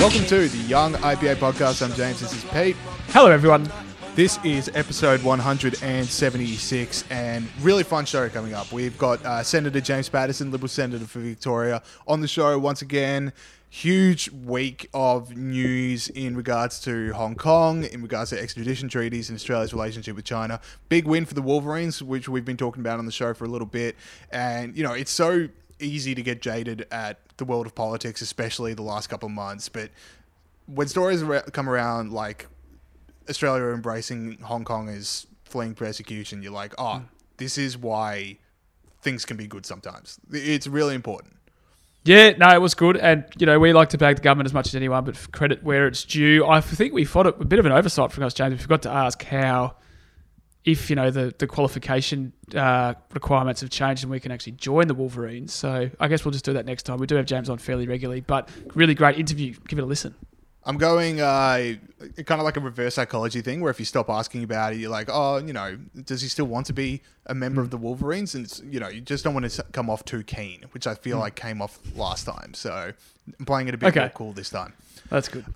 Welcome 0.00 0.26
to 0.26 0.48
the 0.48 0.64
Young 0.66 0.94
IPA 0.94 1.36
podcast. 1.36 1.80
I'm 1.80 1.92
James. 1.94 2.18
This 2.18 2.32
is 2.32 2.42
Pete. 2.50 2.74
Hello, 3.10 3.30
everyone. 3.30 3.70
This 4.16 4.44
is 4.44 4.68
episode 4.74 5.22
176, 5.22 7.04
and 7.08 7.46
really 7.60 7.84
fun 7.84 8.04
show 8.04 8.28
coming 8.30 8.52
up. 8.52 8.72
We've 8.72 8.98
got 8.98 9.24
uh, 9.24 9.44
Senator 9.44 9.80
James 9.80 10.08
Paterson, 10.08 10.50
Liberal 10.50 10.66
Senator 10.66 11.04
for 11.04 11.20
Victoria, 11.20 11.84
on 12.08 12.20
the 12.20 12.26
show 12.26 12.58
once 12.58 12.82
again. 12.82 13.32
Huge 13.68 14.28
week 14.32 14.90
of 14.92 15.36
news 15.36 16.08
in 16.08 16.36
regards 16.36 16.80
to 16.80 17.12
Hong 17.12 17.36
Kong, 17.36 17.84
in 17.84 18.02
regards 18.02 18.30
to 18.30 18.42
extradition 18.42 18.88
treaties 18.88 19.28
and 19.28 19.36
Australia's 19.36 19.72
relationship 19.72 20.16
with 20.16 20.24
China. 20.24 20.60
Big 20.88 21.06
win 21.06 21.24
for 21.24 21.34
the 21.34 21.42
Wolverines, 21.42 22.02
which 22.02 22.28
we've 22.28 22.44
been 22.44 22.56
talking 22.56 22.80
about 22.80 22.98
on 22.98 23.06
the 23.06 23.12
show 23.12 23.32
for 23.34 23.44
a 23.44 23.48
little 23.48 23.68
bit. 23.68 23.94
And, 24.32 24.76
you 24.76 24.82
know, 24.82 24.94
it's 24.94 25.12
so 25.12 25.48
easy 25.82 26.14
to 26.14 26.22
get 26.22 26.42
jaded 26.42 26.86
at 26.90 27.18
the 27.36 27.44
world 27.44 27.66
of 27.66 27.74
politics, 27.74 28.20
especially 28.20 28.74
the 28.74 28.82
last 28.82 29.08
couple 29.08 29.26
of 29.28 29.34
months. 29.34 29.68
But 29.68 29.90
when 30.66 30.88
stories 30.88 31.22
come 31.52 31.68
around 31.68 32.12
like 32.12 32.46
Australia 33.28 33.64
embracing 33.66 34.38
Hong 34.42 34.64
Kong 34.64 34.88
as 34.88 35.26
fleeing 35.44 35.74
persecution, 35.74 36.42
you're 36.42 36.52
like, 36.52 36.74
oh, 36.78 36.98
hmm. 36.98 37.04
this 37.36 37.58
is 37.58 37.76
why 37.76 38.38
things 39.02 39.24
can 39.24 39.36
be 39.36 39.46
good 39.46 39.66
sometimes. 39.66 40.18
It's 40.30 40.66
really 40.66 40.94
important. 40.94 41.36
Yeah, 42.04 42.30
no, 42.30 42.48
it 42.48 42.62
was 42.62 42.74
good, 42.74 42.96
and 42.96 43.24
you 43.38 43.44
know 43.44 43.58
we 43.58 43.74
like 43.74 43.90
to 43.90 43.98
bag 43.98 44.16
the 44.16 44.22
government 44.22 44.46
as 44.46 44.54
much 44.54 44.68
as 44.68 44.74
anyone, 44.74 45.04
but 45.04 45.32
credit 45.32 45.62
where 45.62 45.86
it's 45.86 46.02
due. 46.04 46.46
I 46.46 46.62
think 46.62 46.94
we 46.94 47.04
thought 47.04 47.26
it 47.26 47.34
a 47.38 47.44
bit 47.44 47.58
of 47.58 47.66
an 47.66 47.72
oversight 47.72 48.10
from 48.10 48.24
us, 48.24 48.32
James. 48.32 48.52
We 48.52 48.58
forgot 48.58 48.82
to 48.82 48.90
ask 48.90 49.22
how, 49.22 49.76
if 50.64 50.90
you 50.90 50.96
know 50.96 51.10
the 51.10 51.34
the 51.38 51.46
qualification 51.46 52.32
uh, 52.54 52.94
requirements 53.14 53.60
have 53.62 53.70
changed 53.70 54.02
and 54.04 54.10
we 54.10 54.20
can 54.20 54.30
actually 54.32 54.52
join 54.52 54.88
the 54.88 54.94
Wolverines. 54.94 55.52
So 55.52 55.90
I 55.98 56.08
guess 56.08 56.24
we'll 56.24 56.32
just 56.32 56.44
do 56.44 56.52
that 56.54 56.66
next 56.66 56.82
time. 56.84 56.98
We 56.98 57.06
do 57.06 57.14
have 57.16 57.26
James 57.26 57.48
on 57.48 57.58
fairly 57.58 57.86
regularly, 57.86 58.20
but 58.20 58.48
really 58.74 58.94
great 58.94 59.18
interview. 59.18 59.54
Give 59.68 59.78
it 59.78 59.82
a 59.82 59.86
listen. 59.86 60.14
I'm 60.62 60.76
going 60.76 61.22
uh, 61.22 61.72
kind 62.26 62.38
of 62.38 62.42
like 62.42 62.58
a 62.58 62.60
reverse 62.60 62.96
psychology 62.96 63.40
thing 63.40 63.62
where 63.62 63.70
if 63.70 63.78
you 63.78 63.86
stop 63.86 64.10
asking 64.10 64.44
about 64.44 64.74
it, 64.74 64.76
you're 64.78 64.90
like, 64.90 65.08
oh, 65.10 65.38
you 65.38 65.54
know, 65.54 65.78
does 66.04 66.20
he 66.20 66.28
still 66.28 66.44
want 66.44 66.66
to 66.66 66.74
be 66.74 67.00
a 67.24 67.34
member 67.34 67.62
of 67.62 67.70
the 67.70 67.78
Wolverines? 67.78 68.34
And, 68.34 68.46
you 68.70 68.78
know, 68.78 68.88
you 68.88 69.00
just 69.00 69.24
don't 69.24 69.32
want 69.32 69.50
to 69.50 69.62
come 69.72 69.88
off 69.88 70.04
too 70.04 70.22
keen, 70.22 70.66
which 70.72 70.86
I 70.86 70.94
feel 70.94 71.18
like 71.18 71.34
came 71.34 71.62
off 71.62 71.78
last 71.96 72.24
time. 72.26 72.52
So 72.52 72.92
I'm 73.38 73.46
playing 73.46 73.68
it 73.68 73.74
a 73.74 73.78
bit 73.78 73.86
Okay. 73.88 74.00
more 74.00 74.08
cool 74.10 74.32
this 74.34 74.50
time. 74.50 74.74
That's 75.08 75.28
good. 75.28 75.46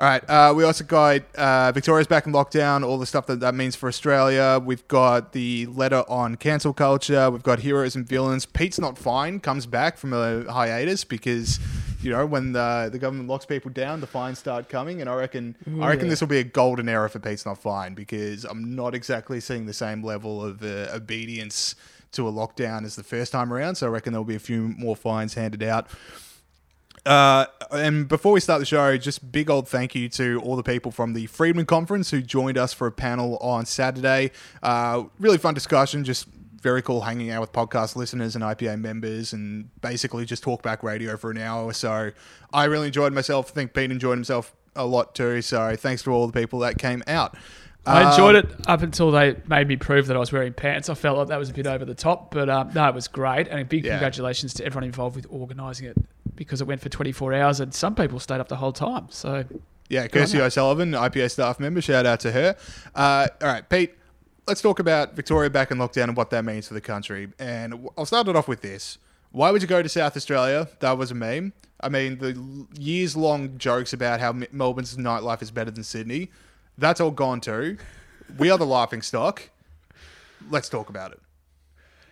All 0.00 0.06
right. 0.06 0.22
Uh, 0.30 0.54
we 0.54 0.62
also 0.62 0.84
got 0.84 1.22
uh, 1.34 1.72
Victoria's 1.72 2.06
back 2.06 2.24
in 2.24 2.32
lockdown, 2.32 2.86
all 2.86 2.98
the 2.98 3.06
stuff 3.06 3.26
that 3.26 3.40
that 3.40 3.56
means 3.56 3.74
for 3.74 3.88
Australia. 3.88 4.60
We've 4.64 4.86
got 4.86 5.32
the 5.32 5.66
letter 5.66 6.04
on 6.08 6.36
cancel 6.36 6.72
culture. 6.72 7.28
We've 7.32 7.42
got 7.42 7.58
heroes 7.58 7.96
and 7.96 8.06
villains. 8.06 8.46
Pete's 8.46 8.78
not 8.78 8.96
fine, 8.96 9.40
comes 9.40 9.66
back 9.66 9.98
from 9.98 10.12
a 10.12 10.44
hiatus 10.52 11.02
because, 11.02 11.58
you 12.00 12.12
know, 12.12 12.24
when 12.26 12.52
the, 12.52 12.90
the 12.92 12.98
government 13.00 13.28
locks 13.28 13.44
people 13.44 13.72
down, 13.72 14.00
the 14.00 14.06
fines 14.06 14.38
start 14.38 14.68
coming. 14.68 15.00
And 15.00 15.10
I 15.10 15.14
reckon, 15.14 15.56
I 15.80 15.88
reckon 15.88 16.08
this 16.08 16.20
will 16.20 16.28
be 16.28 16.38
a 16.38 16.44
golden 16.44 16.88
era 16.88 17.10
for 17.10 17.18
Pete's 17.18 17.44
not 17.44 17.58
fine 17.58 17.94
because 17.94 18.44
I'm 18.44 18.76
not 18.76 18.94
exactly 18.94 19.40
seeing 19.40 19.66
the 19.66 19.72
same 19.72 20.04
level 20.04 20.44
of 20.44 20.62
uh, 20.62 20.90
obedience 20.94 21.74
to 22.12 22.28
a 22.28 22.32
lockdown 22.32 22.84
as 22.84 22.94
the 22.94 23.02
first 23.02 23.32
time 23.32 23.52
around. 23.52 23.74
So 23.74 23.88
I 23.88 23.90
reckon 23.90 24.12
there'll 24.12 24.24
be 24.24 24.36
a 24.36 24.38
few 24.38 24.68
more 24.78 24.94
fines 24.94 25.34
handed 25.34 25.64
out. 25.64 25.88
Uh, 27.08 27.46
and 27.70 28.06
before 28.06 28.32
we 28.32 28.40
start 28.40 28.60
the 28.60 28.66
show, 28.66 28.94
just 28.98 29.32
big 29.32 29.48
old 29.48 29.66
thank 29.66 29.94
you 29.94 30.10
to 30.10 30.38
all 30.44 30.56
the 30.56 30.62
people 30.62 30.92
from 30.92 31.14
the 31.14 31.24
Friedman 31.24 31.64
Conference 31.64 32.10
who 32.10 32.20
joined 32.20 32.58
us 32.58 32.74
for 32.74 32.86
a 32.86 32.92
panel 32.92 33.38
on 33.38 33.64
Saturday. 33.64 34.30
Uh, 34.62 35.04
really 35.18 35.38
fun 35.38 35.54
discussion, 35.54 36.04
just 36.04 36.26
very 36.60 36.82
cool 36.82 37.00
hanging 37.00 37.30
out 37.30 37.40
with 37.40 37.50
podcast 37.50 37.96
listeners 37.96 38.34
and 38.34 38.44
IPA 38.44 38.80
members 38.80 39.32
and 39.32 39.70
basically 39.80 40.26
just 40.26 40.42
talk 40.42 40.62
back 40.62 40.82
radio 40.82 41.16
for 41.16 41.30
an 41.30 41.38
hour 41.38 41.64
or 41.64 41.72
so. 41.72 42.10
I 42.52 42.64
really 42.64 42.88
enjoyed 42.88 43.14
myself. 43.14 43.52
I 43.52 43.54
think 43.54 43.72
Pete 43.72 43.90
enjoyed 43.90 44.18
himself 44.18 44.54
a 44.76 44.84
lot 44.84 45.14
too. 45.14 45.40
So 45.40 45.76
thanks 45.76 46.02
to 46.02 46.10
all 46.10 46.26
the 46.26 46.38
people 46.38 46.58
that 46.58 46.76
came 46.76 47.02
out. 47.06 47.38
I 47.88 48.10
enjoyed 48.10 48.36
Um, 48.36 48.44
it 48.50 48.68
up 48.68 48.82
until 48.82 49.10
they 49.10 49.36
made 49.46 49.66
me 49.68 49.76
prove 49.76 50.06
that 50.08 50.16
I 50.16 50.20
was 50.20 50.30
wearing 50.32 50.52
pants. 50.52 50.88
I 50.88 50.94
felt 50.94 51.18
like 51.18 51.28
that 51.28 51.38
was 51.38 51.50
a 51.50 51.52
bit 51.54 51.66
over 51.66 51.84
the 51.84 51.94
top, 51.94 52.32
but 52.32 52.48
um, 52.48 52.70
no, 52.74 52.88
it 52.88 52.94
was 52.94 53.08
great. 53.08 53.48
And 53.48 53.60
a 53.60 53.64
big 53.64 53.84
Yeah. 53.84 53.92
congratulations 53.92 54.54
to 54.54 54.64
everyone 54.64 54.84
involved 54.84 55.16
with 55.16 55.26
organising 55.30 55.86
it 55.88 55.96
because 56.36 56.60
it 56.60 56.66
went 56.66 56.80
for 56.80 56.88
24 56.88 57.34
hours 57.34 57.60
and 57.60 57.74
some 57.74 57.94
people 57.94 58.20
stayed 58.20 58.40
up 58.40 58.48
the 58.48 58.56
whole 58.56 58.72
time. 58.72 59.06
So, 59.10 59.44
Yeah, 59.88 60.06
Kirsty 60.06 60.40
O'Sullivan, 60.40 60.92
IPA 60.94 61.30
staff 61.30 61.58
member. 61.58 61.80
Shout 61.80 62.04
out 62.06 62.20
to 62.20 62.32
her. 62.32 62.56
Uh, 62.94 63.28
all 63.40 63.48
right, 63.48 63.68
Pete, 63.68 63.94
let's 64.46 64.60
talk 64.60 64.78
about 64.78 65.16
Victoria 65.16 65.48
back 65.50 65.70
in 65.70 65.78
lockdown 65.78 66.04
and 66.04 66.16
what 66.16 66.30
that 66.30 66.44
means 66.44 66.68
for 66.68 66.74
the 66.74 66.80
country. 66.80 67.28
And 67.38 67.72
w- 67.72 67.90
I'll 67.96 68.04
start 68.06 68.28
it 68.28 68.36
off 68.36 68.48
with 68.48 68.60
this. 68.60 68.98
Why 69.30 69.50
would 69.50 69.62
you 69.62 69.68
go 69.68 69.82
to 69.82 69.88
South 69.88 70.16
Australia? 70.16 70.68
That 70.80 70.96
was 70.98 71.10
a 71.10 71.14
meme. 71.14 71.52
I 71.80 71.88
mean, 71.88 72.18
the 72.18 72.38
years 72.78 73.16
long 73.16 73.56
jokes 73.58 73.92
about 73.92 74.20
how 74.20 74.30
M- 74.30 74.44
Melbourne's 74.52 74.96
nightlife 74.96 75.42
is 75.42 75.50
better 75.50 75.70
than 75.70 75.84
Sydney, 75.84 76.30
that's 76.78 77.00
all 77.00 77.10
gone 77.10 77.40
too. 77.40 77.76
We 78.38 78.50
are 78.50 78.58
the 78.58 78.66
laughing 78.66 79.02
stock. 79.02 79.50
Let's 80.50 80.68
talk 80.68 80.88
about 80.88 81.12
it. 81.12 81.20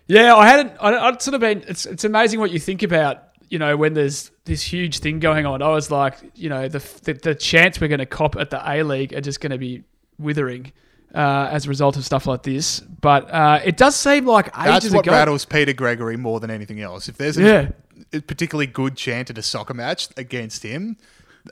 yeah, 0.08 0.34
I 0.34 0.46
hadn't, 0.46 0.72
I, 0.80 0.96
I'd 1.08 1.22
sort 1.22 1.34
of 1.34 1.40
been, 1.40 1.64
it's, 1.68 1.86
it's 1.86 2.04
amazing 2.04 2.40
what 2.40 2.50
you 2.50 2.58
think 2.58 2.82
about, 2.82 3.22
you 3.48 3.58
know, 3.58 3.76
when 3.76 3.94
there's 3.94 4.30
this 4.44 4.62
huge 4.62 4.98
thing 4.98 5.20
going 5.20 5.46
on. 5.46 5.62
I 5.62 5.68
was 5.68 5.90
like, 5.90 6.16
you 6.34 6.48
know, 6.48 6.68
the, 6.68 6.78
the, 7.04 7.12
the 7.14 7.34
chants 7.34 7.80
we're 7.80 7.88
going 7.88 8.00
to 8.00 8.06
cop 8.06 8.36
at 8.36 8.50
the 8.50 8.60
A 8.68 8.82
League 8.82 9.12
are 9.14 9.20
just 9.20 9.40
going 9.40 9.52
to 9.52 9.58
be 9.58 9.84
withering. 10.18 10.72
Uh, 11.14 11.48
as 11.50 11.64
a 11.64 11.68
result 11.70 11.96
of 11.96 12.04
stuff 12.04 12.26
like 12.26 12.42
this, 12.42 12.80
but 12.80 13.30
uh, 13.32 13.58
it 13.64 13.78
does 13.78 13.96
seem 13.96 14.26
like 14.26 14.48
ages 14.48 14.64
That's 14.66 14.90
what 14.90 15.06
ago. 15.06 15.12
rattles 15.12 15.46
Peter 15.46 15.72
Gregory 15.72 16.18
more 16.18 16.40
than 16.40 16.50
anything 16.50 16.80
else. 16.82 17.08
If 17.08 17.16
there's 17.16 17.38
a, 17.38 17.72
Yeah. 18.12 18.20
particularly 18.26 18.66
good 18.66 18.96
chant 18.96 19.30
at 19.30 19.38
a 19.38 19.42
soccer 19.42 19.72
match 19.72 20.08
against 20.18 20.62
him, 20.62 20.98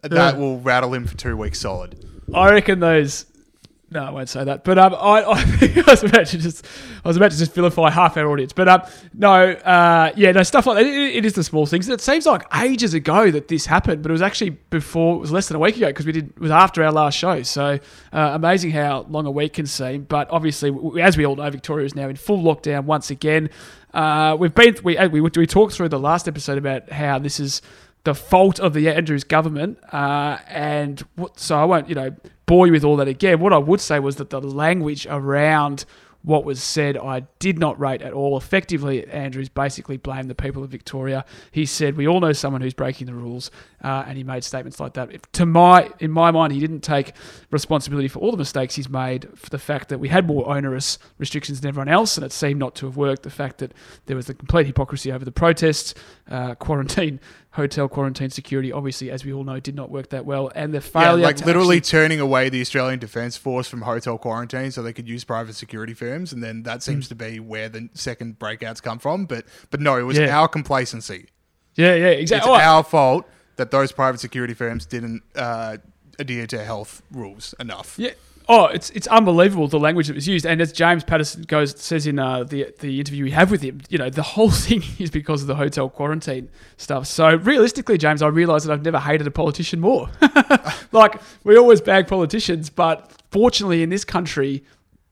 that 0.02 0.12
Yeah. 0.12 0.32
will 0.36 0.60
rattle 0.60 0.92
him 0.92 1.06
for 1.06 1.16
two 1.16 1.34
weeks 1.36 1.60
solid. 1.60 2.04
I 2.32 2.50
reckon 2.50 2.80
those. 2.80 3.26
No, 3.90 4.02
I 4.02 4.10
won't 4.10 4.28
say 4.28 4.42
that. 4.42 4.64
But 4.64 4.76
um, 4.76 4.94
I, 4.94 4.96
I, 5.22 5.84
I 5.86 5.90
was 5.90 6.02
about 6.02 6.26
to 6.26 6.38
just, 6.38 6.66
I 7.04 7.08
was 7.08 7.16
about 7.16 7.30
to 7.30 7.38
just 7.38 7.54
vilify 7.54 7.90
half 7.90 8.16
our 8.16 8.26
audience. 8.28 8.52
But 8.52 8.68
um, 8.68 8.82
no, 9.12 9.32
uh, 9.32 10.12
yeah, 10.16 10.32
no 10.32 10.42
stuff 10.42 10.66
like 10.66 10.78
that. 10.78 10.86
It, 10.86 11.16
it 11.16 11.24
is 11.24 11.34
the 11.34 11.44
small 11.44 11.64
things. 11.64 11.88
It 11.88 12.00
seems 12.00 12.26
like 12.26 12.42
ages 12.56 12.94
ago 12.94 13.30
that 13.30 13.46
this 13.46 13.66
happened, 13.66 14.02
but 14.02 14.10
it 14.10 14.12
was 14.12 14.22
actually 14.22 14.50
before. 14.50 15.16
It 15.16 15.20
was 15.20 15.30
less 15.30 15.46
than 15.48 15.56
a 15.56 15.60
week 15.60 15.76
ago 15.76 15.86
because 15.86 16.06
we 16.06 16.12
did. 16.12 16.30
It 16.30 16.40
was 16.40 16.50
after 16.50 16.82
our 16.82 16.90
last 16.90 17.16
show. 17.16 17.42
So 17.42 17.78
uh, 18.12 18.30
amazing 18.32 18.72
how 18.72 19.06
long 19.08 19.26
a 19.26 19.30
week 19.30 19.54
can 19.54 19.66
seem. 19.66 20.04
But 20.04 20.28
obviously, 20.30 20.72
as 21.00 21.16
we 21.16 21.24
all 21.24 21.36
know, 21.36 21.48
Victoria 21.50 21.86
is 21.86 21.94
now 21.94 22.08
in 22.08 22.16
full 22.16 22.42
lockdown 22.42 22.84
once 22.84 23.10
again. 23.10 23.50
Uh, 23.92 24.36
we've 24.36 24.54
been 24.54 24.74
we 24.82 24.98
we 25.06 25.20
we 25.20 25.46
talked 25.46 25.72
through 25.72 25.88
the 25.88 26.00
last 26.00 26.26
episode 26.26 26.58
about 26.58 26.90
how 26.90 27.20
this 27.20 27.38
is 27.38 27.62
the 28.04 28.14
fault 28.14 28.60
of 28.60 28.74
the 28.74 28.88
Andrews 28.88 29.24
government, 29.24 29.78
uh, 29.92 30.38
and 30.46 31.00
what, 31.16 31.38
so 31.40 31.58
I 31.58 31.64
won't, 31.64 31.88
you 31.88 31.94
know, 31.94 32.14
bore 32.46 32.66
you 32.66 32.72
with 32.72 32.84
all 32.84 32.96
that 32.96 33.08
again. 33.08 33.40
What 33.40 33.52
I 33.52 33.58
would 33.58 33.80
say 33.80 33.98
was 33.98 34.16
that 34.16 34.30
the 34.30 34.40
language 34.40 35.06
around 35.08 35.84
what 36.24 36.44
was 36.44 36.62
said, 36.62 36.96
I 36.96 37.20
did 37.38 37.58
not 37.58 37.78
rate 37.78 38.00
at 38.00 38.14
all. 38.14 38.38
Effectively, 38.38 39.06
Andrews 39.08 39.50
basically 39.50 39.98
blamed 39.98 40.30
the 40.30 40.34
people 40.34 40.64
of 40.64 40.70
Victoria. 40.70 41.24
He 41.50 41.66
said, 41.66 41.98
"We 41.98 42.08
all 42.08 42.18
know 42.18 42.32
someone 42.32 42.62
who's 42.62 42.72
breaking 42.72 43.06
the 43.06 43.14
rules," 43.14 43.50
uh, 43.82 44.04
and 44.06 44.16
he 44.16 44.24
made 44.24 44.42
statements 44.42 44.80
like 44.80 44.94
that. 44.94 45.12
If, 45.12 45.30
to 45.32 45.44
my, 45.44 45.90
in 46.00 46.10
my 46.10 46.30
mind, 46.30 46.54
he 46.54 46.60
didn't 46.60 46.80
take 46.80 47.12
responsibility 47.50 48.08
for 48.08 48.20
all 48.20 48.30
the 48.30 48.38
mistakes 48.38 48.74
he's 48.74 48.88
made. 48.88 49.28
For 49.36 49.50
the 49.50 49.58
fact 49.58 49.90
that 49.90 49.98
we 49.98 50.08
had 50.08 50.26
more 50.26 50.48
onerous 50.48 50.98
restrictions 51.18 51.60
than 51.60 51.68
everyone 51.68 51.88
else, 51.88 52.16
and 52.16 52.24
it 52.24 52.32
seemed 52.32 52.58
not 52.58 52.74
to 52.76 52.86
have 52.86 52.96
worked. 52.96 53.22
The 53.22 53.30
fact 53.30 53.58
that 53.58 53.72
there 54.06 54.16
was 54.16 54.26
the 54.26 54.34
complete 54.34 54.66
hypocrisy 54.66 55.12
over 55.12 55.26
the 55.26 55.32
protests, 55.32 55.94
uh, 56.30 56.54
quarantine, 56.58 57.20
hotel 57.54 57.88
quarantine 57.88 58.30
security, 58.30 58.70
obviously, 58.72 59.10
as 59.10 59.24
we 59.24 59.32
all 59.32 59.44
know, 59.44 59.58
did 59.60 59.74
not 59.74 59.90
work 59.90 60.10
that 60.10 60.24
well, 60.26 60.50
and 60.54 60.74
the 60.74 60.80
failure, 60.80 61.18
yeah, 61.20 61.26
like 61.26 61.44
literally 61.46 61.76
actually- 61.78 61.98
turning 62.00 62.20
away 62.20 62.48
the 62.48 62.60
Australian 62.60 62.98
Defence 62.98 63.36
Force 63.36 63.68
from 63.68 63.82
hotel 63.82 64.18
quarantine 64.18 64.70
so 64.70 64.82
they 64.82 64.92
could 64.92 65.08
use 65.08 65.24
private 65.24 65.54
security 65.54 65.94
firms, 65.94 66.32
and 66.32 66.42
then 66.42 66.64
that 66.64 66.82
seems 66.82 67.08
to 67.08 67.14
be 67.14 67.38
where 67.40 67.68
the 67.68 67.88
second 67.94 68.38
breakouts 68.38 68.82
come 68.82 68.98
from. 68.98 69.26
But 69.26 69.44
but 69.70 69.80
no, 69.80 69.96
it 69.96 70.02
was 70.02 70.18
Yeah. 70.18 70.36
our 70.38 70.48
complacency. 70.48 71.26
yeah, 71.76 71.94
yeah, 71.94 72.06
It's 72.08 72.22
exactly. 72.30 72.52
Oh, 72.52 72.54
our 72.56 72.82
fault 72.84 73.24
that 73.56 73.70
those 73.70 73.92
private 73.92 74.18
security 74.20 74.54
firms 74.54 74.84
didn't 74.86 75.22
uh, 75.36 75.76
adhere 76.18 76.46
to 76.48 76.62
health 76.64 77.02
rules 77.12 77.54
enough. 77.60 77.94
Yeah. 77.98 78.10
Oh, 78.46 78.66
it's 78.66 78.90
it's 78.90 79.06
unbelievable 79.06 79.68
the 79.68 79.78
language 79.78 80.08
that 80.08 80.14
was 80.14 80.28
used, 80.28 80.44
and 80.44 80.60
as 80.60 80.70
James 80.70 81.02
Paterson 81.02 81.42
goes 81.42 81.80
says 81.80 82.06
in 82.06 82.18
uh, 82.18 82.44
the 82.44 82.74
the 82.80 83.00
interview 83.00 83.24
we 83.24 83.30
have 83.30 83.50
with 83.50 83.62
him, 83.62 83.80
you 83.88 83.96
know, 83.96 84.10
the 84.10 84.22
whole 84.22 84.50
thing 84.66 84.82
is 84.98 85.10
because 85.10 85.40
of 85.40 85.48
the 85.48 85.54
hotel 85.54 85.88
quarantine 85.88 86.50
stuff. 86.76 87.06
So 87.06 87.36
realistically, 87.36 87.96
James, 87.96 88.20
I 88.20 88.28
realise 88.28 88.64
that 88.64 88.72
I've 88.72 88.84
never 88.84 88.98
hated 88.98 89.26
a 89.26 89.30
politician 89.30 89.80
more. 89.80 90.10
like 90.92 91.20
we 91.42 91.56
always 91.56 91.80
bag 91.80 92.06
politicians, 92.06 92.68
but 92.68 93.10
fortunately 93.30 93.82
in 93.82 93.88
this 93.88 94.04
country, 94.04 94.62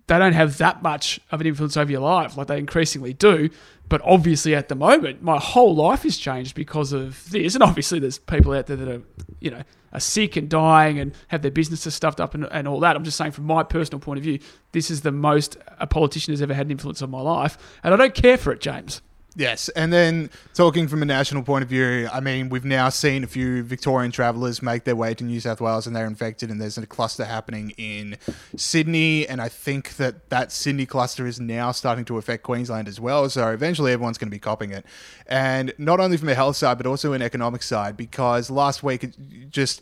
they 0.08 0.18
don't 0.18 0.34
have 0.34 0.58
that 0.58 0.82
much 0.82 1.18
of 1.30 1.40
an 1.40 1.46
influence 1.46 1.76
over 1.78 1.90
your 1.90 2.00
life 2.00 2.36
like 2.36 2.48
they 2.48 2.58
increasingly 2.58 3.14
do. 3.14 3.48
But 3.88 4.00
obviously, 4.04 4.54
at 4.54 4.68
the 4.68 4.74
moment, 4.74 5.22
my 5.22 5.38
whole 5.38 5.74
life 5.74 6.02
has 6.02 6.16
changed 6.16 6.54
because 6.54 6.92
of 6.92 7.30
this. 7.30 7.54
And 7.54 7.62
obviously, 7.62 7.98
there's 7.98 8.18
people 8.18 8.52
out 8.52 8.66
there 8.66 8.76
that 8.76 8.88
are, 8.88 9.02
you 9.40 9.50
know, 9.50 9.62
are 9.92 10.00
sick 10.00 10.36
and 10.36 10.48
dying 10.48 10.98
and 10.98 11.14
have 11.28 11.42
their 11.42 11.50
businesses 11.50 11.94
stuffed 11.94 12.20
up 12.20 12.34
and, 12.34 12.44
and 12.50 12.66
all 12.66 12.80
that. 12.80 12.96
I'm 12.96 13.04
just 13.04 13.16
saying, 13.16 13.32
from 13.32 13.44
my 13.44 13.62
personal 13.62 14.00
point 14.00 14.18
of 14.18 14.24
view, 14.24 14.38
this 14.72 14.90
is 14.90 15.02
the 15.02 15.12
most 15.12 15.56
a 15.78 15.86
politician 15.86 16.32
has 16.32 16.42
ever 16.42 16.54
had 16.54 16.66
an 16.66 16.72
influence 16.72 17.02
on 17.02 17.10
my 17.10 17.20
life, 17.20 17.58
and 17.82 17.92
I 17.92 17.96
don't 17.96 18.14
care 18.14 18.36
for 18.36 18.52
it, 18.52 18.60
James. 18.60 19.02
Yes, 19.34 19.70
and 19.70 19.90
then 19.90 20.28
talking 20.52 20.88
from 20.88 21.00
a 21.00 21.06
national 21.06 21.42
point 21.42 21.62
of 21.62 21.68
view, 21.70 22.06
I 22.12 22.20
mean, 22.20 22.50
we've 22.50 22.66
now 22.66 22.90
seen 22.90 23.24
a 23.24 23.26
few 23.26 23.62
Victorian 23.62 24.12
travellers 24.12 24.60
make 24.60 24.84
their 24.84 24.94
way 24.94 25.14
to 25.14 25.24
New 25.24 25.40
South 25.40 25.58
Wales 25.58 25.86
and 25.86 25.96
they're 25.96 26.06
infected, 26.06 26.50
and 26.50 26.60
there's 26.60 26.76
a 26.76 26.86
cluster 26.86 27.24
happening 27.24 27.70
in 27.78 28.18
Sydney, 28.56 29.26
and 29.26 29.40
I 29.40 29.48
think 29.48 29.96
that 29.96 30.28
that 30.28 30.52
Sydney 30.52 30.84
cluster 30.84 31.26
is 31.26 31.40
now 31.40 31.72
starting 31.72 32.04
to 32.06 32.18
affect 32.18 32.42
Queensland 32.42 32.88
as 32.88 33.00
well. 33.00 33.30
So 33.30 33.48
eventually, 33.48 33.92
everyone's 33.92 34.18
going 34.18 34.28
to 34.28 34.34
be 34.34 34.38
copying 34.38 34.70
it, 34.70 34.84
and 35.26 35.72
not 35.78 35.98
only 35.98 36.18
from 36.18 36.28
a 36.28 36.34
health 36.34 36.56
side, 36.56 36.76
but 36.76 36.86
also 36.86 37.14
an 37.14 37.22
economic 37.22 37.62
side, 37.62 37.96
because 37.96 38.50
last 38.50 38.82
week 38.82 39.02
it 39.02 39.16
just 39.48 39.80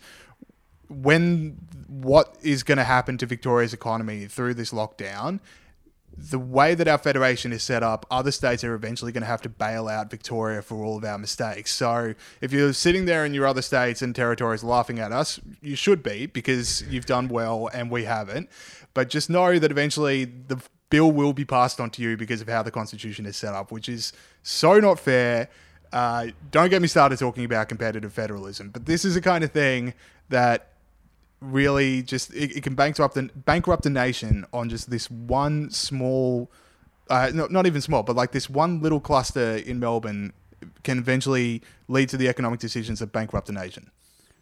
when 0.89 1.57
what 1.89 2.37
is 2.43 2.63
going 2.63 2.79
to 2.79 2.85
happen 2.85 3.19
to 3.19 3.27
Victoria's 3.27 3.75
economy 3.75 4.27
through 4.27 4.55
this 4.55 4.73
lockdown 4.73 5.41
the 6.29 6.39
way 6.39 6.75
that 6.75 6.87
our 6.87 6.99
federation 6.99 7.53
is 7.53 7.63
set 7.63 7.83
up, 7.83 8.05
other 8.11 8.31
states 8.31 8.63
are 8.63 8.75
eventually 8.75 9.11
going 9.11 9.23
to 9.23 9.27
have 9.27 9.41
to 9.43 9.49
bail 9.49 9.89
out 9.89 10.11
Victoria 10.11 10.61
for 10.61 10.85
all 10.85 10.99
of 10.99 11.05
our 11.05 11.19
mistakes. 11.19 11.75
So 11.75 12.15
if 12.41 12.53
you're 12.53 12.75
sitting 12.75 13.07
there 13.07 13.25
in 13.25 13.33
your 13.33 13.47
other 13.47 13.63
states 13.63 14.03
and 14.03 14.15
territories 14.15 14.63
laughing 14.63 14.99
at 14.99 15.13
us, 15.13 15.41
you 15.63 15.77
should 15.77 16.03
be 16.03 16.27
because 16.27 16.83
you've 16.83 17.07
done 17.07 17.29
well 17.29 17.71
and 17.73 17.91
we 17.91 18.05
haven't. 18.05 18.51
But 18.93 19.09
just 19.09 19.31
know 19.31 19.59
that 19.59 19.71
eventually 19.71 20.25
the 20.25 20.61
bill 20.91 21.11
will 21.11 21.33
be 21.33 21.45
passed 21.45 21.81
on 21.81 21.89
to 21.91 22.03
you 22.03 22.17
because 22.17 22.41
of 22.41 22.49
how 22.49 22.63
the 22.63 22.71
constitution 22.71 23.25
is 23.25 23.37
set 23.37 23.55
up, 23.55 23.73
which 23.73 23.89
is 23.89 24.13
so 24.43 24.79
not 24.79 25.01
fair. 25.01 25.49
Uh, 25.93 26.27
don't 26.51 26.69
get 26.69 26.83
me 26.83 26.89
started 26.89 27.19
talking 27.19 27.45
about 27.45 27.69
competitive 27.69 28.13
federalism, 28.13 28.69
but 28.71 28.87
this 28.87 29.05
is 29.05 29.15
the 29.15 29.21
kind 29.21 29.43
of 29.43 29.53
thing 29.53 29.95
that 30.29 30.69
really 31.41 32.03
just 32.03 32.33
it, 32.35 32.57
it 32.57 32.63
can 32.63 32.75
bankrupt 32.75 33.15
the 33.15 33.31
bankrupt 33.35 33.87
a 33.87 33.91
nation 33.91 34.45
on 34.53 34.69
just 34.69 34.91
this 34.91 35.11
one 35.11 35.71
small 35.71 36.51
uh, 37.11 37.31
no, 37.35 37.47
not 37.47 37.67
even 37.67 37.81
small, 37.81 38.03
but 38.05 38.15
like 38.15 38.31
this 38.31 38.49
one 38.49 38.81
little 38.81 39.01
cluster 39.01 39.57
in 39.57 39.81
Melbourne 39.81 40.33
can 40.85 40.99
eventually 40.99 41.61
lead 41.89 42.09
to 42.09 42.17
the 42.17 42.29
economic 42.29 42.61
decisions 42.61 43.01
that 43.01 43.13
bankrupt 43.13 43.49
a 43.49 43.53
nation. 43.53 43.91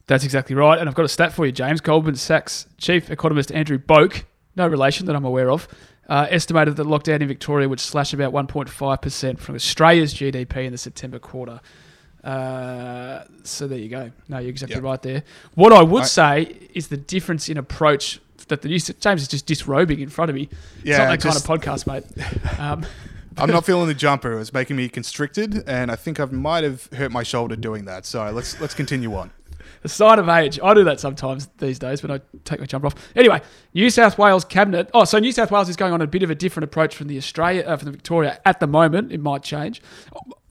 That's 0.07 0.25
exactly 0.25 0.55
right. 0.55 0.79
And 0.79 0.89
I've 0.89 0.95
got 0.95 1.05
a 1.05 1.09
stat 1.09 1.33
for 1.33 1.47
you, 1.47 1.53
James. 1.53 1.81
Goldman 1.81 2.17
Sachs 2.17 2.67
chief 2.77 3.11
economist 3.11 3.51
Andrew 3.53 3.79
Boak, 3.79 4.25
no 4.57 4.67
relation 4.69 5.07
that 5.07 5.17
I'm 5.17 5.25
aware 5.25 5.51
of, 5.51 5.67
uh, 6.09 6.27
estimated 6.31 6.77
that 6.77 6.87
lockdown 6.87 7.21
in 7.21 7.29
Victoria 7.29 7.69
would 7.69 7.81
slash 7.81 8.13
about 8.13 8.33
1.5% 8.33 9.39
from 9.39 9.55
Australia's 9.55 10.15
GDP 10.15 10.65
in 10.65 10.73
the 10.73 10.79
September 10.79 11.19
quarter. 11.19 11.61
Uh, 12.29 13.25
so 13.43 13.67
there 13.67 13.79
you 13.79 13.89
go. 13.89 14.11
No, 14.29 14.39
you're 14.39 14.51
exactly 14.51 14.77
Yep. 14.77 14.85
right 14.85 15.03
there. 15.03 15.23
What 15.55 15.73
I 15.73 15.83
would 15.83 16.03
I- 16.03 16.07
say 16.07 16.57
is 16.75 16.89
the 16.89 16.97
difference 16.97 17.49
in 17.49 17.57
approach 17.57 18.21
that 18.49 18.63
the 18.63 18.69
news. 18.69 18.87
James 19.01 19.23
is 19.23 19.29
just 19.29 19.47
disrobing 19.47 20.01
in 20.01 20.09
front 20.09 20.29
of 20.31 20.35
me. 20.35 20.49
it's 20.79 20.85
Yeah, 20.85 20.99
not 20.99 21.09
that 21.11 21.21
just- 21.21 21.47
kind 21.47 21.61
of 21.61 21.63
podcast, 21.65 21.87
mate. 21.87 22.05
Um, 22.59 22.85
I'm 23.37 23.51
not 23.51 23.65
feeling 23.71 23.87
the 23.89 23.95
jumper; 23.95 24.33
it 24.33 24.39
was 24.39 24.53
making 24.53 24.77
me 24.77 24.89
constricted, 24.89 25.63
and 25.67 25.91
I 25.91 25.97
think 25.97 26.19
I 26.19 26.25
might 26.27 26.65
have 26.65 26.89
hurt 26.97 27.13
my 27.13 27.23
shoulder 27.23 27.57
doing 27.57 27.85
that. 27.87 28.05
So 28.07 28.29
let's 28.31 28.61
let's 28.61 28.75
continue 28.75 29.15
on. 29.15 29.31
a 29.85 29.89
sign 29.89 30.19
of 30.19 30.29
age. 30.29 30.59
I 30.63 30.75
do 30.75 30.83
that 30.85 30.99
sometimes 30.99 31.49
these 31.59 31.79
days 31.79 32.03
when 32.03 32.11
I 32.11 32.21
take 32.45 32.59
my 32.59 32.67
jumper 32.67 32.89
off. 32.89 32.95
Anyway, 33.15 33.41
New 33.75 33.91
South 33.91 34.19
Wales 34.19 34.45
cabinet. 34.45 34.91
Oh, 34.93 35.05
so 35.05 35.19
New 35.21 35.31
South 35.31 35.51
Wales 35.53 35.69
is 35.69 35.77
going 35.77 35.93
on 35.93 36.03
a 36.03 36.07
bit 36.07 36.23
of 36.25 36.31
a 36.31 36.35
different 36.35 36.65
approach 36.65 36.97
from 36.97 37.07
the 37.07 37.17
Australia, 37.17 37.63
uh, 37.65 37.77
from 37.77 37.87
the 37.87 37.93
Victoria 37.93 38.41
at 38.45 38.59
the 38.61 38.67
moment. 38.67 39.13
It 39.13 39.21
might 39.21 39.43
change. 39.45 39.81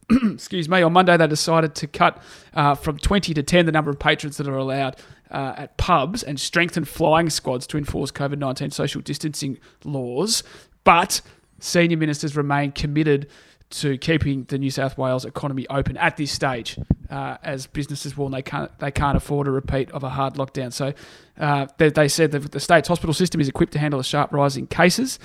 Excuse 0.33 0.69
me. 0.69 0.81
On 0.81 0.93
Monday, 0.93 1.17
they 1.17 1.27
decided 1.27 1.75
to 1.75 1.87
cut 1.87 2.21
uh, 2.53 2.75
from 2.75 2.97
20 2.97 3.33
to 3.33 3.43
10 3.43 3.65
the 3.65 3.71
number 3.71 3.91
of 3.91 3.99
patrons 3.99 4.37
that 4.37 4.47
are 4.47 4.57
allowed 4.57 4.95
uh, 5.31 5.53
at 5.57 5.77
pubs 5.77 6.23
and 6.23 6.39
strengthen 6.39 6.85
flying 6.85 7.29
squads 7.29 7.67
to 7.67 7.77
enforce 7.77 8.11
COVID 8.11 8.37
19 8.37 8.71
social 8.71 9.01
distancing 9.01 9.57
laws. 9.83 10.43
But 10.83 11.21
senior 11.59 11.97
ministers 11.97 12.37
remain 12.37 12.71
committed 12.71 13.27
to 13.69 13.97
keeping 13.97 14.45
the 14.45 14.57
New 14.57 14.71
South 14.71 14.97
Wales 14.97 15.25
economy 15.25 15.67
open 15.69 15.97
at 15.97 16.15
this 16.15 16.31
stage, 16.31 16.79
uh, 17.09 17.37
as 17.43 17.67
businesses 17.67 18.15
warn 18.15 18.31
they 18.31 18.41
can't 18.41 18.71
they 18.79 18.91
can't 18.91 19.17
afford 19.17 19.47
a 19.47 19.51
repeat 19.51 19.91
of 19.91 20.03
a 20.03 20.09
hard 20.09 20.35
lockdown. 20.35 20.71
So 20.71 20.93
uh, 21.37 21.67
they, 21.77 21.89
they 21.89 22.07
said 22.07 22.31
that 22.31 22.51
the 22.51 22.61
state's 22.61 22.87
hospital 22.87 23.13
system 23.13 23.41
is 23.41 23.49
equipped 23.49 23.73
to 23.73 23.79
handle 23.79 23.99
a 23.99 24.05
sharp 24.05 24.31
rise 24.31 24.55
in 24.55 24.67
cases, 24.67 25.19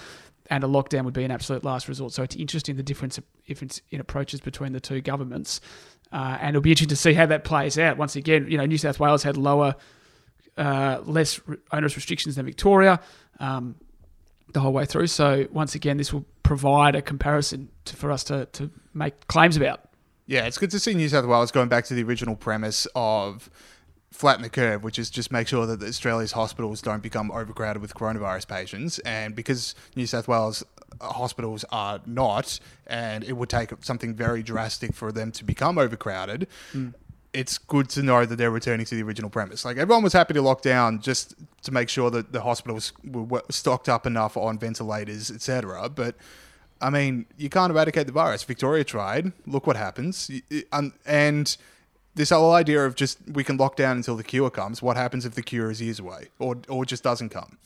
and 0.52 0.62
a 0.62 0.66
lockdown 0.66 1.06
would 1.06 1.14
be 1.14 1.24
an 1.24 1.30
absolute 1.30 1.64
last 1.64 1.88
resort. 1.88 2.12
So 2.12 2.22
it's 2.22 2.36
interesting 2.36 2.76
the 2.76 2.82
difference 2.82 3.18
in 3.48 4.00
approaches 4.00 4.42
between 4.42 4.74
the 4.74 4.80
two 4.80 5.00
governments, 5.00 5.62
uh, 6.12 6.36
and 6.42 6.50
it'll 6.50 6.60
be 6.60 6.70
interesting 6.70 6.90
to 6.90 6.96
see 6.96 7.14
how 7.14 7.24
that 7.24 7.42
plays 7.42 7.78
out. 7.78 7.96
Once 7.96 8.16
again, 8.16 8.46
you 8.50 8.58
know, 8.58 8.66
New 8.66 8.76
South 8.76 9.00
Wales 9.00 9.22
had 9.22 9.38
lower, 9.38 9.74
uh, 10.58 11.00
less 11.04 11.40
onerous 11.72 11.96
restrictions 11.96 12.36
than 12.36 12.44
Victoria. 12.44 13.00
Um, 13.40 13.76
the 14.52 14.60
whole 14.60 14.74
way 14.74 14.84
through. 14.84 15.06
So 15.06 15.46
once 15.50 15.74
again, 15.74 15.96
this 15.96 16.12
will 16.12 16.26
provide 16.42 16.94
a 16.94 17.00
comparison 17.00 17.70
to, 17.86 17.96
for 17.96 18.12
us 18.12 18.22
to, 18.24 18.44
to 18.52 18.70
make 18.92 19.26
claims 19.26 19.56
about. 19.56 19.88
Yeah, 20.26 20.44
it's 20.44 20.58
good 20.58 20.70
to 20.72 20.78
see 20.78 20.92
New 20.92 21.08
South 21.08 21.24
Wales 21.24 21.50
going 21.50 21.70
back 21.70 21.86
to 21.86 21.94
the 21.94 22.02
original 22.02 22.36
premise 22.36 22.86
of 22.94 23.48
flatten 24.12 24.42
the 24.42 24.50
curve, 24.50 24.84
which 24.84 24.98
is 24.98 25.10
just 25.10 25.32
make 25.32 25.48
sure 25.48 25.66
that 25.66 25.82
Australia's 25.82 26.32
hospitals 26.32 26.80
don't 26.82 27.02
become 27.02 27.30
overcrowded 27.30 27.80
with 27.82 27.94
coronavirus 27.94 28.46
patients. 28.46 28.98
And 29.00 29.34
because 29.34 29.74
New 29.96 30.06
South 30.06 30.28
Wales 30.28 30.62
uh, 31.00 31.08
hospitals 31.12 31.64
are 31.72 32.00
not, 32.06 32.60
and 32.86 33.24
it 33.24 33.32
would 33.32 33.48
take 33.48 33.70
something 33.80 34.14
very 34.14 34.42
drastic 34.42 34.94
for 34.94 35.10
them 35.12 35.32
to 35.32 35.44
become 35.44 35.78
overcrowded. 35.78 36.46
Hmm. 36.72 36.88
It's 37.32 37.56
good 37.56 37.88
to 37.90 38.02
know 38.02 38.26
that 38.26 38.36
they're 38.36 38.50
returning 38.50 38.84
to 38.84 38.94
the 38.94 39.02
original 39.02 39.30
premise. 39.30 39.64
Like 39.64 39.78
everyone 39.78 40.02
was 40.04 40.12
happy 40.12 40.34
to 40.34 40.42
lock 40.42 40.60
down 40.60 41.00
just 41.00 41.34
to 41.62 41.72
make 41.72 41.88
sure 41.88 42.10
that 42.10 42.30
the 42.32 42.42
hospitals 42.42 42.92
were 43.02 43.42
stocked 43.48 43.88
up 43.88 44.06
enough 44.06 44.36
on 44.36 44.58
ventilators, 44.58 45.30
etc. 45.30 45.88
But 45.88 46.14
I 46.82 46.90
mean, 46.90 47.24
you 47.38 47.48
can't 47.48 47.70
eradicate 47.70 48.06
the 48.06 48.12
virus. 48.12 48.42
Victoria 48.42 48.84
tried. 48.84 49.32
Look 49.46 49.66
what 49.66 49.76
happens. 49.76 50.28
Y- 50.30 50.42
y- 50.50 50.64
And, 50.74 50.92
and 51.06 51.56
this 52.14 52.30
whole 52.30 52.52
idea 52.52 52.84
of 52.84 52.94
just 52.94 53.18
we 53.32 53.44
can 53.44 53.56
lock 53.56 53.76
down 53.76 53.96
until 53.96 54.16
the 54.16 54.24
cure 54.24 54.50
comes. 54.50 54.82
What 54.82 54.96
happens 54.96 55.24
if 55.24 55.34
the 55.34 55.42
cure 55.42 55.70
is 55.70 55.80
years 55.80 55.98
away 55.98 56.28
or 56.38 56.56
or 56.68 56.84
just 56.84 57.02
doesn't 57.02 57.30
come? 57.30 57.58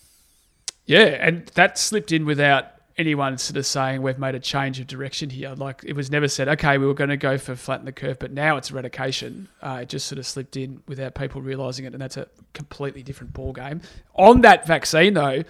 Yeah, 0.87 1.17
and 1.21 1.47
that 1.55 1.79
slipped 1.79 2.13
in 2.13 2.25
without 2.25 2.67
anyone 2.99 3.37
sort 3.37 3.57
of 3.57 3.67
saying 3.67 4.01
we've 4.01 4.19
made 4.19 4.35
a 4.35 4.41
change 4.41 4.81
of 4.81 4.87
direction 4.87 5.31
here. 5.31 5.55
Like 5.55 5.83
it 5.85 5.95
was 5.95 6.11
never 6.11 6.29
said, 6.29 6.49
okay, 6.49 6.79
we 6.79 6.87
were 6.87 6.95
going 6.95 7.11
to 7.11 7.17
go 7.17 7.39
for 7.39 7.55
flatten 7.55 7.85
the 7.85 7.93
curve, 7.93 8.19
but 8.19 8.33
now 8.33 8.57
it's 8.57 8.71
eradication. 8.71 9.49
Uh, 9.61 9.81
it 9.83 9.89
just 9.89 10.07
sort 10.07 10.19
of 10.19 10.27
slipped 10.27 10.57
in 10.57 10.83
without 10.87 11.15
people 11.15 11.43
realizing 11.43 11.85
it, 11.85 11.93
and 11.93 12.01
that's 12.01 12.17
a 12.17 12.29
completely 12.55 13.03
different 13.03 13.33
ball 13.33 13.53
game. 13.53 13.81
On 14.15 14.41
that 14.43 14.67
vaccine, 14.67 15.15
though, 15.15 15.43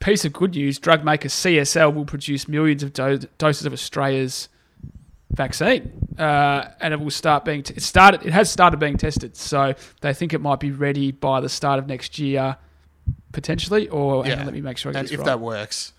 piece 0.00 0.24
of 0.24 0.32
good 0.32 0.54
news: 0.54 0.78
drug 0.78 1.04
maker 1.04 1.28
CSL 1.28 1.94
will 1.94 2.04
produce 2.04 2.48
millions 2.48 2.82
of 2.82 2.92
do- 2.92 3.20
doses 3.38 3.66
of 3.66 3.72
Australia's 3.72 4.48
vaccine, 5.32 5.92
uh, 6.18 6.68
and 6.80 6.94
it 6.94 7.00
will 7.00 7.10
start 7.10 7.44
being 7.44 7.62
t- 7.62 7.74
it 7.74 7.82
started. 7.82 8.24
It 8.24 8.32
has 8.32 8.50
started 8.50 8.78
being 8.78 8.96
tested, 8.96 9.36
so 9.36 9.74
they 10.00 10.14
think 10.14 10.32
it 10.32 10.40
might 10.40 10.60
be 10.60 10.70
ready 10.70 11.12
by 11.12 11.40
the 11.40 11.48
start 11.48 11.78
of 11.78 11.86
next 11.86 12.18
year, 12.18 12.56
potentially. 13.32 13.88
Or 13.88 14.24
hang 14.24 14.40
on, 14.40 14.44
let 14.46 14.54
me 14.54 14.60
make 14.60 14.78
sure 14.78 14.90
I 14.90 14.92
get 14.94 15.00
and 15.00 15.10
if 15.12 15.18
right. 15.18 15.26
that 15.26 15.40
works, 15.40 15.92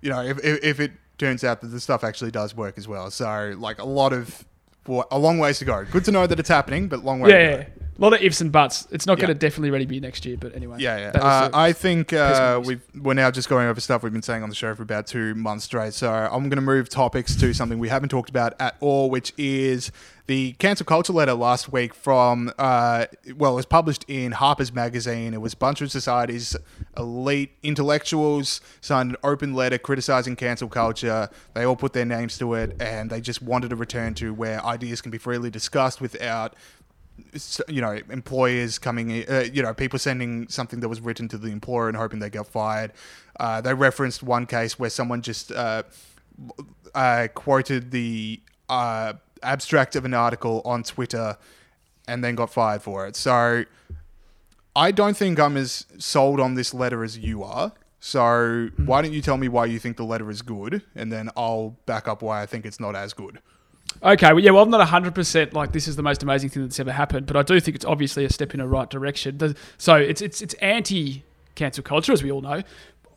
you 0.00 0.10
know, 0.10 0.22
if, 0.22 0.38
if 0.44 0.64
if 0.64 0.80
it 0.80 0.92
turns 1.18 1.44
out 1.44 1.60
that 1.60 1.68
the 1.68 1.80
stuff 1.80 2.04
actually 2.04 2.30
does 2.30 2.54
work 2.54 2.76
as 2.76 2.88
well. 2.88 3.10
So 3.10 3.54
like 3.58 3.78
a 3.78 3.86
lot 3.86 4.12
of 4.12 4.44
well, 4.86 5.06
a 5.10 5.18
long 5.18 5.38
ways 5.38 5.58
to 5.58 5.64
go. 5.64 5.84
Good 5.84 6.04
to 6.06 6.12
know 6.12 6.26
that 6.26 6.38
it's 6.38 6.48
happening, 6.48 6.88
but 6.88 7.04
long 7.04 7.20
way 7.20 7.30
yeah, 7.30 7.36
to 7.36 7.56
go. 7.56 7.70
yeah. 7.80 7.85
A 7.98 8.02
lot 8.02 8.12
of 8.12 8.20
ifs 8.22 8.40
and 8.40 8.52
buts. 8.52 8.86
It's 8.90 9.06
not 9.06 9.18
Yeah. 9.18 9.26
going 9.26 9.38
to 9.38 9.46
definitely 9.46 9.70
ready 9.70 9.86
be 9.86 10.00
next 10.00 10.24
year, 10.26 10.36
but 10.38 10.54
anyway. 10.54 10.76
Yeah, 10.80 10.98
yeah. 11.14 11.20
Uh, 11.20 11.50
I 11.54 11.72
think 11.72 12.12
uh, 12.12 12.60
we've, 12.64 12.82
we're 13.00 13.14
now 13.14 13.30
just 13.30 13.48
going 13.48 13.66
over 13.68 13.80
stuff 13.80 14.02
we've 14.02 14.12
been 14.12 14.22
saying 14.22 14.42
on 14.42 14.48
the 14.48 14.54
show 14.54 14.74
for 14.74 14.82
about 14.82 15.06
two 15.06 15.34
months 15.34 15.64
straight. 15.64 15.94
So 15.94 16.12
I'm 16.12 16.44
going 16.44 16.50
to 16.56 16.60
move 16.60 16.88
topics 16.88 17.34
to 17.36 17.54
something 17.54 17.78
we 17.78 17.88
haven't 17.88 18.10
talked 18.10 18.30
about 18.30 18.54
at 18.60 18.76
all, 18.80 19.08
which 19.10 19.32
is 19.38 19.90
the 20.26 20.52
cancel 20.54 20.84
culture 20.84 21.12
letter 21.12 21.34
last 21.34 21.72
week 21.72 21.94
from, 21.94 22.52
uh, 22.58 23.06
well, 23.36 23.52
it 23.52 23.56
was 23.56 23.66
published 23.66 24.04
in 24.08 24.32
Harper's 24.32 24.72
Magazine. 24.72 25.32
It 25.32 25.40
was 25.40 25.52
a 25.54 25.56
bunch 25.56 25.80
of 25.80 25.90
society's 25.92 26.56
elite 26.96 27.52
intellectuals 27.62 28.60
signed 28.80 29.10
an 29.10 29.16
open 29.22 29.54
letter 29.54 29.78
criticizing 29.78 30.34
cancel 30.34 30.68
culture. 30.68 31.30
They 31.54 31.64
all 31.64 31.76
put 31.76 31.92
their 31.92 32.04
names 32.04 32.38
to 32.38 32.54
it, 32.54 32.74
and 32.82 33.08
they 33.08 33.20
just 33.20 33.40
wanted 33.40 33.72
a 33.72 33.76
return 33.76 34.14
to 34.14 34.34
where 34.34 34.64
ideas 34.66 35.00
can 35.00 35.12
be 35.12 35.18
freely 35.18 35.48
discussed 35.48 36.00
without 36.00 36.54
you 37.68 37.80
know, 37.80 37.98
employers 38.10 38.78
coming, 38.78 39.10
in, 39.10 39.24
uh, 39.28 39.44
you 39.52 39.62
know, 39.62 39.74
people 39.74 39.98
sending 39.98 40.48
something 40.48 40.80
that 40.80 40.88
was 40.88 41.00
written 41.00 41.28
to 41.28 41.38
the 41.38 41.48
employer 41.48 41.88
and 41.88 41.96
hoping 41.96 42.18
they 42.18 42.30
get 42.30 42.46
fired. 42.46 42.92
Uh, 43.38 43.60
they 43.60 43.74
referenced 43.74 44.22
one 44.22 44.46
case 44.46 44.78
where 44.78 44.90
someone 44.90 45.22
just 45.22 45.52
uh, 45.52 45.82
uh, 46.94 47.28
quoted 47.34 47.90
the 47.90 48.40
uh, 48.68 49.12
abstract 49.42 49.96
of 49.96 50.04
an 50.04 50.14
article 50.14 50.62
on 50.64 50.82
Twitter 50.82 51.36
and 52.08 52.22
then 52.22 52.34
got 52.34 52.52
fired 52.52 52.82
for 52.82 53.06
it. 53.06 53.16
So 53.16 53.64
I 54.74 54.90
don't 54.90 55.16
think 55.16 55.38
I'm 55.38 55.56
as 55.56 55.86
sold 55.98 56.40
on 56.40 56.54
this 56.54 56.72
letter 56.72 57.02
as 57.02 57.18
you 57.18 57.42
are. 57.42 57.72
So 58.00 58.68
why 58.84 59.02
don't 59.02 59.12
you 59.12 59.22
tell 59.22 59.36
me 59.36 59.48
why 59.48 59.66
you 59.66 59.78
think 59.78 59.96
the 59.96 60.04
letter 60.04 60.30
is 60.30 60.42
good, 60.42 60.82
and 60.94 61.10
then 61.10 61.30
I'll 61.36 61.76
back 61.86 62.06
up 62.06 62.22
why 62.22 62.42
I 62.42 62.46
think 62.46 62.64
it's 62.64 62.78
not 62.78 62.94
as 62.94 63.12
good. 63.12 63.40
Okay, 64.02 64.32
well, 64.32 64.40
yeah, 64.40 64.50
well, 64.52 64.62
I'm 64.62 64.70
not 64.70 64.86
100% 64.86 65.52
like 65.52 65.72
this 65.72 65.88
is 65.88 65.96
the 65.96 66.02
most 66.02 66.22
amazing 66.22 66.50
thing 66.50 66.62
that's 66.62 66.78
ever 66.78 66.92
happened, 66.92 67.26
but 67.26 67.36
I 67.36 67.42
do 67.42 67.58
think 67.60 67.74
it's 67.74 67.84
obviously 67.84 68.24
a 68.24 68.30
step 68.30 68.52
in 68.54 68.60
the 68.60 68.68
right 68.68 68.88
direction. 68.88 69.38
The- 69.38 69.56
So 69.78 69.94
it's 69.96 70.20
it's 70.20 70.40
it's 70.42 70.54
anti 70.54 71.24
cancel 71.54 71.82
culture, 71.82 72.12
as 72.12 72.22
we 72.22 72.30
all 72.30 72.42
know. 72.42 72.62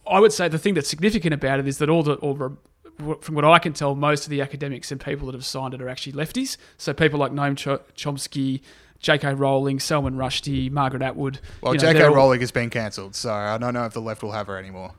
I 0.09 0.19
would 0.19 0.33
say 0.33 0.47
the 0.47 0.57
thing 0.57 0.73
that's 0.73 0.89
significant 0.89 1.33
about 1.33 1.59
it 1.59 1.67
is 1.67 1.77
that 1.79 1.89
all 1.89 2.03
the 2.03 2.13
all 2.15 2.57
from 3.21 3.35
what 3.35 3.45
I 3.45 3.59
can 3.59 3.73
tell, 3.73 3.95
most 3.95 4.25
of 4.25 4.29
the 4.29 4.41
academics 4.41 4.91
and 4.91 4.99
people 4.99 5.27
that 5.27 5.33
have 5.35 5.45
signed 5.45 5.73
it 5.73 5.81
are 5.81 5.87
actually 5.89 6.13
lefties. 6.13 6.57
So 6.77 6.93
people 6.93 7.17
like 7.19 7.31
Noam 7.31 7.55
Chomsky, 7.95 8.61
J.K. 8.99 9.35
Rowling, 9.35 9.79
Salman 9.79 10.15
Rushdie, 10.15 10.69
Margaret 10.69 11.01
Atwood. 11.01 11.39
Well, 11.61 11.73
you 11.75 11.79
know, 11.79 11.93
J.K. 11.93 12.05
all- 12.05 12.13
Rowling 12.15 12.41
has 12.41 12.51
been 12.51 12.69
cancelled, 12.69 13.15
so 13.15 13.31
I 13.31 13.57
don't 13.57 13.73
know 13.73 13.85
if 13.85 13.93
the 13.93 14.01
left 14.01 14.21
will 14.23 14.33
have 14.33 14.47
her 14.47 14.57
anymore. 14.57 14.93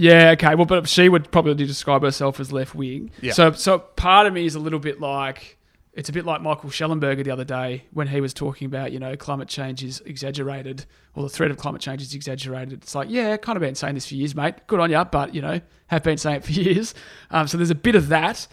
Yeah, 0.00 0.30
okay. 0.30 0.54
Well, 0.54 0.64
but 0.64 0.88
she 0.88 1.08
would 1.08 1.30
probably 1.30 1.66
describe 1.66 2.02
herself 2.02 2.40
as 2.40 2.50
left 2.52 2.74
wing. 2.74 3.10
Yeah. 3.20 3.32
So, 3.32 3.52
so 3.52 3.78
part 3.78 4.26
of 4.26 4.32
me 4.32 4.46
is 4.46 4.54
a 4.54 4.58
little 4.58 4.78
bit 4.78 4.98
like 4.98 5.58
it's 5.92 6.08
a 6.08 6.12
bit 6.12 6.24
like 6.24 6.40
Michael 6.40 6.70
Shellenberger 6.70 7.22
the 7.22 7.30
other 7.30 7.44
day 7.44 7.84
when 7.92 8.06
he 8.06 8.20
was 8.20 8.32
talking 8.32 8.66
about 8.66 8.92
you 8.92 8.98
know 8.98 9.14
climate 9.16 9.48
change 9.48 9.84
is 9.84 10.00
exaggerated 10.06 10.86
or 11.14 11.24
the 11.24 11.28
threat 11.28 11.50
of 11.50 11.58
climate 11.58 11.82
change 11.82 12.00
is 12.00 12.14
exaggerated. 12.14 12.82
It's 12.82 12.94
like 12.94 13.10
yeah, 13.10 13.36
kind 13.36 13.56
of 13.56 13.60
been 13.60 13.74
saying 13.74 13.94
this 13.94 14.06
for 14.06 14.14
years, 14.14 14.34
mate. 14.34 14.54
Good 14.66 14.80
on 14.80 14.90
you, 14.90 15.04
but 15.04 15.34
you 15.34 15.42
know 15.42 15.60
have 15.88 16.02
been 16.02 16.16
saying 16.16 16.36
it 16.36 16.44
for 16.44 16.52
years. 16.60 16.94
Um, 17.30 17.46
so 17.46 17.58
there's 17.58 17.70
a 17.70 17.74
bit 17.74 17.94
of 17.94 18.08
that, 18.08 18.46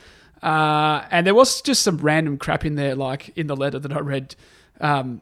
uh, 0.43 1.05
and 1.11 1.25
there 1.25 1.35
was 1.35 1.61
just 1.61 1.81
some 1.81 1.97
random 1.97 2.37
crap 2.37 2.65
in 2.65 2.75
there, 2.75 2.95
like 2.95 3.29
in 3.37 3.47
the 3.47 3.55
letter 3.55 3.79
that 3.79 3.93
I 3.93 3.99
read. 3.99 4.35
Um, 4.81 5.21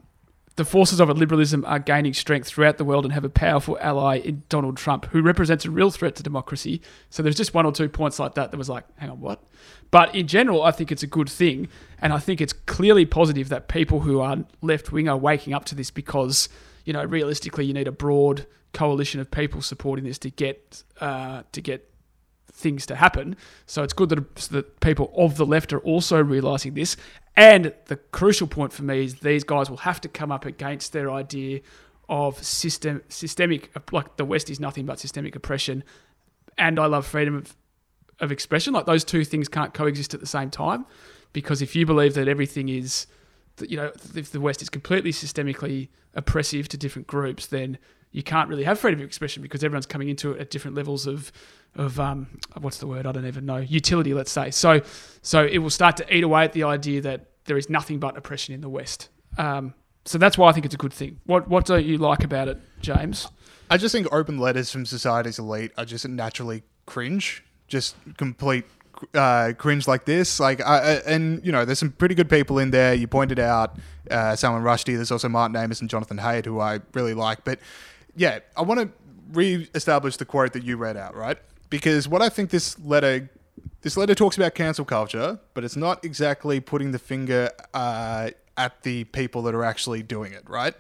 the 0.56 0.66
forces 0.66 1.02
of 1.02 1.10
liberalism 1.10 1.66
are 1.66 1.80
gaining 1.80 2.14
strength 2.14 2.48
throughout 2.48 2.78
the 2.78 2.86
world 2.86 3.04
and 3.04 3.14
have 3.14 3.26
a 3.26 3.30
powerful 3.30 3.78
ally 3.82 4.18
in 4.18 4.44
Donald 4.48 4.78
Trump, 4.78 5.06
who 5.08 5.22
represents 5.22 5.66
a 5.66 5.72
real 5.72 5.92
threat 5.92 6.16
to 6.16 6.24
democracy. 6.24 6.82
So 7.10 7.22
there's 7.22 7.36
just 7.36 7.54
one 7.54 7.66
or 7.66 7.74
two 7.74 7.90
points 7.90 8.20
like 8.20 8.36
that 8.36 8.52
that 8.52 8.58
was 8.58 8.70
like, 8.70 8.86
hang 8.98 9.10
on, 9.10 9.20
what? 9.20 9.44
But 9.92 10.16
in 10.16 10.28
general, 10.28 10.64
I 10.64 10.72
think 10.72 10.92
it's 10.92 11.04
a 11.04 11.08
good 11.08 11.30
thing. 11.30 11.68
And 12.00 12.14
I 12.14 12.20
think 12.20 12.40
it's 12.40 12.54
clearly 12.54 13.06
positive 13.06 13.50
that 13.50 13.68
people 13.68 14.02
who 14.02 14.22
are 14.22 14.38
left 14.62 14.92
wing 14.92 15.10
are 15.10 15.18
waking 15.18 15.54
up 15.54 15.66
to 15.66 15.76
this 15.76 15.92
because, 15.92 16.48
you 16.86 16.94
know, 16.94 17.04
realistically, 17.04 17.66
you 17.66 17.74
need 17.74 17.88
a 17.88 17.92
broad 17.92 18.46
coalition 18.74 19.20
of 19.20 19.32
people 19.32 19.62
supporting 19.62 20.06
this 20.06 20.18
to 20.20 20.30
get 20.30 20.84
uh, 21.02 21.44
to 21.52 21.62
get 21.62 21.90
things 22.52 22.86
to 22.86 22.96
happen. 22.96 23.36
So 23.66 23.84
it's 23.84 23.94
good 23.94 24.10
that, 24.10 24.36
that 24.36 24.80
people 24.80 25.12
of 25.16 25.36
the 25.36 25.46
left 25.46 25.74
are 25.74 25.80
also 25.80 26.24
realizing 26.24 26.74
this. 26.74 26.96
And 27.38 27.74
the 27.86 27.98
crucial 27.98 28.48
point 28.48 28.72
for 28.72 28.84
me 28.84 29.04
is 29.04 29.16
these 29.16 29.44
guys 29.44 29.70
will 29.70 29.78
have 29.78 30.00
to 30.02 30.10
come 30.10 30.32
up 30.32 30.46
against 30.46 30.94
their 30.94 31.12
idea 31.12 31.62
of 32.08 32.42
system 32.44 33.02
systemic 33.10 33.72
like 33.92 34.16
the 34.18 34.26
West 34.26 34.50
is 34.50 34.60
nothing 34.60 34.86
but 34.86 35.00
systemic 35.00 35.36
oppression. 35.36 35.84
And 36.58 36.80
I 36.80 36.86
love 36.86 37.06
freedom 37.06 37.36
of, 37.36 37.56
of 38.20 38.32
expression. 38.32 38.74
Like 38.74 38.86
those 38.86 39.04
two 39.04 39.26
things 39.26 39.50
can't 39.50 39.74
coexist 39.74 40.14
at 40.14 40.20
the 40.20 40.28
same 40.28 40.50
time. 40.50 40.86
Because 41.34 41.62
if 41.62 41.76
you 41.76 41.86
believe 41.86 42.14
that 42.14 42.30
everything 42.30 42.70
is 42.70 43.08
you 43.62 43.78
know, 43.78 43.92
if 44.16 44.32
the 44.32 44.42
West 44.42 44.62
is 44.62 44.70
completely 44.70 45.12
systemically 45.12 45.90
oppressive 46.14 46.68
to 46.70 46.78
different 46.78 47.08
groups, 47.08 47.48
then 47.48 47.78
you 48.16 48.24
can't 48.24 48.48
really 48.48 48.64
have 48.64 48.80
freedom 48.80 49.02
of 49.02 49.06
expression 49.06 49.44
because 49.44 49.62
everyone's 49.62 49.86
coming 49.86 50.08
into 50.08 50.32
it 50.32 50.40
at 50.40 50.50
different 50.50 50.78
levels 50.78 51.06
of 51.06 51.34
of 51.76 52.00
um, 52.00 52.28
what's 52.62 52.78
the 52.78 52.88
word? 52.88 53.06
I 53.06 53.12
don't 53.12 53.28
even 53.28 53.46
know. 53.46 53.58
Utility, 53.58 54.14
let's 54.14 54.32
say. 54.32 54.52
So, 54.52 54.80
so 55.22 55.46
it 55.46 55.58
will 55.58 55.70
start 55.70 55.98
to 55.98 56.16
eat 56.16 56.24
away 56.24 56.46
at 56.46 56.54
the 56.54 56.64
idea 56.64 57.02
that 57.02 57.26
there 57.44 57.58
is 57.58 57.70
nothing 57.70 58.00
but 58.00 58.18
oppression 58.18 58.56
in 58.56 58.62
the 58.62 58.70
West. 58.70 59.10
Um, 59.38 59.74
so 60.06 60.18
that's 60.18 60.38
why 60.38 60.48
I 60.48 60.54
think 60.54 60.66
it's 60.66 60.74
a 60.74 60.78
good 60.78 60.94
thing. 60.94 61.20
What 61.26 61.50
what 61.50 61.66
don't 61.66 61.86
you 61.86 61.98
like 61.98 62.24
about 62.24 62.48
it, 62.48 62.58
James? 62.80 63.28
I 63.70 63.76
just 63.76 63.92
think 63.92 64.08
open 64.14 64.38
letters 64.38 64.72
from 64.72 64.86
society's 64.86 65.38
elite 65.38 65.74
are 65.78 65.84
just 65.84 66.08
naturally 66.08 66.64
cringe, 66.86 67.44
just 67.68 67.98
complete 68.16 68.64
uh, 69.14 69.52
cringe 69.58 69.90
like 69.90 70.06
this. 70.06 70.40
Like, 70.40 70.62
I, 70.62 71.02
and 71.06 71.46
you 71.46 71.52
know, 71.52 71.66
there's 71.66 71.80
some 71.80 71.92
pretty 71.92 72.16
good 72.16 72.30
people 72.30 72.60
in 72.60 72.72
there. 72.72 72.94
You 72.94 73.08
pointed 73.08 73.40
out 73.40 73.78
uh, 74.10 74.38
Salman 74.38 74.64
Rushdie. 74.64 74.96
There's 74.96 75.12
also 75.12 75.28
Martin 75.28 75.58
Amis 75.58 75.82
and 75.82 75.90
Jonathan 75.90 76.20
Haidt, 76.20 76.46
who 76.46 76.62
I 76.62 76.80
really 76.94 77.14
like. 77.14 77.44
But 77.44 77.60
yeah, 78.16 78.40
I 78.56 78.62
want 78.62 78.80
to 78.82 78.90
re-establish 79.32 80.18
the 80.18 80.26
quote 80.26 80.54
that 80.54 80.64
you 80.64 80.78
read 80.78 80.98
out, 80.98 81.16
right? 81.16 81.38
Because 81.70 82.08
what 82.08 82.22
I 82.22 82.30
think 82.30 82.50
this 82.50 82.78
letter. 82.80 83.30
This 83.82 83.98
letter 83.98 84.16
talks 84.16 84.36
about 84.36 84.56
cancel 84.56 84.84
culture, 84.84 85.40
but 85.54 85.64
it's 85.64 85.76
not 85.76 86.04
exactly 86.04 86.60
putting 86.60 86.92
the 86.92 86.98
finger 86.98 87.52
uh, 87.72 88.32
at 88.58 88.82
the 88.82 89.04
people 89.04 89.44
that 89.44 89.54
are 89.54 89.64
actually 89.64 90.02
doing 90.02 90.34
it, 90.34 90.50
right? 90.50 90.74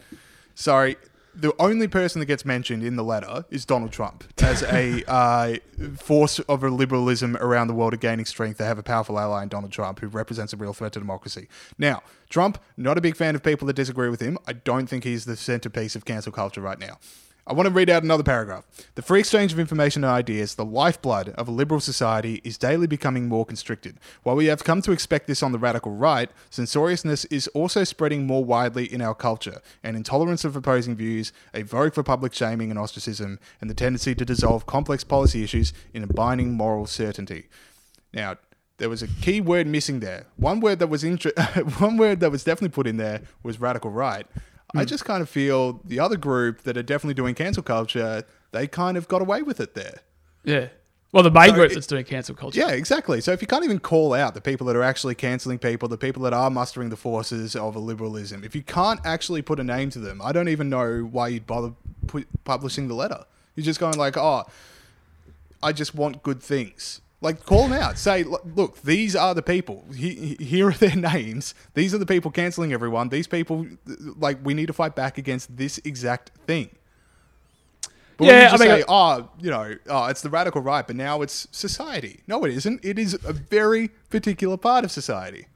Sorry, 0.56 0.98
the 1.36 1.54
only 1.60 1.88
person 1.88 2.20
that 2.20 2.25
gets 2.25 2.46
mentioned 2.46 2.84
in 2.84 2.96
the 2.96 3.04
letter 3.04 3.46
is 3.50 3.65
Donald 3.65 3.92
Trump 3.92 4.24
as 4.42 4.63
a 4.63 5.04
uh, 5.08 5.56
force 5.98 6.39
of 6.39 6.63
a 6.63 6.70
liberalism 6.70 7.36
around 7.38 7.68
the 7.68 7.74
world 7.74 7.94
of 7.94 8.00
gaining 8.00 8.25
strength. 8.25 8.58
They 8.58 8.65
have 8.65 8.80
a 8.80 8.84
powerful 8.84 9.20
ally 9.20 9.44
in 9.44 9.50
Donald 9.50 9.72
Trump 9.72 10.00
who 10.00 10.08
represents 10.08 10.54
a 10.54 10.58
real 10.58 10.74
threat 10.74 10.94
to 10.94 11.00
democracy. 11.00 11.48
Now, 11.77 12.04
Trump, 12.30 12.58
not 12.77 12.98
a 12.98 13.01
big 13.01 13.15
fan 13.15 13.36
of 13.36 13.44
people 13.44 13.68
that 13.68 13.75
disagree 13.75 14.10
with 14.10 14.22
him. 14.22 14.38
I 14.48 14.54
don't 14.54 14.88
think 14.88 15.04
he's 15.04 15.25
the 15.25 15.36
centerpiece 15.36 15.96
of 15.96 16.06
cancel 16.06 16.32
culture 16.32 16.62
right 16.62 16.80
now. 16.80 17.00
I 17.48 17.54
want 17.54 17.68
to 17.68 17.74
read 17.74 17.92
out 17.92 18.02
another 18.02 18.24
paragraph. 18.24 18.66
The 18.96 19.04
free 19.04 19.20
exchange 19.20 19.54
of 19.54 19.60
information 19.60 20.04
and 20.04 20.12
ideas, 20.12 20.56
the 20.56 20.66
lifeblood 20.66 21.30
of 21.30 21.48
a 21.48 21.52
liberal 21.52 21.80
society, 21.80 22.42
is 22.44 22.58
daily 22.58 22.88
becoming 22.88 23.28
more 23.28 23.46
constricted. 23.46 24.00
While 24.24 24.36
we 24.36 24.48
have 24.48 24.64
come 24.64 24.82
to 24.82 24.92
expect 24.92 25.28
this 25.28 25.44
on 25.44 25.52
the 25.52 25.60
radical 25.60 25.92
right, 25.92 26.32
censoriousness 26.50 27.25
is 27.25 27.48
also 27.50 27.84
spreading 27.84 28.25
more 28.25 28.44
widely 28.44 28.92
in 28.92 29.00
our 29.00 29.14
culture, 29.14 29.62
and 29.84 29.96
intolerance 29.96 30.44
of 30.44 30.56
opposing 30.56 30.96
views, 30.96 31.32
a 31.54 31.62
vogue 31.62 31.94
for 31.94 32.02
public 32.02 32.34
shaming 32.34 32.72
and 32.72 32.80
ostracism, 32.80 33.38
and 33.62 33.70
the 33.70 33.75
tendency 33.75 34.16
to 34.16 34.25
dissolve 34.25 34.66
complex 34.66 35.04
policy 35.04 35.44
issues 35.44 35.72
in 35.94 36.02
a 36.02 36.08
binding 36.08 36.54
moral 36.54 36.88
certainty. 36.88 37.46
Now, 38.12 38.38
there 38.78 38.90
was 38.90 39.04
a 39.04 39.08
key 39.08 39.40
word 39.40 39.68
missing 39.68 40.00
there. 40.00 40.25
One 40.38 40.62
word 40.62 40.80
that 40.80 40.88
was 40.88 41.04
inter- 41.04 41.32
one 41.78 41.98
word 41.98 42.22
that 42.22 42.32
was 42.32 42.44
definitely 42.44 42.74
put 42.74 42.88
in 42.88 42.98
there 42.98 43.22
was 43.44 43.62
radical 43.62 43.92
right. 43.92 44.25
I 44.75 44.82
hmm. 44.82 44.86
just 44.86 45.05
kind 45.05 45.22
of 45.22 45.29
feel 45.29 45.82
the 45.86 46.00
other 46.00 46.17
group 46.17 46.63
that 46.63 46.77
are 46.77 46.84
definitely 46.84 47.13
doing 47.13 47.36
cancel 47.36 47.63
culture, 47.63 48.24
they 48.51 48.67
kind 48.67 48.98
of 48.98 49.08
got 49.08 49.22
away 49.22 49.41
with 49.41 49.60
it 49.60 49.74
there. 49.75 50.00
Yeah. 50.44 50.67
Well, 51.12 51.24
the 51.24 51.32
main 51.32 51.50
So 51.50 51.55
group 51.55 51.72
it- 51.72 51.75
that's 51.75 51.88
doing 51.88 52.03
cancel 52.03 52.36
culture. 52.36 52.60
Yeah, 52.60 52.72
exactly. 52.72 53.22
So 53.22 53.32
if 53.32 53.41
you 53.41 53.48
can't 53.48 53.63
even 53.63 53.79
call 53.79 54.13
out 54.13 54.34
the 54.34 54.41
people 54.41 54.67
that 54.67 54.75
are 54.75 54.84
actually 54.84 55.15
cancelling 55.15 55.60
people, 55.60 55.88
the 55.88 55.98
people 55.98 56.24
that 56.24 56.34
are 56.34 56.50
mustering 56.50 56.89
the 56.89 56.98
forces 56.98 57.55
of 57.55 57.75
a 57.75 57.79
liberalism, 57.79 58.44
if 58.44 58.53
you 58.53 58.62
can't 58.62 59.00
actually 59.05 59.41
put 59.41 59.60
a 59.60 59.63
name 59.63 59.89
to 59.91 60.00
them, 60.00 60.22
I 60.22 60.34
don't 60.34 60.50
even 60.50 60.70
know 60.70 61.08
why 61.10 61.29
you'd 61.29 61.48
bother 61.48 61.74
pu- 62.08 62.25
publishing 62.44 62.89
the 62.89 62.96
letter. 62.96 63.24
You're 63.55 63.63
just 63.63 63.79
going 63.79 63.98
like, 63.98 64.17
oh, 64.17 64.44
I 65.63 65.72
just 65.72 65.96
want 65.96 66.22
good 66.22 66.44
things. 66.44 67.00
Like 67.22 67.46
call 67.46 67.68
them 67.68 67.74
out. 67.74 67.98
Say, 67.98 68.24
"Look- 68.24 68.82
these 68.84 69.16
are 69.16 69.34
the 69.34 69.42
people. 69.42 69.86
Here 69.96 70.68
are 70.68 70.74
their 70.74 70.96
names. 71.14 71.56
These 71.74 71.94
are 71.94 71.98
the 71.98 72.06
people 72.06 72.30
canceling 72.30 72.74
everyone. 72.74 73.10
These 73.10 73.28
people, 73.28 73.66
like, 74.18 74.38
we 74.44 74.54
need 74.54 74.68
to 74.68 74.74
fight 74.74 74.96
back 74.96 75.18
against 75.18 75.56
this 75.58 75.80
exact 75.84 76.32
thing. 76.46 76.70
But 78.18 78.26
Yeah, 78.28 78.48
I 78.48 78.52
just 78.52 78.60
mean, 78.62 78.70
say, 78.70 78.84
oh, 78.88 79.30
you 79.40 79.50
know, 79.50 79.76
oh, 79.90 80.06
it's 80.06 80.22
the 80.22 80.30
radical 80.30 80.62
right, 80.62 80.86
but 80.86 80.96
now 80.96 81.22
it's 81.22 81.48
society. 81.52 82.22
No, 82.28 82.46
it 82.46 82.52
isn't. 82.54 82.84
It 82.84 82.98
is 82.98 83.14
a 83.26 83.34
very 83.34 83.90
particular 84.10 84.56
part 84.58 84.86
of 84.86 84.92
society. 84.92 85.48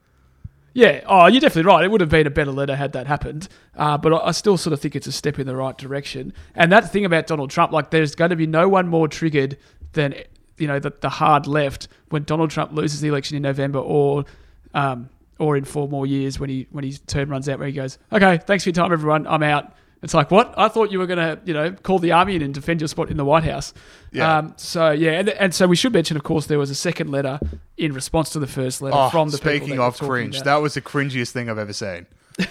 Yeah, 0.74 1.02
oh, 1.08 1.28
you're 1.28 1.42
definitely 1.42 1.70
right. 1.72 1.84
It 1.84 1.92
would 1.92 2.02
have 2.02 2.10
been 2.10 2.28
a 2.28 2.32
better 2.32 2.52
letter 2.52 2.76
had 2.76 2.92
that 2.94 3.08
happened. 3.08 3.48
Uh, 3.76 3.98
but 3.98 4.14
I, 4.14 4.28
I 4.28 4.32
still 4.32 4.58
sort 4.58 4.74
of 4.74 4.80
think 4.82 4.96
it's 4.96 5.08
a 5.08 5.12
step 5.12 5.40
in 5.40 5.48
the 5.48 5.56
right 5.56 5.78
direction. 5.78 6.34
And 6.54 6.72
that 6.72 6.92
thing 6.92 7.06
about 7.06 7.28
Donald 7.28 7.50
Trump, 7.50 7.72
like, 7.72 7.92
there's 7.92 8.14
going 8.16 8.30
to 8.30 8.36
be 8.36 8.48
no 8.48 8.68
one 8.70 8.88
more 8.88 9.08
triggered 9.08 9.58
than 9.94 10.16
you 10.60 10.68
know 10.68 10.80
the, 10.80 10.92
the 11.02 11.10
hard 11.10 11.48
left 11.48 11.88
when 12.10 12.24
Donald 12.24 12.52
Trump 12.52 12.72
loses 12.74 13.02
the 13.02 13.08
election 13.08 13.36
in 13.38 13.44
November 13.44 13.80
or 13.80 14.26
um, 14.74 15.10
or 15.40 15.56
in 15.58 15.64
four 15.64 15.88
more 15.88 16.06
years 16.06 16.40
when 16.40 16.50
he 16.50 16.68
when 16.72 16.84
his 16.84 17.00
term 17.00 17.30
runs 17.30 17.48
out, 17.50 17.60
where 17.60 17.68
he 17.68 17.74
goes, 17.74 17.98
"Okay, 18.12 18.38
thanks 18.46 18.64
for 18.64 18.70
your 18.70 18.76
time, 18.76 18.92
everyone. 18.92 19.26
I'm 19.28 19.44
out." 19.44 19.74
It's 20.02 20.14
like, 20.14 20.32
what? 20.32 20.54
I 20.58 20.70
thought 20.70 20.94
you 20.94 21.00
were 21.00 21.08
going 21.08 21.18
to, 21.20 21.38
you 21.44 21.54
know, 21.54 21.74
call 21.74 22.00
the 22.00 22.14
army 22.14 22.36
in 22.38 22.42
and 22.42 22.54
defend 22.54 22.80
your 22.80 22.88
spot 22.88 23.12
in 23.12 23.18
the 23.18 23.26
White 23.26 23.44
House. 23.44 23.74
Yeah. 24.14 24.38
Um, 24.38 24.54
so 24.56 24.92
yeah, 24.92 25.12
and, 25.20 25.28
and 25.28 25.54
so 25.54 25.68
we 25.68 25.76
should 25.76 25.92
mention, 25.92 26.16
of 26.16 26.24
course, 26.24 26.46
there 26.46 26.58
was 26.58 26.70
a 26.70 26.76
second 26.76 27.10
letter 27.12 27.38
in 27.76 27.92
response 27.92 28.30
to 28.30 28.40
the 28.40 28.48
first 28.48 28.82
letter 28.82 28.96
Oh, 28.98 29.10
from 29.10 29.30
the 29.30 29.36
speaking 29.36 29.78
of 29.78 29.98
cringe, 30.00 30.38
about. 30.38 30.46
that 30.46 30.56
was 30.62 30.76
the 30.76 30.82
cringiest 30.82 31.32
thing 31.32 31.50
I've 31.50 31.58
ever 31.58 31.74
seen. 31.74 32.06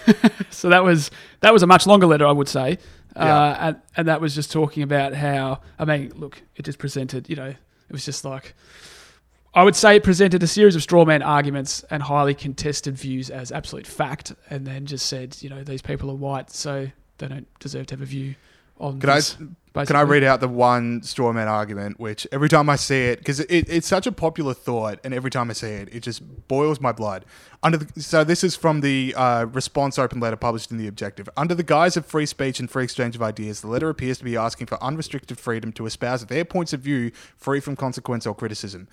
So 0.50 0.68
that 0.70 0.84
was 0.84 1.10
that 1.40 1.52
was 1.52 1.62
a 1.62 1.66
much 1.66 1.86
longer 1.86 2.06
letter, 2.06 2.26
I 2.26 2.32
would 2.32 2.48
say, 2.48 2.78
uh, 3.16 3.24
Yeah. 3.24 3.68
and 3.68 3.76
and 3.96 4.08
that 4.08 4.20
was 4.20 4.34
just 4.34 4.50
talking 4.52 4.82
about 4.82 5.14
how 5.14 5.60
I 5.78 5.84
mean, 5.86 6.12
look, 6.16 6.42
it 6.56 6.64
just 6.64 6.78
presented, 6.78 7.30
you 7.30 7.36
know, 7.36 7.54
it 7.88 7.92
was 7.92 8.04
just 8.04 8.24
like 8.24 8.54
I 9.54 9.64
would 9.64 9.74
say 9.74 9.96
it 9.96 10.04
presented 10.04 10.42
a 10.42 10.46
series 10.46 10.76
of 10.76 10.82
straw 10.82 11.04
man 11.04 11.22
arguments 11.22 11.82
and 11.90 12.02
highly 12.02 12.34
contested 12.34 12.96
views 12.96 13.30
as 13.30 13.50
absolute 13.50 13.86
fact, 13.86 14.34
and 14.50 14.66
then 14.66 14.86
just 14.86 15.06
said, 15.06 15.36
you 15.40 15.48
know, 15.48 15.64
these 15.64 15.82
people 15.82 16.10
are 16.10 16.14
white, 16.14 16.50
so 16.50 16.88
they 17.16 17.28
don't 17.28 17.48
deserve 17.58 17.86
to 17.86 17.94
have 17.94 18.02
a 18.02 18.06
view 18.06 18.34
on. 18.78 19.00
Can 19.00 19.10
I, 19.10 19.16
this, 19.16 19.36
can 19.86 19.96
I 19.96 20.02
read 20.02 20.24
out 20.24 20.40
the 20.40 20.48
one 20.48 21.02
straw 21.02 21.32
man 21.32 21.48
argument, 21.48 22.00
which 22.00 22.26
every 22.32 22.48
time 22.48 22.68
I 22.68 22.76
see 22.76 23.06
it, 23.06 23.18
because 23.18 23.40
it, 23.40 23.68
it's 23.68 23.86
such 23.86 24.06
a 24.06 24.12
popular 24.12 24.54
thought, 24.54 24.98
and 25.04 25.14
every 25.14 25.30
time 25.30 25.50
I 25.50 25.52
see 25.52 25.68
it, 25.68 25.88
it 25.92 26.00
just 26.00 26.22
boils 26.48 26.80
my 26.80 26.92
blood. 26.92 27.24
Under 27.62 27.78
the, 27.78 28.00
so 28.00 28.24
this 28.24 28.42
is 28.42 28.56
from 28.56 28.80
the 28.80 29.14
uh, 29.16 29.46
response 29.46 29.98
open 29.98 30.20
letter 30.20 30.36
published 30.36 30.70
in 30.70 30.78
the 30.78 30.86
Objective. 30.86 31.28
Under 31.36 31.54
the 31.54 31.62
guise 31.62 31.96
of 31.96 32.06
free 32.06 32.26
speech 32.26 32.60
and 32.60 32.70
free 32.70 32.84
exchange 32.84 33.14
of 33.14 33.22
ideas, 33.22 33.60
the 33.60 33.68
letter 33.68 33.88
appears 33.88 34.18
to 34.18 34.24
be 34.24 34.36
asking 34.36 34.68
for 34.68 34.82
unrestricted 34.82 35.38
freedom 35.38 35.72
to 35.72 35.86
espouse 35.86 36.24
their 36.26 36.44
points 36.44 36.72
of 36.72 36.80
view, 36.80 37.10
free 37.36 37.60
from 37.60 37.76
consequence 37.76 38.26
or 38.26 38.34
criticism. 38.34 38.88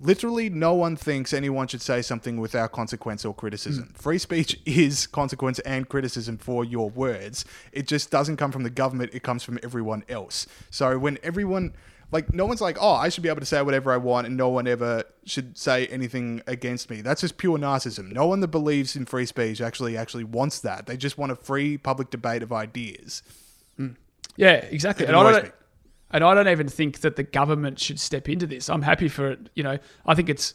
Literally, 0.00 0.48
no 0.48 0.74
one 0.74 0.96
thinks 0.96 1.32
anyone 1.32 1.66
should 1.68 1.82
say 1.82 2.02
something 2.02 2.40
without 2.40 2.72
consequence 2.72 3.24
or 3.24 3.34
criticism. 3.34 3.84
Hmm. 3.84 3.92
Free 3.94 4.18
speech 4.18 4.60
is 4.66 5.06
consequence 5.06 5.58
and 5.60 5.88
criticism 5.88 6.38
for 6.38 6.64
your 6.64 6.90
words. 6.90 7.44
It 7.72 7.86
just 7.86 8.10
doesn't 8.10 8.36
come 8.36 8.52
from 8.52 8.62
the 8.62 8.70
government, 8.70 9.10
it 9.14 9.22
comes 9.22 9.42
from 9.42 9.58
everyone 9.62 10.04
else. 10.08 10.46
So 10.70 10.98
when 10.98 11.18
everyone. 11.22 11.74
Like 12.10 12.32
no 12.32 12.46
one's 12.46 12.62
like, 12.62 12.78
oh, 12.80 12.94
I 12.94 13.10
should 13.10 13.22
be 13.22 13.28
able 13.28 13.40
to 13.40 13.44
say 13.44 13.60
whatever 13.60 13.92
I 13.92 13.98
want, 13.98 14.26
and 14.26 14.34
no 14.34 14.48
one 14.48 14.66
ever 14.66 15.04
should 15.26 15.58
say 15.58 15.86
anything 15.88 16.40
against 16.46 16.88
me. 16.88 17.02
That's 17.02 17.20
just 17.20 17.36
pure 17.36 17.58
narcissism. 17.58 18.12
No 18.12 18.26
one 18.26 18.40
that 18.40 18.48
believes 18.48 18.96
in 18.96 19.04
free 19.04 19.26
speech 19.26 19.60
actually 19.60 19.94
actually 19.94 20.24
wants 20.24 20.60
that. 20.60 20.86
They 20.86 20.96
just 20.96 21.18
want 21.18 21.32
a 21.32 21.36
free 21.36 21.76
public 21.76 22.08
debate 22.08 22.42
of 22.42 22.50
ideas. 22.50 23.22
Hmm. 23.76 23.88
Yeah, 24.38 24.52
exactly. 24.54 25.04
And 25.04 25.14
I, 25.14 25.32
don't, 25.32 25.44
me. 25.44 25.50
And 26.10 26.24
I 26.24 26.34
don't 26.34 26.48
even 26.48 26.68
think 26.68 27.00
that 27.00 27.16
the 27.16 27.22
government 27.22 27.78
should 27.78 28.00
step 28.00 28.28
into 28.28 28.46
this. 28.46 28.70
I'm 28.70 28.82
happy 28.82 29.08
for 29.08 29.32
it. 29.32 29.50
You 29.54 29.62
know, 29.62 29.78
I 30.06 30.14
think 30.14 30.28
it's. 30.28 30.54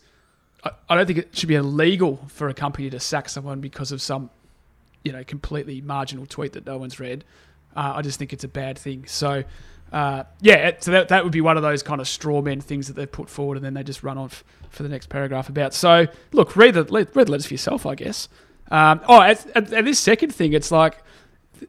I, 0.90 0.96
don't 0.96 1.06
think 1.06 1.20
it 1.20 1.36
should 1.36 1.50
be 1.50 1.56
illegal 1.56 2.24
for 2.30 2.48
a 2.48 2.54
company 2.54 2.90
to 2.90 2.98
sack 2.98 3.28
someone 3.28 3.60
because 3.60 3.92
of 3.92 4.02
some, 4.02 4.30
you 5.04 5.12
know, 5.12 5.22
completely 5.26 5.82
marginal 5.82 6.26
tweet 6.26 6.54
that 6.54 6.66
no 6.66 6.78
one's 6.78 7.02
read. 7.02 7.26
Uh, 7.76 7.94
I 7.98 8.02
just 8.02 8.18
think 8.18 8.32
it's 8.32 8.46
a 8.46 8.48
bad 8.48 8.78
thing. 8.80 9.04
So, 9.06 9.44
uh, 9.92 10.24
yeah, 10.40 10.72
so 10.80 10.92
that, 10.92 11.10
that 11.10 11.26
would 11.26 11.34
be 11.34 11.42
one 11.42 11.58
of 11.58 11.64
those 11.64 11.84
kind 11.84 12.00
of 12.00 12.08
straw 12.08 12.42
man 12.42 12.62
things 12.62 12.88
that 12.88 12.94
they've 12.94 13.12
put 13.12 13.30
forward, 13.30 13.58
and 13.58 13.66
then 13.66 13.74
they 13.74 13.84
just 13.84 14.04
run 14.04 14.18
on 14.18 14.26
f- 14.26 14.46
for 14.70 14.84
the 14.84 14.90
next 14.90 15.10
paragraph 15.10 15.50
about. 15.50 15.74
So, 15.74 16.08
look, 16.32 16.56
read 16.56 16.76
the 16.76 16.86
read 16.86 17.14
the 17.14 17.32
letters 17.32 17.46
for 17.46 17.54
yourself, 17.54 17.86
I 17.86 17.96
guess. 17.96 18.30
Um, 18.72 19.02
oh, 19.10 19.22
and, 19.22 19.74
and 19.74 19.86
this 19.86 20.00
second 20.00 20.34
thing, 20.34 20.54
it's 20.54 20.72
like 20.72 21.04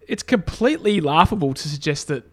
it's 0.06 0.22
completely 0.22 1.00
laughable 1.00 1.52
to 1.52 1.68
suggest 1.68 2.08
that 2.08 2.24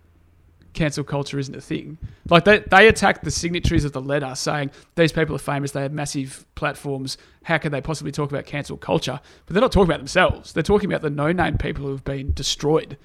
cancel 0.74 1.04
culture 1.04 1.38
isn't 1.38 1.56
a 1.56 1.62
thing. 1.62 1.98
Like 2.30 2.46
they, 2.46 2.60
they 2.60 2.88
attacked 2.88 3.24
the 3.24 3.32
signatories 3.32 3.84
of 3.86 3.92
the 3.92 4.02
letter 4.02 4.34
saying 4.36 4.72
these 4.96 5.12
people 5.12 5.36
are 5.36 5.40
famous, 5.40 5.72
they 5.72 5.82
have 5.82 5.92
massive 5.92 6.46
platforms. 6.56 7.18
How 7.44 7.58
could 7.58 7.72
they 7.74 7.82
possibly 7.82 8.12
talk 8.12 8.30
about 8.32 8.46
cancel 8.46 8.78
culture? 8.78 9.20
But 9.46 9.54
they're 9.54 9.62
not 9.62 9.72
talking 9.72 9.90
about 9.90 10.00
themselves. 10.00 10.54
They're 10.54 10.64
talking 10.64 10.90
about 10.90 11.02
the 11.02 11.10
no 11.10 11.32
name 11.32 11.58
people 11.58 11.86
who 11.86 11.92
have 11.92 12.04
been 12.04 12.34
destroyed 12.34 12.98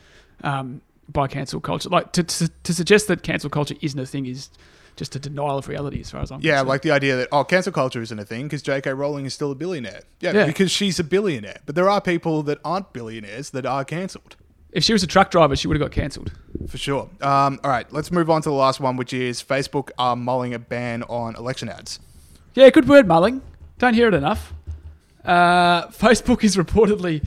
um, 0.44 0.80
by 1.08 1.26
cancel 1.26 1.60
culture. 1.60 1.88
Like 1.88 2.12
to, 2.12 2.22
to, 2.22 2.48
to 2.64 2.74
suggest 2.74 3.08
that 3.08 3.22
cancel 3.22 3.50
culture 3.50 3.74
isn't 3.80 3.98
a 3.98 4.06
thing 4.06 4.26
is 4.26 4.50
just 4.96 5.14
a 5.14 5.18
denial 5.18 5.58
of 5.58 5.68
reality 5.68 6.00
as 6.00 6.10
far 6.10 6.22
as 6.22 6.30
I'm 6.30 6.40
Yeah, 6.40 6.52
concerned. 6.52 6.68
like 6.68 6.82
the 6.82 6.90
idea 6.92 7.16
that 7.16 7.28
oh, 7.32 7.44
cancel 7.44 7.72
culture 7.72 8.00
isn't 8.00 8.18
a 8.18 8.24
thing 8.24 8.44
because 8.44 8.62
J.K. 8.62 8.92
Rowling 8.94 9.26
is 9.26 9.34
still 9.34 9.50
a 9.50 9.54
billionaire. 9.54 10.00
Yeah, 10.20 10.32
Yeah. 10.32 10.46
because 10.46 10.70
she's 10.70 10.98
a 10.98 11.04
billionaire. 11.04 11.58
But 11.66 11.74
there 11.74 11.88
are 11.90 12.00
people 12.00 12.42
that 12.44 12.58
aren't 12.64 12.92
billionaires 12.94 13.50
that 13.50 13.66
are 13.66 13.84
cancelled. 13.84 14.36
If 14.76 14.84
she 14.84 14.92
was 14.92 15.02
a 15.02 15.06
truck 15.06 15.30
driver, 15.30 15.56
she 15.56 15.66
would 15.66 15.80
have 15.80 15.90
got 15.90 15.90
cancelled. 15.90 16.30
For 16.68 16.76
sure. 16.76 17.08
Um, 17.22 17.58
all 17.64 17.70
right, 17.70 17.90
let's 17.94 18.12
move 18.12 18.28
on 18.28 18.42
to 18.42 18.50
the 18.50 18.54
last 18.54 18.78
one, 18.78 18.98
which 18.98 19.14
is 19.14 19.42
Facebook 19.42 19.88
are 19.98 20.14
mulling 20.14 20.52
a 20.52 20.58
ban 20.58 21.02
on 21.04 21.34
election 21.34 21.70
ads. 21.70 21.98
Yeah, 22.54 22.68
good 22.68 22.86
word, 22.86 23.08
mulling. 23.08 23.40
Don't 23.78 23.94
hear 23.94 24.08
it 24.08 24.12
enough. 24.12 24.52
Uh, 25.24 25.86
Facebook 25.88 26.44
is 26.44 26.56
reportedly 26.56 27.26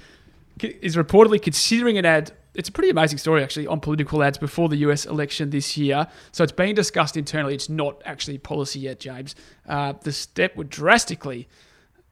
is 0.62 0.96
reportedly 0.96 1.42
considering 1.42 1.98
an 1.98 2.06
ad. 2.06 2.34
It's 2.54 2.70
a 2.70 2.72
pretty 2.72 2.92
amazing 2.92 3.18
story, 3.18 3.42
actually, 3.42 3.66
on 3.66 3.80
political 3.80 4.22
ads 4.22 4.38
before 4.38 4.70
the 4.70 4.78
US 4.78 5.08
election 5.08 5.50
this 5.50 5.76
year. 5.76 6.06
So 6.32 6.44
it's 6.44 6.52
being 6.52 6.76
discussed 6.76 7.18
internally. 7.18 7.56
It's 7.56 7.70
not 7.70 8.00
actually 8.06 8.38
policy 8.38 8.82
yet, 8.82 9.00
James. 9.00 9.34
Uh, 9.68 9.94
the 10.04 10.12
step 10.12 10.56
would 10.56 10.70
drastically 10.70 11.48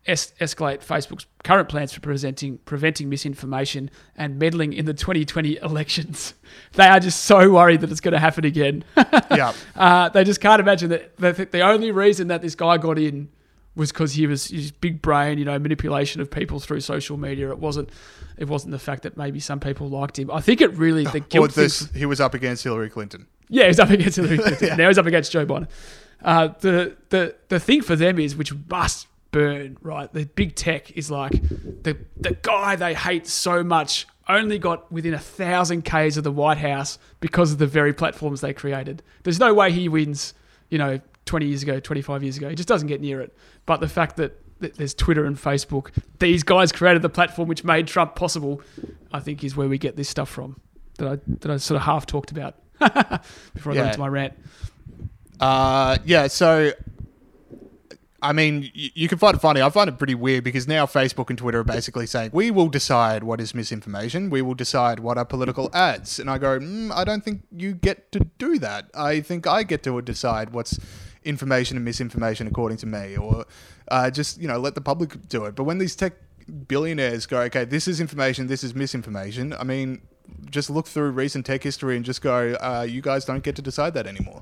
es- 0.08 0.34
escalate 0.40 0.80
Facebook's 0.84 1.26
current 1.44 1.70
plans 1.70 1.94
for 1.94 2.00
presenting, 2.00 2.58
preventing 2.60 3.10
misinformation 3.10 3.90
and 4.16 4.40
meddling 4.40 4.74
in 4.74 4.86
the 4.86 4.94
2020 4.94 5.58
elections. 5.58 6.34
They 6.74 6.86
are 6.88 7.00
just 7.00 7.24
so 7.24 7.52
worried 7.52 7.82
that 7.82 7.92
it's 7.92 8.00
going 8.02 8.14
to 8.14 8.20
happen 8.20 8.46
again. 8.46 8.84
Yeah. 9.32 9.54
Uh, 9.76 10.10
they 10.10 10.24
just 10.24 10.40
can't 10.42 10.60
imagine 10.60 10.90
that. 10.90 11.18
They 11.18 11.34
think 11.34 11.52
the 11.52 11.62
only 11.62 11.92
reason 11.92 12.30
that 12.30 12.42
this 12.42 12.56
guy 12.56 12.78
got 12.78 12.98
in 12.98 13.30
was 13.76 13.92
because 13.92 14.14
he 14.14 14.26
was 14.26 14.48
his 14.48 14.72
big 14.72 15.02
brain, 15.02 15.38
you 15.38 15.46
know, 15.46 15.60
manipulation 15.60 16.22
of 16.22 16.32
people 16.32 16.60
through 16.60 16.80
social 16.80 17.18
media. 17.18 17.50
It 17.52 17.60
wasn't. 17.60 17.90
It 18.38 18.48
wasn't 18.48 18.72
the 18.72 18.80
fact 18.80 19.04
that 19.04 19.18
maybe 19.18 19.40
some 19.40 19.60
people 19.60 19.90
liked 19.90 20.18
him. 20.18 20.32
I 20.32 20.42
think 20.42 20.62
it 20.62 20.74
really 20.76 21.04
the 21.04 21.18
Or 21.18 21.20
guilt. 21.20 21.54
this, 21.56 21.82
thing- 21.86 22.00
he 22.00 22.06
was 22.06 22.20
up 22.22 22.34
against 22.34 22.64
Hillary 22.64 22.90
Clinton. 22.90 23.28
yeah, 23.50 23.68
he's 23.68 23.80
up 23.80 23.90
against 23.90 24.16
Hillary 24.16 24.38
Clinton. 24.44 24.68
yeah. 24.70 24.76
Now 24.76 24.88
he's 24.88 24.98
up 24.98 25.06
against 25.06 25.32
Joe 25.32 25.46
Biden. 25.46 25.68
Uh, 26.24 26.50
the 26.62 26.96
the 27.10 27.36
the 27.50 27.60
thing 27.60 27.82
for 27.84 27.96
them 27.96 28.18
is, 28.18 28.36
which 28.36 28.54
must 28.70 29.08
burn, 29.32 29.78
right? 29.82 30.12
The 30.12 30.26
big 30.26 30.56
tech 30.56 30.92
is 30.98 31.10
like 31.12 31.32
the 31.32 31.98
the 32.18 32.38
guy 32.42 32.76
they 32.76 32.94
hate 32.94 33.28
so 33.28 33.64
much 33.64 34.08
only 34.30 34.60
got 34.60 34.92
within 34.92 35.14
a 35.14 35.20
thousand 35.20 35.84
k's 35.86 36.18
of 36.18 36.24
the 36.24 36.32
White 36.32 36.58
House 36.58 37.00
because 37.20 37.52
of 37.54 37.58
the 37.60 37.68
very 37.68 37.94
platforms 37.94 38.42
they 38.42 38.54
created. 38.54 39.02
There's 39.24 39.40
no 39.40 39.54
way 39.54 39.72
he 39.72 39.88
wins. 39.90 40.34
You 40.70 40.78
know, 40.78 41.00
20 41.26 41.46
years 41.46 41.64
ago, 41.64 41.80
25 41.80 42.24
years 42.24 42.36
ago, 42.38 42.50
he 42.50 42.56
just 42.56 42.68
doesn't 42.68 42.88
get 42.90 43.00
near 43.00 43.22
it. 43.22 43.34
But 43.66 43.80
the 43.80 43.88
fact 43.88 44.18
that 44.18 44.42
there's 44.60 44.94
Twitter 44.94 45.24
and 45.24 45.38
Facebook, 45.38 45.92
these 46.20 46.44
guys 46.44 46.72
created 46.74 47.02
the 47.04 47.10
platform 47.10 47.48
which 47.48 47.64
made 47.64 47.88
Trump 47.88 48.16
possible. 48.16 48.62
I 49.14 49.20
think 49.22 49.44
is 49.44 49.56
where 49.56 49.70
we 49.70 49.78
get 49.78 49.96
this 49.96 50.10
stuff 50.10 50.28
from 50.30 50.60
that 50.98 51.08
I 51.08 51.18
that 51.40 51.52
I 51.52 51.58
sort 51.58 51.78
of 51.78 51.84
half 51.84 52.06
talked 52.06 52.32
about 52.32 52.56
before 53.54 53.72
I 53.72 53.76
Yeah. 53.76 53.82
got 53.84 53.88
into 53.88 54.00
my 54.00 54.08
rant. 54.10 54.34
Uh, 55.40 55.98
yeah, 56.06 56.28
so 56.28 56.72
I 58.22 58.34
mean, 58.34 58.72
you 58.74 59.08
can 59.08 59.20
find 59.20 59.36
it 59.36 59.40
funny. 59.40 59.62
I 59.62 59.70
find 59.70 59.88
it 59.88 60.00
pretty 60.00 60.16
weird 60.16 60.44
because 60.44 60.68
now 60.68 60.88
Facebook 60.88 61.30
and 61.30 61.38
Twitter 61.38 61.60
are 61.60 61.64
basically 61.64 62.08
saying 62.08 62.32
we 62.34 62.50
will 62.50 62.68
decide 62.68 63.24
what 63.24 63.40
is 63.40 63.54
misinformation. 63.54 64.32
We 64.32 64.42
will 64.42 64.56
decide 64.56 65.00
what 65.00 65.20
are 65.20 65.26
political 65.26 65.70
ads. 65.74 66.18
And 66.18 66.30
I 66.30 66.40
go, 66.40 66.58
mm, 66.58 66.92
I 66.92 67.04
don't 67.04 67.24
think 67.24 67.44
you 67.56 67.74
get 67.74 68.12
to 68.14 68.22
do 68.40 68.58
that. 68.58 68.90
I 68.96 69.22
think 69.22 69.46
I 69.46 69.62
get 69.62 69.84
to 69.84 70.02
decide 70.02 70.50
what's 70.50 70.80
information 71.24 71.78
and 71.78 71.86
misinformation 71.86 72.48
according 72.48 72.78
to 72.78 72.88
me, 72.88 73.18
or 73.18 73.46
uh, 73.90 74.10
just 74.10 74.42
you 74.42 74.48
know 74.48 74.58
let 74.58 74.74
the 74.74 74.82
public 74.82 75.28
do 75.30 75.46
it. 75.46 75.56
But 75.56 75.66
when 75.66 75.78
these 75.78 75.96
tech 75.96 76.14
billionaires 76.68 77.28
go, 77.28 77.42
okay, 77.42 77.66
this 77.66 77.88
is 77.88 78.02
information, 78.02 78.48
this 78.48 78.64
is 78.64 78.74
misinformation. 78.74 79.54
I 79.54 79.64
mean, 79.64 80.02
just 80.50 80.72
look 80.72 80.88
through 80.88 81.12
recent 81.12 81.46
tech 81.46 81.62
history 81.62 81.96
and 81.96 82.04
just 82.04 82.22
go, 82.22 82.56
uh, 82.62 82.86
you 82.88 83.02
guys 83.02 83.26
don't 83.26 83.44
get 83.44 83.56
to 83.58 83.62
decide 83.62 83.94
that 83.94 84.08
anymore. 84.08 84.42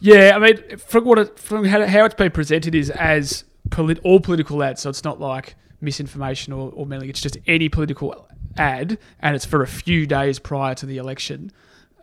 Yeah, 0.00 0.32
I 0.34 0.38
mean, 0.38 0.76
from 0.78 1.04
what 1.04 1.18
it, 1.18 1.38
from 1.38 1.64
how, 1.64 2.04
it's 2.04 2.14
been 2.14 2.30
presented 2.30 2.74
is 2.74 2.90
as 2.90 3.44
polit- 3.70 4.00
all 4.02 4.20
political 4.20 4.62
ads, 4.62 4.80
so 4.80 4.90
it's 4.90 5.04
not 5.04 5.20
like 5.20 5.56
misinformation 5.80 6.52
or, 6.52 6.70
or 6.74 6.86
meddling. 6.86 7.10
It's 7.10 7.20
just 7.20 7.36
any 7.46 7.68
political 7.68 8.28
ad, 8.56 8.98
and 9.20 9.36
it's 9.36 9.44
for 9.44 9.62
a 9.62 9.66
few 9.66 10.06
days 10.06 10.38
prior 10.38 10.74
to 10.76 10.86
the 10.86 10.98
election. 10.98 11.52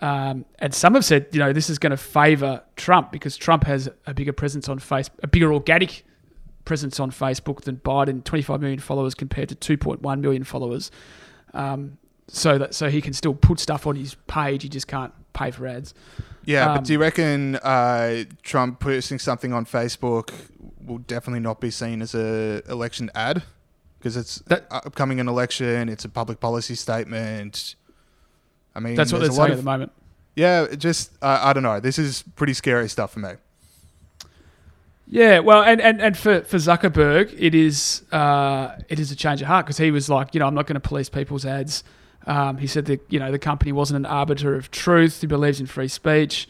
Um, 0.02 0.46
and 0.60 0.74
some 0.74 0.94
have 0.94 1.06
said, 1.06 1.28
you 1.32 1.40
know, 1.40 1.54
this 1.54 1.70
is 1.70 1.80
going 1.80 1.92
to 1.92 1.98
favour 1.98 2.64
Trump 2.76 3.12
because 3.12 3.36
Trump 3.36 3.64
has 3.64 3.90
a 4.06 4.14
bigger 4.14 4.34
presence 4.34 4.70
on 4.70 4.80
Facebook, 4.80 5.16
a 5.24 5.28
bigger 5.28 5.52
organic 5.52 6.06
presence 6.66 7.00
on 7.00 7.10
Facebook 7.10 7.62
than 7.62 7.78
Biden, 7.78 8.24
25 8.24 8.62
million 8.62 8.80
followers 8.80 9.16
compared 9.16 9.50
to 9.50 9.78
2.1 9.78 10.20
million 10.20 10.44
followers. 10.44 10.92
Um, 11.54 11.98
so 12.28 12.58
that 12.58 12.76
so 12.76 12.90
he 12.90 13.02
can 13.02 13.14
still 13.14 13.34
put 13.34 13.60
stuff 13.60 13.88
on 13.88 13.96
his 13.96 14.16
page, 14.28 14.64
he 14.64 14.70
just 14.70 14.88
can't 14.88 15.14
pay 15.38 15.52
for 15.52 15.68
ads. 15.68 15.94
Yeah, 16.46 16.70
Um, 16.70 16.78
but 16.78 16.84
do 16.86 16.94
you 16.94 17.00
reckon 17.00 17.56
uh, 17.58 18.24
Trump 18.42 18.80
posting 18.80 19.20
something 19.20 19.52
on 19.54 19.66
Facebook 19.66 20.32
will 20.86 21.00
definitely 21.00 21.42
not 21.42 21.60
be 21.60 21.70
seen 21.70 22.02
as 22.02 22.16
a 22.16 22.62
election 22.70 23.12
ad 23.14 23.44
because 24.00 24.16
it's 24.16 24.40
That- 24.48 24.66
upcoming 24.72 25.20
an 25.20 25.28
election? 25.28 25.90
It's 25.90 26.06
a 26.06 26.10
public 26.10 26.40
policy 26.40 26.76
statement. 26.76 27.76
I 28.76 28.80
mean, 28.80 28.96
That's 28.96 29.12
what 29.12 29.20
they're 29.20 29.28
there's 29.28 29.38
a 29.38 29.42
lot 29.42 29.48
saying 29.48 29.60
at 29.60 29.64
the 29.64 29.72
moment. 29.72 29.92
Yeah, 30.36 30.68
just 30.76 31.12
uh, 31.22 31.40
I 31.42 31.52
don't 31.54 31.64
know. 31.64 31.80
This 31.80 31.98
is 32.00 32.24
pretty 32.36 32.54
scary 32.54 32.88
stuff 32.88 33.12
for 33.14 33.20
me. 33.20 33.32
Yeah, 35.10 35.40
well, 35.40 35.64
and, 35.64 35.80
and, 35.80 36.02
and 36.02 36.18
for, 36.18 36.42
for 36.42 36.58
Zuckerberg, 36.58 37.34
it 37.38 37.56
is 37.56 38.04
uh, 38.12 38.76
it 38.90 39.00
is 39.00 39.10
a 39.12 39.16
change 39.16 39.42
of 39.42 39.48
heart 39.48 39.66
because 39.66 39.78
he 39.78 39.90
was 39.90 40.10
like, 40.10 40.34
you 40.34 40.40
know, 40.40 40.48
I'm 40.48 40.54
not 40.54 40.68
going 40.68 40.76
to 40.76 40.82
police 40.82 41.08
people's 41.10 41.46
ads. 41.46 41.84
Um, 42.28 42.58
he 42.58 42.68
said 42.68 42.86
that 42.86 43.02
you 43.10 43.20
know 43.20 43.32
the 43.32 43.40
company 43.40 43.72
wasn't 43.72 43.98
an 43.98 44.06
arbiter 44.06 44.54
of 44.56 44.70
truth. 44.70 45.22
He 45.22 45.28
believes 45.28 45.60
in 45.60 45.66
free 45.66 45.88
speech. 45.88 46.48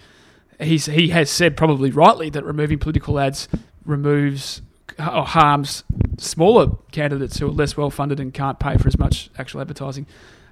He's 0.60 0.88
he 0.88 1.10
has 1.10 1.30
said 1.30 1.56
probably 1.56 1.92
rightly 1.92 2.30
that 2.32 2.44
removing 2.44 2.80
political 2.80 3.20
ads 3.20 3.48
removes 3.86 4.62
or 5.00 5.24
harms 5.24 5.84
smaller 6.18 6.72
candidates 6.92 7.38
who 7.38 7.48
are 7.48 7.52
less 7.52 7.78
well 7.78 7.92
funded 7.92 8.20
and 8.20 8.34
can't 8.34 8.60
pay 8.60 8.76
for 8.78 8.88
as 8.88 8.98
much 8.98 9.30
actual 9.38 9.62
advertising. 9.62 10.08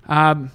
Um, 0.07 0.51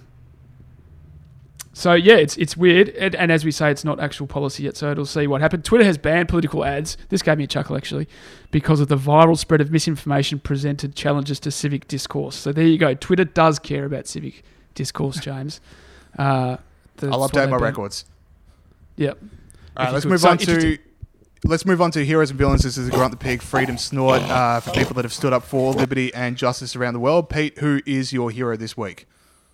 so 1.72 1.94
yeah, 1.94 2.16
it's 2.16 2.36
it's 2.36 2.56
weird, 2.56 2.90
and, 2.90 3.16
and 3.16 3.32
as 3.32 3.44
we 3.44 3.50
say, 3.50 3.72
it's 3.72 3.84
not 3.84 3.98
actual 3.98 4.28
policy 4.28 4.64
yet. 4.64 4.76
So 4.76 4.92
it'll 4.92 5.04
see 5.04 5.26
what 5.26 5.40
happens. 5.40 5.64
Twitter 5.64 5.84
has 5.84 5.98
banned 5.98 6.28
political 6.28 6.64
ads. 6.64 6.96
This 7.08 7.22
gave 7.22 7.38
me 7.38 7.44
a 7.44 7.48
chuckle 7.48 7.76
actually, 7.76 8.06
because 8.52 8.78
of 8.78 8.86
the 8.86 8.96
viral 8.96 9.36
spread 9.36 9.60
of 9.60 9.72
misinformation 9.72 10.38
presented 10.38 10.94
challenges 10.94 11.40
to 11.40 11.50
civic 11.50 11.88
discourse. 11.88 12.36
So 12.36 12.52
there 12.52 12.66
you 12.66 12.78
go. 12.78 12.94
Twitter 12.94 13.24
does 13.24 13.58
care 13.58 13.84
about 13.84 14.06
civic 14.06 14.44
discourse, 14.74 15.18
James. 15.18 15.60
Uh, 16.18 16.56
I'll 17.02 17.28
update 17.28 17.46
my 17.48 17.52
banned- 17.52 17.62
records. 17.62 18.04
Yep. 18.96 19.18
All 19.76 19.84
right, 19.86 19.92
let's 19.94 20.04
move 20.04 20.20
could- 20.20 20.28
on 20.30 20.38
to 20.38 20.78
let's 21.44 21.64
move 21.64 21.80
on 21.80 21.90
to 21.92 22.04
heroes 22.04 22.30
and 22.30 22.38
villains. 22.38 22.62
This 22.62 22.76
is 22.76 22.86
the 22.86 22.92
Grunt 22.92 23.12
the 23.12 23.16
Pig 23.16 23.40
Freedom 23.40 23.78
Snort 23.78 24.20
uh, 24.22 24.60
for 24.60 24.72
people 24.72 24.94
that 24.94 25.04
have 25.04 25.12
stood 25.12 25.32
up 25.32 25.42
for 25.42 25.72
liberty 25.72 26.12
and 26.12 26.36
justice 26.36 26.76
around 26.76 26.94
the 26.94 27.00
world. 27.00 27.30
Pete, 27.30 27.58
who 27.58 27.80
is 27.86 28.12
your 28.12 28.30
hero 28.30 28.56
this 28.56 28.76
week? 28.76 29.06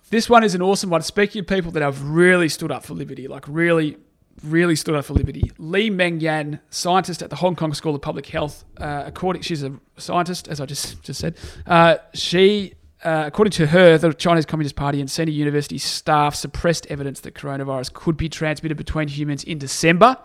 This 0.09 0.29
one 0.29 0.43
is 0.43 0.55
an 0.55 0.61
awesome 0.61 0.89
one. 0.89 1.01
Speaking 1.01 1.41
of 1.41 1.47
people 1.47 1.71
that 1.71 1.81
have 1.83 2.01
really 2.01 2.49
stood 2.49 2.71
up 2.71 2.83
for 2.83 2.93
liberty, 2.93 3.27
like 3.27 3.45
really, 3.47 3.97
really 4.43 4.75
stood 4.75 4.95
up 4.95 5.05
for 5.05 5.13
liberty. 5.13 5.51
Li 5.57 5.89
Meng 5.89 6.19
Yan, 6.21 6.59
scientist 6.69 7.21
at 7.21 7.29
the 7.29 7.35
Hong 7.37 7.55
Kong 7.55 7.73
School 7.73 7.93
of 7.95 8.01
Public 8.01 8.25
Health. 8.27 8.63
Uh, 8.77 9.03
according, 9.05 9.41
she's 9.41 9.63
a 9.63 9.73
scientist, 9.97 10.47
as 10.47 10.59
I 10.61 10.65
just 10.65 11.01
just 11.03 11.19
said. 11.19 11.35
Uh, 11.65 11.97
she, 12.13 12.73
uh, 13.03 13.23
according 13.27 13.51
to 13.51 13.67
her, 13.67 13.97
the 13.97 14.13
Chinese 14.13 14.45
Communist 14.45 14.75
Party 14.75 14.99
and 14.99 15.09
senior 15.09 15.33
university 15.33 15.77
staff 15.77 16.33
suppressed 16.35 16.87
evidence 16.87 17.19
that 17.21 17.35
coronavirus 17.35 17.93
could 17.93 18.17
be 18.17 18.27
transmitted 18.27 18.75
between 18.75 19.07
humans 19.07 19.43
in 19.43 19.57
December. 19.57 20.17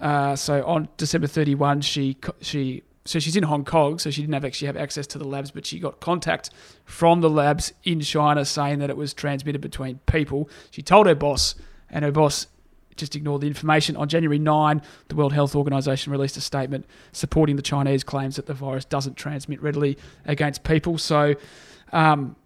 Uh, 0.00 0.36
so 0.36 0.64
on 0.64 0.88
December 0.96 1.26
31, 1.26 1.80
she 1.80 2.16
she 2.40 2.82
so 3.04 3.18
she's 3.18 3.36
in 3.36 3.42
Hong 3.42 3.64
Kong, 3.64 3.98
so 3.98 4.10
she 4.10 4.22
didn't 4.22 4.34
have 4.34 4.44
actually 4.44 4.66
have 4.66 4.76
access 4.76 5.06
to 5.08 5.18
the 5.18 5.24
labs, 5.24 5.50
but 5.50 5.66
she 5.66 5.78
got 5.78 6.00
contact 6.00 6.50
from 6.84 7.20
the 7.20 7.28
labs 7.28 7.72
in 7.84 8.00
China 8.00 8.44
saying 8.44 8.78
that 8.78 8.90
it 8.90 8.96
was 8.96 9.12
transmitted 9.12 9.60
between 9.60 9.98
people. 10.06 10.48
She 10.70 10.82
told 10.82 11.06
her 11.06 11.14
boss, 11.14 11.54
and 11.90 12.04
her 12.04 12.12
boss 12.12 12.46
just 12.96 13.14
ignored 13.16 13.42
the 13.42 13.46
information. 13.46 13.96
On 13.96 14.08
January 14.08 14.38
9, 14.38 14.80
the 15.08 15.16
World 15.16 15.32
Health 15.32 15.54
Organization 15.54 16.12
released 16.12 16.36
a 16.36 16.40
statement 16.40 16.86
supporting 17.12 17.56
the 17.56 17.62
Chinese 17.62 18.04
claims 18.04 18.36
that 18.36 18.46
the 18.46 18.54
virus 18.54 18.84
doesn't 18.84 19.16
transmit 19.16 19.60
readily 19.60 19.98
against 20.24 20.62
people. 20.64 20.96
So, 20.96 21.34
um, 21.94 22.36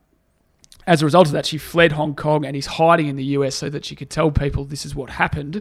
as 0.87 1.03
a 1.03 1.05
result 1.05 1.27
of 1.27 1.33
that, 1.33 1.47
she 1.47 1.59
fled 1.59 1.93
Hong 1.93 2.15
Kong 2.15 2.45
and 2.45 2.57
is 2.57 2.67
hiding 2.67 3.09
in 3.09 3.17
the 3.17 3.25
US 3.25 3.55
so 3.55 3.69
that 3.69 3.85
she 3.85 3.97
could 3.97 4.11
tell 4.11 4.31
people 4.31 4.65
this 4.65 4.87
is 4.87 4.95
what 4.95 5.11
happened. 5.11 5.61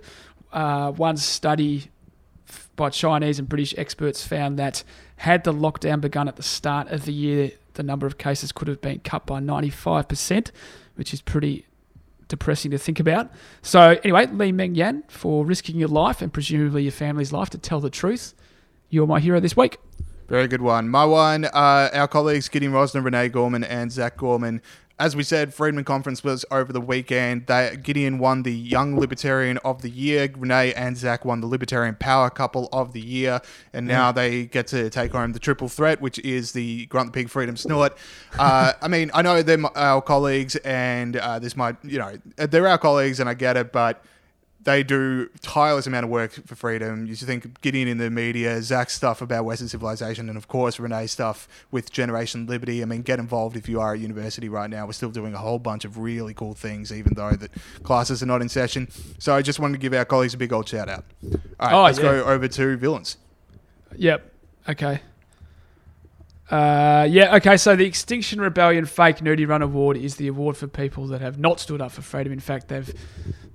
Uh, 0.53 0.91
one 0.91 1.17
study 1.17 1.89
by 2.75 2.89
Chinese 2.89 3.39
and 3.39 3.49
British 3.49 3.73
experts 3.77 4.25
found 4.25 4.57
that 4.59 4.83
had 5.17 5.43
the 5.43 5.53
lockdown 5.53 5.99
begun 5.99 6.27
at 6.27 6.35
the 6.35 6.43
start 6.43 6.87
of 6.89 7.05
the 7.05 7.11
year, 7.11 7.51
the 7.73 7.83
number 7.83 8.05
of 8.05 8.17
cases 8.17 8.51
could 8.51 8.67
have 8.67 8.79
been 8.79 8.99
cut 8.99 9.25
by 9.25 9.39
95%, 9.39 10.51
which 10.95 11.13
is 11.13 11.21
pretty 11.21 11.65
depressing 12.27 12.71
to 12.71 12.77
think 12.77 12.99
about. 12.99 13.29
So, 13.61 13.99
anyway, 14.03 14.27
Li 14.27 14.51
Meng 14.51 14.75
Yan, 14.75 15.03
for 15.07 15.45
risking 15.45 15.77
your 15.77 15.89
life 15.89 16.21
and 16.21 16.31
presumably 16.31 16.83
your 16.83 16.91
family's 16.91 17.31
life 17.33 17.49
to 17.51 17.57
tell 17.57 17.79
the 17.79 17.89
truth, 17.89 18.33
you're 18.89 19.07
my 19.07 19.19
hero 19.19 19.39
this 19.39 19.57
week. 19.57 19.77
Very 20.27 20.47
good 20.47 20.61
one. 20.61 20.89
My 20.89 21.05
one, 21.05 21.45
uh, 21.45 21.89
our 21.93 22.07
colleagues 22.07 22.49
Gideon 22.49 22.73
Rozner, 22.73 23.03
Renee 23.03 23.29
Gorman, 23.29 23.63
and 23.63 23.91
Zach 23.91 24.17
Gorman. 24.17 24.61
As 24.99 25.15
we 25.15 25.21
said, 25.21 25.53
Friedman 25.53 25.83
Conference 25.83 26.23
was 26.23 26.43
over 26.49 26.73
the 26.73 26.81
weekend. 26.81 27.45
They, 27.45 27.77
Gideon 27.81 28.17
won 28.17 28.41
the 28.41 28.51
Young 28.51 28.99
Libertarian 28.99 29.57
of 29.59 29.83
the 29.83 29.89
Year. 29.89 30.27
Renee 30.35 30.73
and 30.73 30.97
Zach 30.97 31.23
won 31.23 31.39
the 31.39 31.47
Libertarian 31.47 31.95
Power 31.95 32.31
Couple 32.31 32.67
of 32.73 32.93
the 32.93 32.99
Year. 32.99 33.39
And 33.73 33.85
now 33.87 34.11
they 34.11 34.47
get 34.47 34.67
to 34.67 34.89
take 34.89 35.11
home 35.11 35.33
the 35.33 35.39
triple 35.39 35.69
threat, 35.69 36.01
which 36.01 36.17
is 36.19 36.51
the 36.51 36.87
Grunt 36.87 37.13
the 37.13 37.19
Pig 37.21 37.29
Freedom 37.29 37.55
Snort. 37.55 37.95
Uh, 38.39 38.73
I 38.81 38.87
mean, 38.87 39.11
I 39.13 39.21
know 39.21 39.43
they're 39.43 39.77
our 39.77 40.01
colleagues, 40.01 40.55
and 40.57 41.15
uh, 41.15 41.37
this 41.37 41.55
might, 41.55 41.75
you 41.83 41.99
know, 41.99 42.17
they're 42.35 42.67
our 42.67 42.79
colleagues, 42.79 43.19
and 43.19 43.29
I 43.29 43.35
get 43.35 43.55
it, 43.55 43.71
but 43.71 44.03
they 44.67 44.83
do 44.83 45.29
tireless 45.41 45.87
amount 45.87 46.03
of 46.03 46.09
work 46.09 46.33
for 46.45 46.53
freedom. 46.55 47.05
You 47.07 47.15
should 47.15 47.25
think 47.29 47.61
Gideon 47.61 47.87
in 47.87 47.99
the 47.99 48.09
media, 48.09 48.61
Zach's 48.61 48.93
stuff 48.93 49.21
about 49.21 49.45
Western 49.45 49.69
civilization, 49.69 50.27
and 50.27 50.37
of 50.37 50.49
course 50.49 50.77
Renee's 50.77 51.09
stuff 51.13 51.47
with 51.71 51.89
Generation 51.89 52.45
Liberty. 52.47 52.81
I 52.81 52.85
mean, 52.85 53.01
get 53.01 53.17
involved 53.17 53.55
if 53.55 53.69
you 53.69 53.79
are 53.79 53.93
at 53.93 54.01
university 54.01 54.49
right 54.49 54.69
now. 54.69 54.85
We're 54.85 54.91
still 54.91 55.09
doing 55.09 55.33
a 55.33 55.37
whole 55.37 55.57
bunch 55.57 55.85
of 55.85 55.97
really 55.97 56.33
cool 56.33 56.53
things, 56.53 56.91
even 56.91 57.13
though 57.13 57.31
that 57.31 57.49
classes 57.83 58.21
are 58.21 58.25
not 58.25 58.41
in 58.41 58.49
session. 58.49 58.89
So 59.19 59.33
I 59.33 59.41
just 59.41 59.57
wanted 59.57 59.75
to 59.75 59.79
give 59.79 59.93
our 59.93 60.03
colleagues 60.03 60.33
a 60.33 60.37
big 60.37 60.51
old 60.51 60.67
shout 60.67 60.89
out. 60.89 61.05
All 61.23 61.39
right, 61.61 61.73
Oh, 61.73 61.83
let's 61.83 61.97
yeah. 61.97 62.03
go 62.03 62.25
over 62.25 62.49
to 62.49 62.75
villains. 62.75 63.15
Yep. 63.95 64.33
Okay. 64.67 64.99
Uh, 66.49 67.05
yeah, 67.09 67.35
okay, 67.35 67.57
so 67.57 67.75
the 67.75 67.85
Extinction 67.85 68.39
Rebellion 68.39 68.85
Fake 68.85 69.17
Nudie 69.17 69.47
Run 69.47 69.61
Award 69.61 69.97
is 69.97 70.15
the 70.15 70.27
award 70.27 70.55
for 70.55 70.67
people 70.67 71.05
that 71.07 71.19
have 71.19 71.37
not 71.37 71.59
stood 71.59 71.81
up 71.81 71.91
for 71.91 72.01
freedom. 72.01 72.31
In 72.31 72.39
fact, 72.39 72.69
they've 72.69 72.93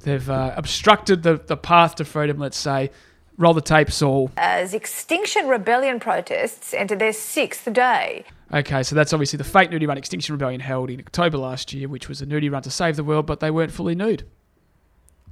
they've 0.00 0.28
uh, 0.28 0.52
obstructed 0.56 1.22
the, 1.22 1.38
the 1.38 1.56
path 1.56 1.94
to 1.96 2.04
freedom, 2.04 2.38
let's 2.38 2.58
say. 2.58 2.90
Roll 3.38 3.54
the 3.54 3.62
tape, 3.62 3.90
Saul. 3.90 4.30
As 4.36 4.74
Extinction 4.74 5.48
Rebellion 5.48 6.00
protests 6.00 6.74
enter 6.74 6.94
their 6.94 7.14
sixth 7.14 7.72
day. 7.72 8.26
Okay, 8.52 8.82
so 8.82 8.94
that's 8.94 9.14
obviously 9.14 9.38
the 9.38 9.44
fake 9.44 9.70
nudie 9.70 9.88
run 9.88 9.96
Extinction 9.96 10.34
Rebellion 10.34 10.60
held 10.60 10.90
in 10.90 11.00
October 11.00 11.38
last 11.38 11.72
year, 11.72 11.88
which 11.88 12.10
was 12.10 12.20
a 12.20 12.26
nudie 12.26 12.52
run 12.52 12.60
to 12.62 12.70
save 12.70 12.96
the 12.96 13.04
world, 13.04 13.24
but 13.24 13.40
they 13.40 13.50
weren't 13.50 13.72
fully 13.72 13.94
nude. 13.94 14.24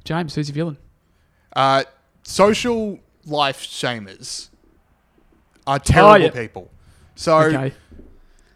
James, 0.04 0.34
who's 0.34 0.48
your 0.48 0.54
villain? 0.54 0.78
Uh, 1.54 1.84
social 2.22 2.98
life 3.26 3.60
shamers 3.60 4.48
are 5.66 5.78
terrible 5.78 6.12
Oh, 6.12 6.14
yeah. 6.16 6.30
people. 6.30 6.70
So 7.14 7.38
Okay. 7.40 7.72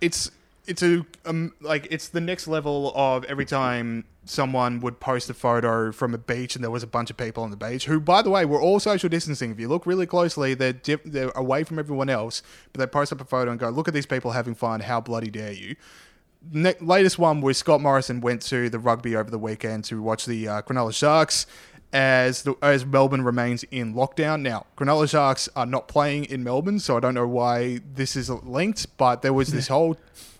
it's 0.00 0.30
it's 0.66 0.82
a 0.82 1.04
um, 1.26 1.52
like 1.60 1.86
it's 1.90 2.08
the 2.08 2.20
next 2.20 2.46
level 2.48 2.92
of 2.96 3.24
every 3.24 3.44
time 3.44 4.04
someone 4.24 4.80
would 4.80 4.98
post 5.00 5.28
a 5.28 5.34
photo 5.34 5.92
from 5.92 6.14
a 6.14 6.18
beach 6.18 6.54
and 6.54 6.64
there 6.64 6.70
was 6.70 6.82
a 6.82 6.86
bunch 6.86 7.10
of 7.10 7.16
people 7.18 7.42
on 7.42 7.50
the 7.50 7.56
beach 7.58 7.84
who 7.84 8.00
by 8.00 8.22
the 8.22 8.30
way 8.30 8.46
were 8.46 8.60
all 8.60 8.80
social 8.80 9.08
distancing. 9.10 9.50
If 9.50 9.60
you 9.60 9.68
look 9.68 9.84
really 9.84 10.06
closely 10.06 10.54
they're 10.54 10.72
they're 11.04 11.28
away 11.36 11.64
from 11.64 11.78
everyone 11.78 12.08
else 12.08 12.42
but 12.72 12.78
they 12.80 12.86
post 12.86 13.12
up 13.12 13.20
a 13.20 13.24
photo 13.26 13.50
and 13.50 13.60
go 13.60 13.68
look 13.68 13.88
at 13.88 13.94
these 13.94 14.06
people 14.06 14.30
having 14.30 14.54
fun. 14.54 14.80
How 14.80 15.00
bloody 15.02 15.28
dare 15.30 15.52
you. 15.52 15.76
Ne- 16.52 16.74
latest 16.80 17.18
one 17.18 17.40
was 17.42 17.56
Scott 17.58 17.80
Morrison 17.82 18.20
went 18.22 18.40
to 18.42 18.68
the 18.70 18.78
rugby 18.78 19.14
over 19.16 19.30
the 19.30 19.38
weekend 19.38 19.84
to 19.84 20.00
watch 20.02 20.24
the 20.26 20.48
uh, 20.48 20.62
Cronulla 20.62 20.94
Sharks 20.94 21.46
as 21.94 22.42
the, 22.42 22.56
as 22.60 22.84
Melbourne 22.84 23.22
remains 23.22 23.62
in 23.70 23.94
lockdown. 23.94 24.42
Now, 24.42 24.66
Cronulla 24.76 25.08
Sharks 25.08 25.48
are 25.54 25.64
not 25.64 25.86
playing 25.86 26.24
in 26.24 26.42
Melbourne, 26.42 26.80
so 26.80 26.96
I 26.96 27.00
don't 27.00 27.14
know 27.14 27.28
why 27.28 27.80
this 27.94 28.16
is 28.16 28.28
linked, 28.28 28.96
but 28.98 29.22
there 29.22 29.32
was 29.32 29.48
this 29.48 29.68
whole 29.68 29.96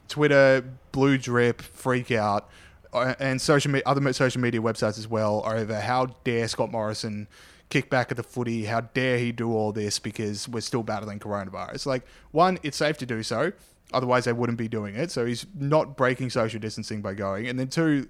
Twitter 0.08 0.64
blue 0.90 1.16
drip 1.16 1.62
freak 1.62 2.10
out 2.10 2.50
uh, 2.92 3.14
and 3.20 3.40
social 3.40 3.70
me- 3.70 3.82
other 3.86 4.12
social 4.12 4.40
media 4.40 4.60
websites 4.60 4.98
as 4.98 5.06
well 5.06 5.42
over 5.46 5.80
how 5.80 6.06
dare 6.24 6.48
Scott 6.48 6.72
Morrison 6.72 7.28
kick 7.70 7.88
back 7.88 8.10
at 8.10 8.16
the 8.16 8.22
footy, 8.24 8.64
how 8.64 8.80
dare 8.80 9.18
he 9.18 9.30
do 9.30 9.52
all 9.52 9.70
this 9.70 10.00
because 10.00 10.48
we're 10.48 10.60
still 10.60 10.82
battling 10.82 11.20
coronavirus. 11.20 11.86
Like, 11.86 12.02
one, 12.32 12.58
it's 12.64 12.76
safe 12.76 12.98
to 12.98 13.06
do 13.06 13.22
so. 13.22 13.52
Otherwise, 13.92 14.24
they 14.24 14.32
wouldn't 14.32 14.58
be 14.58 14.66
doing 14.66 14.96
it. 14.96 15.12
So 15.12 15.24
he's 15.24 15.46
not 15.56 15.96
breaking 15.96 16.30
social 16.30 16.58
distancing 16.58 17.00
by 17.00 17.14
going. 17.14 17.46
And 17.46 17.58
then 17.58 17.68
two, 17.68 18.08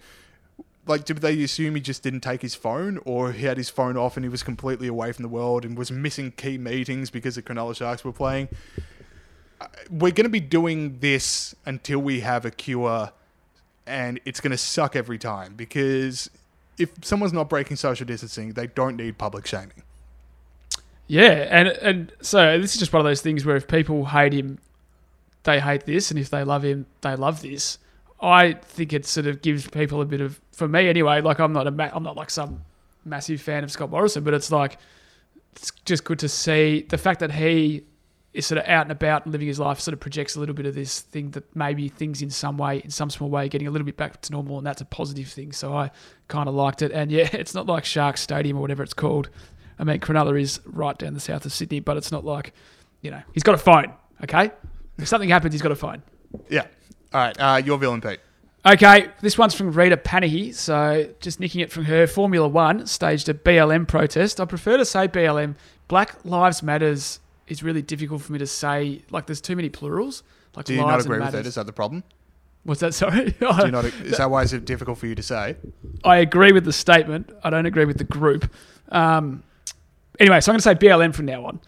like, 0.86 1.04
did 1.04 1.18
they 1.18 1.42
assume 1.42 1.74
he 1.74 1.80
just 1.80 2.02
didn't 2.02 2.20
take 2.20 2.42
his 2.42 2.54
phone, 2.54 2.98
or 3.04 3.32
he 3.32 3.46
had 3.46 3.56
his 3.56 3.70
phone 3.70 3.96
off 3.96 4.16
and 4.16 4.24
he 4.24 4.28
was 4.28 4.42
completely 4.42 4.88
away 4.88 5.12
from 5.12 5.22
the 5.22 5.28
world 5.28 5.64
and 5.64 5.78
was 5.78 5.90
missing 5.90 6.32
key 6.32 6.58
meetings 6.58 7.10
because 7.10 7.36
the 7.36 7.42
Cronulla 7.42 7.74
Sharks 7.74 8.04
were 8.04 8.12
playing? 8.12 8.48
Uh, 9.60 9.66
We're 9.90 10.12
going 10.12 10.24
to 10.24 10.28
be 10.30 10.40
doing 10.40 10.98
this 11.00 11.54
until 11.64 12.00
we 12.00 12.20
have 12.20 12.44
a 12.44 12.50
cure, 12.50 13.12
and 13.86 14.20
it's 14.24 14.40
going 14.40 14.50
to 14.50 14.58
suck 14.58 14.94
every 14.96 15.18
time 15.18 15.54
because 15.54 16.30
if 16.78 16.90
someone's 17.02 17.32
not 17.32 17.48
breaking 17.48 17.76
social 17.76 18.06
distancing, 18.06 18.52
they 18.52 18.66
don't 18.66 18.96
need 18.96 19.16
public 19.16 19.46
shaming. 19.46 19.82
Yeah, 21.06 21.46
and 21.50 21.68
and 21.68 22.12
so 22.22 22.58
this 22.58 22.74
is 22.74 22.78
just 22.78 22.92
one 22.92 23.00
of 23.00 23.04
those 23.04 23.20
things 23.20 23.44
where 23.44 23.56
if 23.56 23.68
people 23.68 24.06
hate 24.06 24.32
him, 24.32 24.58
they 25.42 25.60
hate 25.60 25.84
this, 25.84 26.10
and 26.10 26.18
if 26.18 26.30
they 26.30 26.44
love 26.44 26.64
him, 26.64 26.86
they 27.02 27.14
love 27.14 27.42
this. 27.42 27.78
I 28.24 28.54
think 28.54 28.92
it 28.92 29.06
sort 29.06 29.26
of 29.26 29.42
gives 29.42 29.68
people 29.68 30.00
a 30.00 30.04
bit 30.04 30.20
of, 30.20 30.40
for 30.52 30.66
me 30.68 30.88
anyway. 30.88 31.20
Like 31.20 31.40
I'm 31.40 31.52
not 31.52 31.66
a, 31.66 31.70
ma- 31.70 31.90
I'm 31.92 32.02
not 32.02 32.16
like 32.16 32.30
some 32.30 32.64
massive 33.04 33.40
fan 33.40 33.64
of 33.64 33.70
Scott 33.70 33.90
Morrison, 33.90 34.24
but 34.24 34.34
it's 34.34 34.50
like 34.50 34.78
it's 35.56 35.70
just 35.84 36.04
good 36.04 36.18
to 36.20 36.28
see 36.28 36.86
the 36.88 36.98
fact 36.98 37.20
that 37.20 37.32
he 37.32 37.84
is 38.32 38.46
sort 38.46 38.58
of 38.58 38.68
out 38.68 38.82
and 38.82 38.92
about 38.92 39.24
and 39.24 39.32
living 39.32 39.46
his 39.46 39.60
life. 39.60 39.78
Sort 39.80 39.92
of 39.92 40.00
projects 40.00 40.34
a 40.36 40.40
little 40.40 40.54
bit 40.54 40.66
of 40.66 40.74
this 40.74 41.00
thing 41.00 41.30
that 41.30 41.54
maybe 41.54 41.88
things 41.88 42.22
in 42.22 42.30
some 42.30 42.58
way, 42.58 42.78
in 42.78 42.90
some 42.90 43.10
small 43.10 43.30
way, 43.30 43.48
getting 43.48 43.68
a 43.68 43.70
little 43.70 43.84
bit 43.84 43.96
back 43.96 44.20
to 44.22 44.32
normal, 44.32 44.58
and 44.58 44.66
that's 44.66 44.80
a 44.80 44.84
positive 44.84 45.28
thing. 45.28 45.52
So 45.52 45.76
I 45.76 45.90
kind 46.28 46.48
of 46.48 46.54
liked 46.54 46.82
it. 46.82 46.90
And 46.92 47.10
yeah, 47.12 47.28
it's 47.32 47.54
not 47.54 47.66
like 47.66 47.84
Shark 47.84 48.16
Stadium 48.16 48.56
or 48.56 48.60
whatever 48.60 48.82
it's 48.82 48.94
called. 48.94 49.30
I 49.78 49.84
mean, 49.84 50.00
Cronulla 50.00 50.40
is 50.40 50.60
right 50.66 50.96
down 50.96 51.14
the 51.14 51.20
south 51.20 51.44
of 51.44 51.52
Sydney, 51.52 51.80
but 51.80 51.96
it's 51.96 52.12
not 52.12 52.24
like, 52.24 52.52
you 53.00 53.10
know, 53.10 53.22
he's 53.32 53.42
got 53.42 53.54
a 53.54 53.58
phone, 53.58 53.92
okay? 54.22 54.52
If 54.98 55.08
something 55.08 55.28
happens, 55.28 55.52
he's 55.52 55.62
got 55.62 55.72
a 55.72 55.76
phone. 55.76 56.02
Yeah. 56.48 56.66
All 57.14 57.20
right. 57.20 57.36
Uh, 57.38 57.62
your 57.64 57.78
villain, 57.78 58.00
Pete. 58.00 58.18
Okay, 58.66 59.08
this 59.20 59.36
one's 59.36 59.54
from 59.54 59.72
Rita 59.72 59.96
Panahi, 59.98 60.54
so 60.54 61.08
just 61.20 61.38
nicking 61.38 61.60
it 61.60 61.70
from 61.70 61.84
her. 61.84 62.06
Formula 62.06 62.48
One 62.48 62.86
staged 62.86 63.28
a 63.28 63.34
BLM 63.34 63.86
protest. 63.86 64.40
I 64.40 64.46
prefer 64.46 64.78
to 64.78 64.84
say 64.86 65.06
BLM. 65.06 65.54
Black 65.86 66.24
Lives 66.24 66.62
Matters 66.62 67.20
is 67.46 67.62
really 67.62 67.82
difficult 67.82 68.22
for 68.22 68.32
me 68.32 68.38
to 68.38 68.46
say. 68.46 69.02
Like, 69.10 69.26
there's 69.26 69.42
too 69.42 69.54
many 69.54 69.68
plurals. 69.68 70.22
Like, 70.56 70.64
Do 70.64 70.74
you 70.74 70.80
not 70.80 71.00
agree 71.00 71.18
with 71.18 71.28
it? 71.28 71.32
matters. 71.32 71.46
Is 71.48 71.54
that 71.56 71.66
the 71.66 71.72
problem? 71.74 72.04
What's 72.64 72.80
that? 72.80 72.94
Sorry. 72.94 73.32
Do 73.32 73.46
you 73.64 73.70
not? 73.70 73.84
Is 73.84 74.16
that 74.16 74.30
why 74.30 74.42
is 74.42 74.54
it 74.54 74.64
difficult 74.64 74.96
for 74.96 75.06
you 75.06 75.14
to 75.14 75.22
say? 75.22 75.56
I 76.02 76.16
agree 76.16 76.52
with 76.52 76.64
the 76.64 76.72
statement. 76.72 77.30
I 77.44 77.50
don't 77.50 77.66
agree 77.66 77.84
with 77.84 77.98
the 77.98 78.04
group. 78.04 78.50
Um, 78.88 79.42
anyway, 80.18 80.40
so 80.40 80.50
I'm 80.50 80.54
going 80.54 80.60
to 80.60 80.62
say 80.62 80.74
BLM 80.88 81.14
from 81.14 81.26
now 81.26 81.44
on. 81.44 81.60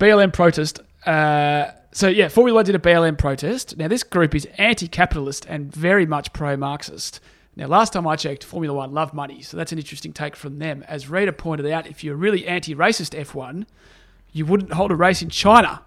BLM 0.00 0.32
protest. 0.32 0.80
Uh, 1.06 1.70
so 1.92 2.08
yeah, 2.08 2.28
Formula 2.28 2.56
One 2.56 2.64
did 2.64 2.74
a 2.74 2.78
BLM 2.78 3.18
protest. 3.18 3.76
Now 3.76 3.88
this 3.88 4.02
group 4.02 4.34
is 4.34 4.46
anti-capitalist 4.58 5.46
and 5.48 5.74
very 5.74 6.06
much 6.06 6.32
pro-Marxist. 6.32 7.20
Now 7.56 7.66
last 7.66 7.92
time 7.92 8.06
I 8.06 8.16
checked, 8.16 8.44
Formula 8.44 8.76
One 8.76 8.92
love 8.92 9.12
money, 9.12 9.42
so 9.42 9.56
that's 9.56 9.72
an 9.72 9.78
interesting 9.78 10.12
take 10.12 10.36
from 10.36 10.58
them. 10.58 10.84
As 10.86 11.08
Rita 11.08 11.32
pointed 11.32 11.66
out, 11.66 11.86
if 11.86 12.04
you're 12.04 12.16
really 12.16 12.46
anti-racist 12.46 13.18
F1, 13.18 13.66
you 14.32 14.46
wouldn't 14.46 14.72
hold 14.72 14.92
a 14.92 14.96
race 14.96 15.22
in 15.22 15.30
China 15.30 15.82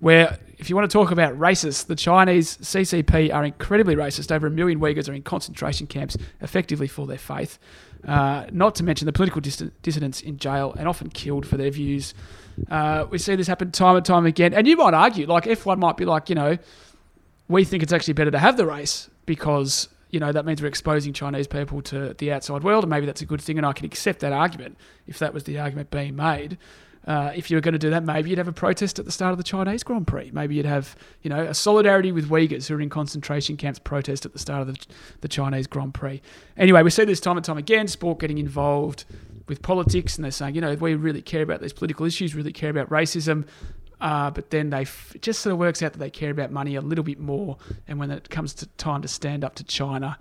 where 0.00 0.38
if 0.58 0.68
you 0.68 0.76
want 0.76 0.88
to 0.88 0.92
talk 0.92 1.10
about 1.10 1.38
racist, 1.38 1.86
the 1.86 1.96
Chinese 1.96 2.56
CCP 2.58 3.32
are 3.32 3.44
incredibly 3.44 3.96
racist. 3.96 4.30
Over 4.30 4.46
a 4.46 4.50
million 4.50 4.80
Uyghurs 4.80 5.08
are 5.08 5.12
in 5.12 5.22
concentration 5.22 5.86
camps 5.86 6.16
effectively 6.40 6.86
for 6.86 7.06
their 7.06 7.18
faith. 7.18 7.58
Uh, 8.06 8.46
not 8.52 8.74
to 8.76 8.84
mention 8.84 9.06
the 9.06 9.12
political 9.12 9.40
dis- 9.40 9.62
dissidents 9.82 10.20
in 10.20 10.38
jail 10.38 10.74
and 10.78 10.88
often 10.88 11.10
killed 11.10 11.46
for 11.46 11.56
their 11.56 11.70
views. 11.70 12.14
Uh, 12.70 13.06
we 13.10 13.18
see 13.18 13.36
this 13.36 13.46
happen 13.46 13.70
time 13.70 13.96
and 13.96 14.04
time 14.04 14.26
again. 14.26 14.54
And 14.54 14.66
you 14.66 14.76
might 14.76 14.94
argue, 14.94 15.26
like 15.26 15.44
F1 15.44 15.78
might 15.78 15.96
be 15.96 16.04
like, 16.04 16.28
you 16.28 16.34
know, 16.34 16.58
we 17.48 17.64
think 17.64 17.82
it's 17.82 17.92
actually 17.92 18.14
better 18.14 18.30
to 18.30 18.38
have 18.38 18.56
the 18.56 18.66
race 18.66 19.08
because 19.26 19.88
you 20.10 20.20
know 20.20 20.32
that 20.32 20.44
means 20.46 20.62
we're 20.62 20.68
exposing 20.68 21.12
Chinese 21.12 21.46
people 21.46 21.82
to 21.82 22.14
the 22.14 22.32
outside 22.32 22.62
world, 22.62 22.84
and 22.84 22.90
maybe 22.90 23.06
that's 23.06 23.20
a 23.20 23.26
good 23.26 23.40
thing, 23.40 23.58
and 23.58 23.66
I 23.66 23.72
can 23.72 23.84
accept 23.84 24.20
that 24.20 24.32
argument 24.32 24.76
if 25.06 25.18
that 25.18 25.34
was 25.34 25.44
the 25.44 25.58
argument 25.58 25.90
being 25.90 26.16
made. 26.16 26.58
uh, 27.08 27.32
if 27.34 27.50
you 27.50 27.56
were 27.56 27.60
going 27.62 27.72
to 27.72 27.78
do 27.78 27.88
that, 27.88 28.04
maybe 28.04 28.28
you'd 28.28 28.38
have 28.38 28.48
a 28.48 28.52
protest 28.52 28.98
at 28.98 29.06
the 29.06 29.10
start 29.10 29.32
of 29.32 29.38
the 29.38 29.44
Chinese 29.44 29.82
Grand 29.82 30.06
Prix. 30.06 30.30
Maybe 30.30 30.56
you'd 30.56 30.66
have, 30.66 30.94
you 31.22 31.30
know, 31.30 31.42
a 31.42 31.54
solidarity 31.54 32.12
with 32.12 32.28
Uyghurs 32.28 32.68
who 32.68 32.74
are 32.74 32.80
in 32.82 32.90
concentration 32.90 33.56
camps 33.56 33.78
protest 33.78 34.26
at 34.26 34.34
the 34.34 34.38
start 34.38 34.60
of 34.60 34.66
the, 34.68 34.86
the 35.22 35.28
Chinese 35.28 35.66
Grand 35.66 35.94
Prix. 35.94 36.20
Anyway, 36.58 36.82
we 36.82 36.90
see 36.90 37.06
this 37.06 37.18
time 37.18 37.38
and 37.38 37.44
time 37.44 37.56
again, 37.56 37.88
sport 37.88 38.18
getting 38.20 38.36
involved 38.36 39.06
with 39.48 39.62
politics, 39.62 40.16
and 40.16 40.24
they're 40.24 40.30
saying, 40.32 40.54
you 40.54 40.60
know, 40.60 40.74
we 40.74 40.94
really 40.94 41.22
care 41.22 41.42
about 41.42 41.60
these 41.60 41.72
political 41.72 42.06
issues, 42.06 42.34
really 42.34 42.52
care 42.52 42.70
about 42.70 42.88
racism. 42.90 43.46
Uh, 44.00 44.30
but 44.30 44.50
then 44.50 44.70
they 44.70 44.82
f- 44.82 45.12
it 45.16 45.22
just 45.22 45.40
sort 45.40 45.52
of 45.52 45.58
works 45.58 45.82
out 45.82 45.92
that 45.92 45.98
they 45.98 46.10
care 46.10 46.30
about 46.30 46.52
money 46.52 46.76
a 46.76 46.80
little 46.80 47.02
bit 47.04 47.18
more, 47.18 47.56
and 47.88 47.98
when 47.98 48.10
it 48.10 48.30
comes 48.30 48.54
to 48.54 48.66
time 48.76 49.02
to 49.02 49.08
stand 49.08 49.44
up 49.44 49.54
to 49.56 49.64
China, 49.64 50.16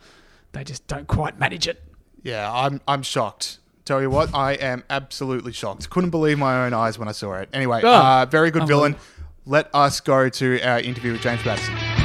they 0.54 0.64
just 0.64 0.88
don't 0.88 1.08
quite 1.08 1.38
manage 1.40 1.68
it. 1.68 1.84
Yeah, 2.24 2.52
I'm 2.52 2.82
I'm 2.88 3.04
shocked. 3.04 3.60
Tell 3.86 4.02
you 4.02 4.10
what, 4.10 4.34
I 4.34 4.54
am 4.54 4.84
absolutely 4.90 5.54
shocked. 5.54 5.90
Couldn't 5.92 6.10
believe 6.10 6.38
my 6.40 6.66
own 6.66 6.74
eyes 6.74 6.98
when 7.00 7.08
I 7.08 7.12
saw 7.14 7.36
it. 7.36 7.50
Anyway, 7.54 7.82
Oh, 7.84 7.90
uh, 7.94 8.26
very 8.26 8.50
good 8.52 8.68
villain. 8.68 8.94
unbelievable. 8.96 9.24
Let 9.46 9.70
us 9.74 10.00
go 10.02 10.28
to 10.28 10.62
our 10.62 10.80
interview 10.82 11.14
with 11.14 11.22
James 11.22 11.42
Paterson. 11.44 11.97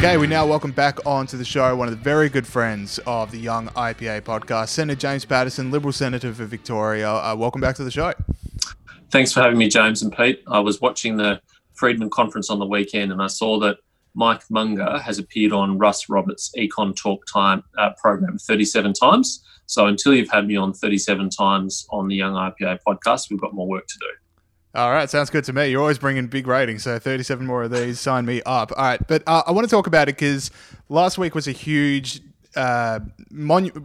Okay, 0.00 0.16
we 0.16 0.26
now 0.26 0.46
welcome 0.46 0.72
back 0.72 0.98
onto 1.04 1.36
the 1.36 1.44
show 1.44 1.76
one 1.76 1.86
of 1.86 1.92
the 1.92 2.02
very 2.02 2.30
good 2.30 2.46
friends 2.46 2.98
of 3.06 3.30
the 3.30 3.38
Young 3.38 3.68
IPA 3.68 4.22
podcast, 4.22 4.68
Senator 4.68 4.98
James 4.98 5.26
Paterson, 5.26 5.70
Liberal 5.70 5.92
Senator 5.92 6.32
for 6.32 6.46
Victoria. 6.46 7.10
Uh, 7.10 7.36
welcome 7.36 7.60
back 7.60 7.76
to 7.76 7.84
the 7.84 7.90
show. 7.90 8.14
Thanks 9.10 9.30
for 9.30 9.42
having 9.42 9.58
me, 9.58 9.68
James 9.68 10.00
and 10.00 10.10
Pete. 10.10 10.42
I 10.46 10.58
was 10.58 10.80
watching 10.80 11.18
the 11.18 11.42
Friedman 11.74 12.08
conference 12.08 12.48
on 12.48 12.58
the 12.58 12.64
weekend 12.64 13.12
and 13.12 13.20
I 13.20 13.26
saw 13.26 13.60
that 13.60 13.76
Mike 14.14 14.42
Munger 14.48 14.98
has 15.00 15.18
appeared 15.18 15.52
on 15.52 15.76
Russ 15.76 16.08
Roberts' 16.08 16.50
Econ 16.56 16.96
Talk 16.96 17.22
Time 17.30 17.62
uh, 17.76 17.90
program 18.00 18.38
37 18.38 18.94
times. 18.94 19.44
So 19.66 19.84
until 19.84 20.14
you've 20.14 20.30
had 20.30 20.46
me 20.46 20.56
on 20.56 20.72
37 20.72 21.28
times 21.28 21.86
on 21.90 22.08
the 22.08 22.16
Young 22.16 22.32
IPA 22.32 22.78
podcast, 22.88 23.28
we've 23.28 23.38
got 23.38 23.52
more 23.52 23.68
work 23.68 23.86
to 23.86 23.98
do. 23.98 24.19
All 24.72 24.92
right, 24.92 25.10
sounds 25.10 25.30
good 25.30 25.42
to 25.44 25.52
me. 25.52 25.68
You're 25.68 25.80
always 25.80 25.98
bringing 25.98 26.28
big 26.28 26.46
ratings, 26.46 26.84
so 26.84 26.96
37 26.98 27.44
more 27.44 27.64
of 27.64 27.72
these, 27.72 27.98
sign 27.98 28.24
me 28.24 28.40
up. 28.46 28.70
All 28.76 28.84
right, 28.84 29.04
but 29.08 29.24
uh, 29.26 29.42
I 29.44 29.50
want 29.50 29.68
to 29.68 29.70
talk 29.70 29.88
about 29.88 30.08
it 30.08 30.14
because 30.14 30.52
last 30.88 31.18
week 31.18 31.34
was 31.34 31.48
a 31.48 31.52
huge, 31.52 32.20
uh, 32.56 33.00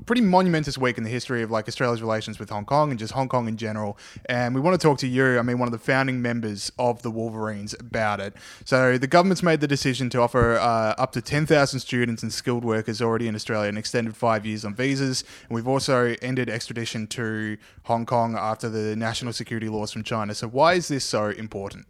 pretty 0.05 0.21
monumentous 0.21 0.77
week 0.77 0.97
in 0.97 1.03
the 1.03 1.09
history 1.09 1.43
of 1.43 1.51
like 1.51 1.67
Australia's 1.67 2.01
relations 2.01 2.39
with 2.39 2.49
Hong 2.49 2.65
Kong 2.65 2.89
and 2.89 2.99
just 2.99 3.13
Hong 3.13 3.29
Kong 3.29 3.47
in 3.47 3.57
general. 3.57 3.97
And 4.25 4.55
we 4.55 4.61
want 4.61 4.79
to 4.79 4.87
talk 4.87 4.97
to 4.99 5.07
you, 5.07 5.37
I 5.37 5.41
mean, 5.41 5.59
one 5.59 5.67
of 5.67 5.71
the 5.71 5.79
founding 5.79 6.21
members 6.21 6.71
of 6.79 7.01
the 7.01 7.11
Wolverines 7.11 7.75
about 7.79 8.19
it. 8.19 8.35
So 8.63 8.97
the 8.97 9.07
government's 9.07 9.43
made 9.43 9.61
the 9.61 9.67
decision 9.67 10.09
to 10.11 10.21
offer 10.21 10.55
uh, 10.55 10.95
up 10.97 11.11
to 11.13 11.21
10,000 11.21 11.79
students 11.79 12.23
and 12.23 12.33
skilled 12.33 12.65
workers 12.65 13.01
already 13.01 13.27
in 13.27 13.35
Australia 13.35 13.69
an 13.69 13.77
extended 13.77 14.15
five 14.15 14.45
years 14.45 14.65
on 14.65 14.73
visas. 14.73 15.23
And 15.47 15.55
we've 15.55 15.67
also 15.67 16.15
ended 16.21 16.49
extradition 16.49 17.07
to 17.07 17.57
Hong 17.83 18.05
Kong 18.05 18.35
after 18.35 18.69
the 18.69 18.95
national 18.95 19.33
security 19.33 19.69
laws 19.69 19.91
from 19.91 20.03
China. 20.03 20.33
So 20.33 20.47
why 20.47 20.73
is 20.73 20.87
this 20.87 21.05
so 21.05 21.29
important? 21.29 21.85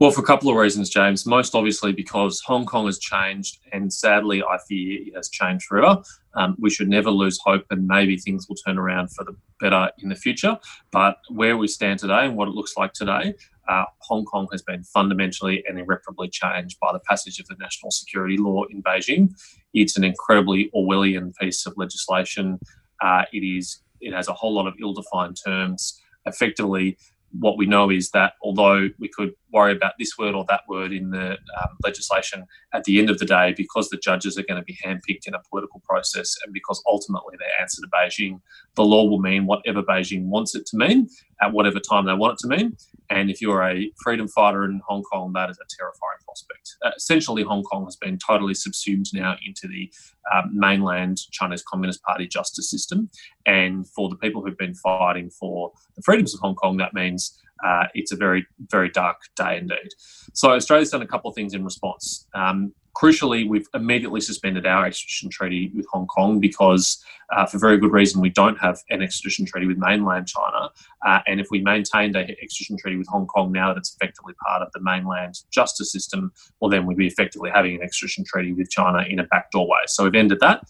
Well, 0.00 0.10
for 0.10 0.22
a 0.22 0.24
couple 0.24 0.50
of 0.50 0.56
reasons, 0.56 0.90
James. 0.90 1.24
Most 1.24 1.54
obviously 1.54 1.92
because 1.92 2.40
Hong 2.40 2.66
Kong 2.66 2.86
has 2.86 2.98
changed, 2.98 3.58
and 3.72 3.92
sadly, 3.92 4.42
I 4.42 4.58
fear 4.68 5.00
it 5.06 5.14
has 5.14 5.28
changed 5.28 5.66
forever. 5.66 6.02
Um, 6.34 6.56
we 6.58 6.68
should 6.68 6.88
never 6.88 7.10
lose 7.10 7.38
hope, 7.44 7.64
and 7.70 7.86
maybe 7.86 8.16
things 8.16 8.48
will 8.48 8.56
turn 8.56 8.76
around 8.76 9.12
for 9.12 9.24
the 9.24 9.36
better 9.60 9.90
in 10.00 10.08
the 10.08 10.16
future. 10.16 10.58
But 10.90 11.18
where 11.28 11.56
we 11.56 11.68
stand 11.68 12.00
today 12.00 12.26
and 12.26 12.36
what 12.36 12.48
it 12.48 12.54
looks 12.54 12.76
like 12.76 12.92
today, 12.92 13.34
uh, 13.68 13.84
Hong 14.00 14.24
Kong 14.24 14.48
has 14.50 14.62
been 14.62 14.82
fundamentally 14.82 15.62
and 15.68 15.78
irreparably 15.78 16.28
changed 16.28 16.80
by 16.80 16.92
the 16.92 17.00
passage 17.08 17.38
of 17.38 17.46
the 17.46 17.56
national 17.60 17.92
security 17.92 18.36
law 18.36 18.64
in 18.64 18.82
Beijing. 18.82 19.32
It's 19.74 19.96
an 19.96 20.02
incredibly 20.02 20.70
Orwellian 20.74 21.34
piece 21.40 21.66
of 21.66 21.74
legislation. 21.76 22.58
Uh, 23.00 23.22
it 23.32 23.44
is. 23.44 23.80
It 24.00 24.12
has 24.12 24.26
a 24.26 24.32
whole 24.32 24.54
lot 24.54 24.66
of 24.66 24.74
ill-defined 24.82 25.38
terms. 25.42 26.00
Effectively, 26.26 26.98
what 27.40 27.56
we 27.58 27.66
know 27.66 27.90
is 27.90 28.10
that 28.10 28.34
although 28.42 28.88
we 28.98 29.08
could 29.08 29.34
worry 29.54 29.72
about 29.72 29.94
this 29.98 30.18
word 30.18 30.34
or 30.34 30.44
that 30.48 30.62
word 30.68 30.92
in 30.92 31.10
the 31.10 31.30
um, 31.32 31.78
legislation, 31.82 32.44
at 32.74 32.84
the 32.84 32.98
end 32.98 33.08
of 33.08 33.18
the 33.18 33.24
day, 33.24 33.54
because 33.56 33.88
the 33.88 33.96
judges 33.96 34.36
are 34.36 34.42
going 34.42 34.60
to 34.60 34.64
be 34.64 34.76
handpicked 34.84 35.26
in 35.26 35.34
a 35.34 35.40
political 35.48 35.80
process 35.88 36.34
and 36.44 36.52
because 36.52 36.82
ultimately 36.86 37.36
they 37.38 37.62
answer 37.62 37.80
to 37.80 37.88
Beijing, 37.88 38.40
the 38.74 38.84
law 38.84 39.04
will 39.04 39.20
mean 39.20 39.46
whatever 39.46 39.82
Beijing 39.82 40.26
wants 40.26 40.54
it 40.54 40.66
to 40.66 40.76
mean 40.76 41.08
at 41.40 41.52
whatever 41.52 41.80
time 41.80 42.06
they 42.06 42.14
want 42.14 42.34
it 42.34 42.38
to 42.40 42.48
mean. 42.48 42.76
And 43.10 43.30
if 43.30 43.40
you're 43.40 43.62
a 43.62 43.90
freedom 44.02 44.28
fighter 44.28 44.64
in 44.64 44.80
Hong 44.88 45.02
Kong, 45.02 45.32
that 45.34 45.50
is 45.50 45.58
a 45.58 45.76
terrifying 45.76 46.18
prospect. 46.24 46.76
Uh, 46.84 46.90
essentially, 46.96 47.42
Hong 47.42 47.62
Kong 47.62 47.84
has 47.84 47.96
been 47.96 48.18
totally 48.18 48.54
subsumed 48.54 49.06
now 49.12 49.36
into 49.46 49.68
the 49.68 49.92
um, 50.34 50.50
mainland 50.52 51.18
Chinese 51.30 51.62
Communist 51.62 52.02
Party 52.02 52.26
justice 52.26 52.70
system. 52.70 53.10
And 53.46 53.88
for 53.88 54.08
the 54.08 54.16
people 54.16 54.42
who've 54.42 54.56
been 54.56 54.74
fighting 54.74 55.30
for 55.30 55.72
the 55.96 56.02
freedoms 56.02 56.34
of 56.34 56.40
Hong 56.40 56.54
Kong, 56.54 56.78
that 56.78 56.94
means 56.94 57.38
uh, 57.64 57.84
it's 57.94 58.12
a 58.12 58.16
very, 58.16 58.46
very 58.70 58.90
dark 58.90 59.16
day 59.36 59.58
indeed. 59.58 59.90
So 60.32 60.50
Australia's 60.50 60.90
done 60.90 61.02
a 61.02 61.06
couple 61.06 61.30
of 61.30 61.34
things 61.34 61.54
in 61.54 61.64
response. 61.64 62.26
Um, 62.34 62.72
crucially, 62.94 63.48
we've 63.48 63.68
immediately 63.74 64.20
suspended 64.20 64.66
our 64.66 64.86
extradition 64.86 65.30
treaty 65.30 65.70
with 65.74 65.86
Hong 65.92 66.06
Kong 66.06 66.40
because, 66.40 67.02
uh, 67.36 67.46
for 67.46 67.58
very 67.58 67.78
good 67.78 67.92
reason, 67.92 68.20
we 68.20 68.30
don't 68.30 68.56
have 68.58 68.80
an 68.90 69.02
extradition 69.02 69.46
treaty 69.46 69.66
with 69.66 69.78
mainland 69.78 70.28
China. 70.28 70.70
Uh, 71.06 71.20
and 71.26 71.40
if 71.40 71.48
we 71.50 71.60
maintained 71.60 72.16
an 72.16 72.30
extradition 72.42 72.76
treaty 72.78 72.96
with 72.96 73.08
Hong 73.08 73.26
Kong 73.26 73.52
now 73.52 73.68
that 73.68 73.78
it's 73.78 73.94
effectively 73.94 74.34
part 74.46 74.62
of 74.62 74.68
the 74.72 74.80
mainland 74.80 75.34
justice 75.50 75.92
system, 75.92 76.32
well, 76.60 76.70
then 76.70 76.86
we'd 76.86 76.96
be 76.96 77.06
effectively 77.06 77.50
having 77.52 77.76
an 77.76 77.82
extradition 77.82 78.24
treaty 78.24 78.52
with 78.52 78.70
China 78.70 79.04
in 79.08 79.18
a 79.18 79.24
backdoor 79.24 79.66
way. 79.66 79.80
So 79.86 80.04
we've 80.04 80.14
ended 80.14 80.40
that. 80.40 80.64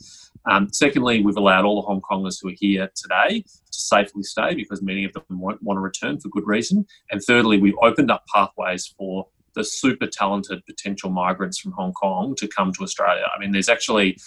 Um, 0.47 0.69
secondly, 0.73 1.23
we've 1.23 1.37
allowed 1.37 1.65
all 1.65 1.81
the 1.81 1.87
Hong 1.87 2.03
Kongers 2.03 2.39
who 2.41 2.49
are 2.49 2.57
here 2.57 2.91
today 2.95 3.41
to 3.41 3.79
safely 3.81 4.23
stay 4.23 4.55
because 4.55 4.83
many 4.83 5.05
of 5.05 5.13
them 5.13 5.25
won't 5.31 5.63
want 5.63 5.79
to 5.79 5.81
return 5.81 6.21
for 6.21 6.29
good 6.29 6.47
reason. 6.47 6.87
And 7.11 7.23
thirdly, 7.23 7.59
we've 7.59 7.79
opened 7.83 8.11
up 8.11 8.25
pathways 8.33 8.87
for 8.99 9.27
the 9.55 9.65
super 9.65 10.07
talented 10.07 10.65
potential 10.67 11.11
migrants 11.11 11.59
from 11.59 11.73
Hong 11.73 11.93
Kong 11.93 12.35
to 12.37 12.49
come 12.49 12.73
to 12.73 12.83
Australia. 12.83 13.25
I 13.35 13.39
mean, 13.39 13.53
there's 13.53 13.69
actually 13.69 14.19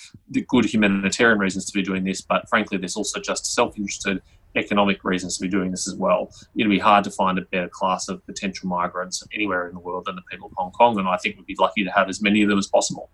good 0.48 0.66
humanitarian 0.66 1.40
reasons 1.40 1.66
to 1.66 1.74
be 1.74 1.84
doing 1.84 2.04
this, 2.04 2.22
but 2.22 2.48
frankly, 2.50 2.78
there's 2.78 2.96
also 2.96 3.20
just 3.20 3.54
self 3.54 3.78
interested 3.78 4.22
economic 4.56 5.04
reasons 5.04 5.38
to 5.38 5.44
be 5.44 5.48
doing 5.48 5.72
this 5.72 5.88
as 5.88 5.96
well. 5.96 6.32
It'd 6.56 6.70
be 6.70 6.80
hard 6.80 7.04
to 7.04 7.12
find 7.12 7.38
a 7.38 7.42
better 7.42 7.70
class 7.70 8.10
of 8.10 8.26
potential 8.26 8.68
migrants 8.68 9.24
anywhere 9.34 9.68
in 9.68 9.74
the 9.74 9.80
world 9.80 10.06
than 10.06 10.16
the 10.16 10.24
people 10.30 10.48
of 10.48 10.54
Hong 10.58 10.72
Kong, 10.72 10.98
and 10.98 11.08
I 11.08 11.18
think 11.18 11.38
we'd 11.38 11.46
be 11.46 11.56
lucky 11.60 11.84
to 11.84 11.92
have 11.92 12.10
as 12.10 12.22
many 12.22 12.42
of 12.42 12.50
them 12.50 12.58
as 12.58 12.68
possible. 12.68 13.10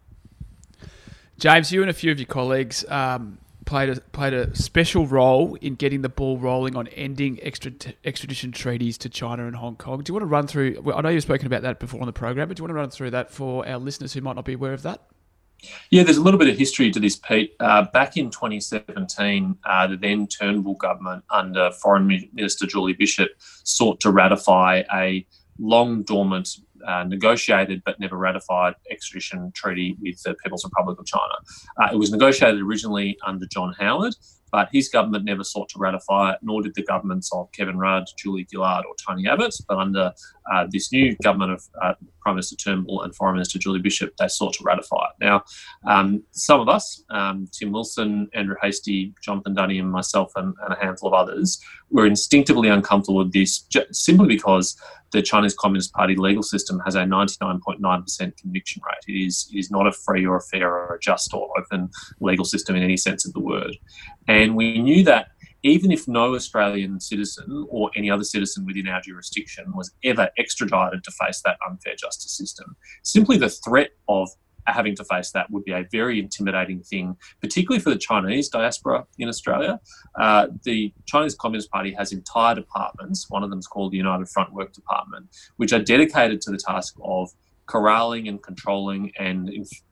James, 1.40 1.72
you 1.72 1.82
and 1.82 1.90
a 1.90 1.94
few 1.94 2.12
of 2.12 2.20
your 2.20 2.28
colleagues 2.28 2.86
um, 2.90 3.38
played 3.66 3.90
a, 3.90 4.02
played 4.02 4.34
a 4.34 4.56
special 4.56 5.08
role 5.08 5.56
in 5.56 5.76
getting 5.76 6.02
the 6.02 6.10
ball 6.10 6.38
rolling 6.38 6.76
on 6.76 6.88
ending 6.90 7.40
extra, 7.42 7.72
extradition 8.04 8.52
treaties 8.52 8.98
to 9.00 9.10
China 9.10 9.46
and 9.46 9.56
Hong 9.56 9.76
Kong. 9.76 10.02
Do 10.02 10.10
you 10.10 10.14
want 10.14 10.24
to 10.24 10.28
run 10.28 10.48
through? 10.48 10.82
Well, 10.84 10.98
I 10.98 11.02
know 11.02 11.10
you've 11.10 11.24
spoken 11.24 11.48
about 11.48 11.62
that 11.64 11.80
before 11.80 12.00
on 12.00 12.06
the 12.06 12.14
program, 12.14 12.48
but 12.48 12.58
do 12.58 12.62
you 12.62 12.66
want 12.66 12.72
to 12.72 12.76
run 12.76 12.90
through 12.90 13.12
that 13.12 13.32
for 13.32 13.68
our 13.68 13.78
listeners 13.78 14.14
who 14.14 14.22
might 14.22 14.36
not 14.36 14.46
be 14.46 14.54
aware 14.54 14.74
of 14.74 14.84
that? 14.84 15.02
Yeah, 15.90 16.04
there's 16.04 16.18
a 16.18 16.22
little 16.22 16.40
bit 16.40 16.50
of 16.50 16.58
history 16.58 16.92
to 16.92 17.00
this, 17.00 17.16
Pete. 17.16 17.56
Uh, 17.60 17.86
back 17.94 18.18
in 18.18 18.30
2017, 18.30 19.58
uh, 19.64 19.88
the 19.88 19.98
then 19.98 20.28
Turnbull 20.28 20.76
government 20.76 21.24
under 21.30 21.72
Foreign 21.72 22.08
Minister 22.34 22.66
Julie 22.66 22.94
Bishop 22.94 23.30
sought 23.40 24.00
to 24.02 24.12
ratify 24.12 24.84
a 24.94 25.26
long 25.60 26.04
dormant, 26.04 26.58
uh, 26.88 27.04
negotiated 27.04 27.82
but 27.86 28.00
never 28.00 28.18
ratified 28.18 28.76
extradition 28.90 29.52
treaty 29.54 29.98
with 30.02 30.22
the 30.24 30.36
People's 30.44 30.66
Republic 30.66 31.00
of 31.00 31.06
China. 31.06 31.34
Uh, 31.82 31.90
it 31.94 31.98
was 31.98 32.12
negotiated 32.12 32.62
originally 32.62 33.18
under 33.26 33.46
John 33.48 33.74
Howard, 33.80 34.16
but 34.54 34.70
his 34.72 34.88
government 34.88 35.26
never 35.26 35.44
sought 35.44 35.68
to 35.70 35.80
ratify 35.80 36.34
it, 36.34 36.40
nor 36.44 36.62
did 36.62 36.76
the 36.76 36.84
governments 36.84 37.32
of 37.34 37.52
Kevin 37.54 37.76
Rudd, 37.76 38.06
Julie 38.20 38.46
Gillard, 38.50 38.86
or 38.86 38.94
Tony 39.04 39.28
Abbott. 39.28 39.56
But 39.68 39.80
under 39.80 40.14
uh, 40.54 40.68
this 40.70 40.92
new 40.92 41.16
government 41.24 41.54
of 41.54 41.64
uh, 41.82 41.94
Prime 42.22 42.36
Minister 42.36 42.56
Turnbull 42.58 43.02
and 43.02 43.16
Foreign 43.16 43.34
Minister 43.34 43.58
Julie 43.58 43.80
Bishop, 43.80 44.16
they 44.18 44.28
sought 44.28 44.54
to 44.54 44.64
ratify 44.64 45.06
it. 45.06 45.26
Now, 45.26 45.44
um, 45.88 46.22
some 46.32 46.62
of 46.62 46.70
us, 46.70 47.04
um, 47.10 47.48
Tim 47.52 47.72
Wilson, 47.72 48.30
Andrew 48.36 48.56
Hastie, 48.62 49.16
Jonathan 49.24 49.56
Duniam, 49.56 49.80
and 49.80 49.92
myself, 49.92 50.32
and, 50.36 50.54
and 50.64 50.74
a 50.74 50.80
handful 50.80 51.12
of 51.12 51.16
others, 51.16 51.60
were 51.90 52.06
instinctively 52.06 52.70
uncomfortable 52.70 53.24
with 53.24 53.34
this 53.34 53.66
simply 53.92 54.28
because 54.28 54.78
the 55.14 55.22
Chinese 55.22 55.54
Communist 55.54 55.94
Party 55.94 56.16
legal 56.16 56.44
system 56.44 56.82
has 56.84 56.96
a 56.96 57.04
99.9% 57.04 58.38
conviction 58.38 58.82
rate. 58.86 58.98
It 59.08 59.26
is, 59.28 59.48
it 59.54 59.58
is 59.58 59.72
not 59.72 59.88
a 59.88 59.92
free 59.92 60.26
or 60.26 60.38
a 60.38 60.42
fair 60.42 60.74
or 60.74 60.96
a 60.96 61.00
just 61.00 61.34
or 61.34 61.50
open 61.58 61.90
legal 62.20 62.44
system 62.44 62.76
in 62.76 62.84
any 62.84 62.98
sense 62.98 63.26
of 63.26 63.34
the 63.34 63.40
word. 63.40 63.78
And 64.28 64.56
we 64.56 64.80
knew 64.80 65.04
that 65.04 65.28
even 65.62 65.92
if 65.92 66.08
no 66.08 66.36
Australian 66.36 67.00
citizen 67.00 67.66
or 67.70 67.90
any 67.96 68.12
other 68.12 68.24
citizen 68.24 68.66
within 68.66 68.88
our 68.88 69.02
jurisdiction 69.02 69.72
was 69.74 69.92
ever 70.04 70.30
extradited 70.38 71.04
to 71.04 71.12
face 71.12 71.42
that 71.46 71.58
unfair 71.70 71.96
justice 71.96 72.36
system, 72.36 72.76
simply 73.04 73.38
the 73.38 73.50
threat 73.50 73.92
of 74.10 74.30
having 74.72 74.96
to 74.96 75.04
face 75.04 75.32
that 75.32 75.50
would 75.52 75.64
be 75.64 75.72
a 75.72 75.86
very 75.92 76.20
intimidating 76.20 76.82
thing, 76.82 77.18
particularly 77.42 77.82
for 77.82 77.90
the 77.90 77.98
Chinese 77.98 78.50
diaspora 78.50 79.06
in 79.18 79.28
Australia. 79.28 79.80
Uh, 80.20 80.48
the 80.64 80.94
Chinese 81.06 81.36
Communist 81.36 81.70
Party 81.72 81.94
has 81.94 82.12
entire 82.12 82.56
departments, 82.56 83.30
one 83.30 83.44
of 83.44 83.50
them 83.50 83.60
is 83.60 83.68
called 83.68 83.92
the 83.92 83.98
United 83.98 84.30
Front 84.30 84.54
Work 84.54 84.74
Department, 84.74 85.28
which 85.58 85.74
are 85.74 85.82
dedicated 85.82 86.42
to 86.42 86.52
the 86.52 86.58
task 86.58 86.96
of 87.04 87.30
corralling 87.66 88.28
and 88.28 88.42
controlling 88.42 89.12
and 89.18 89.50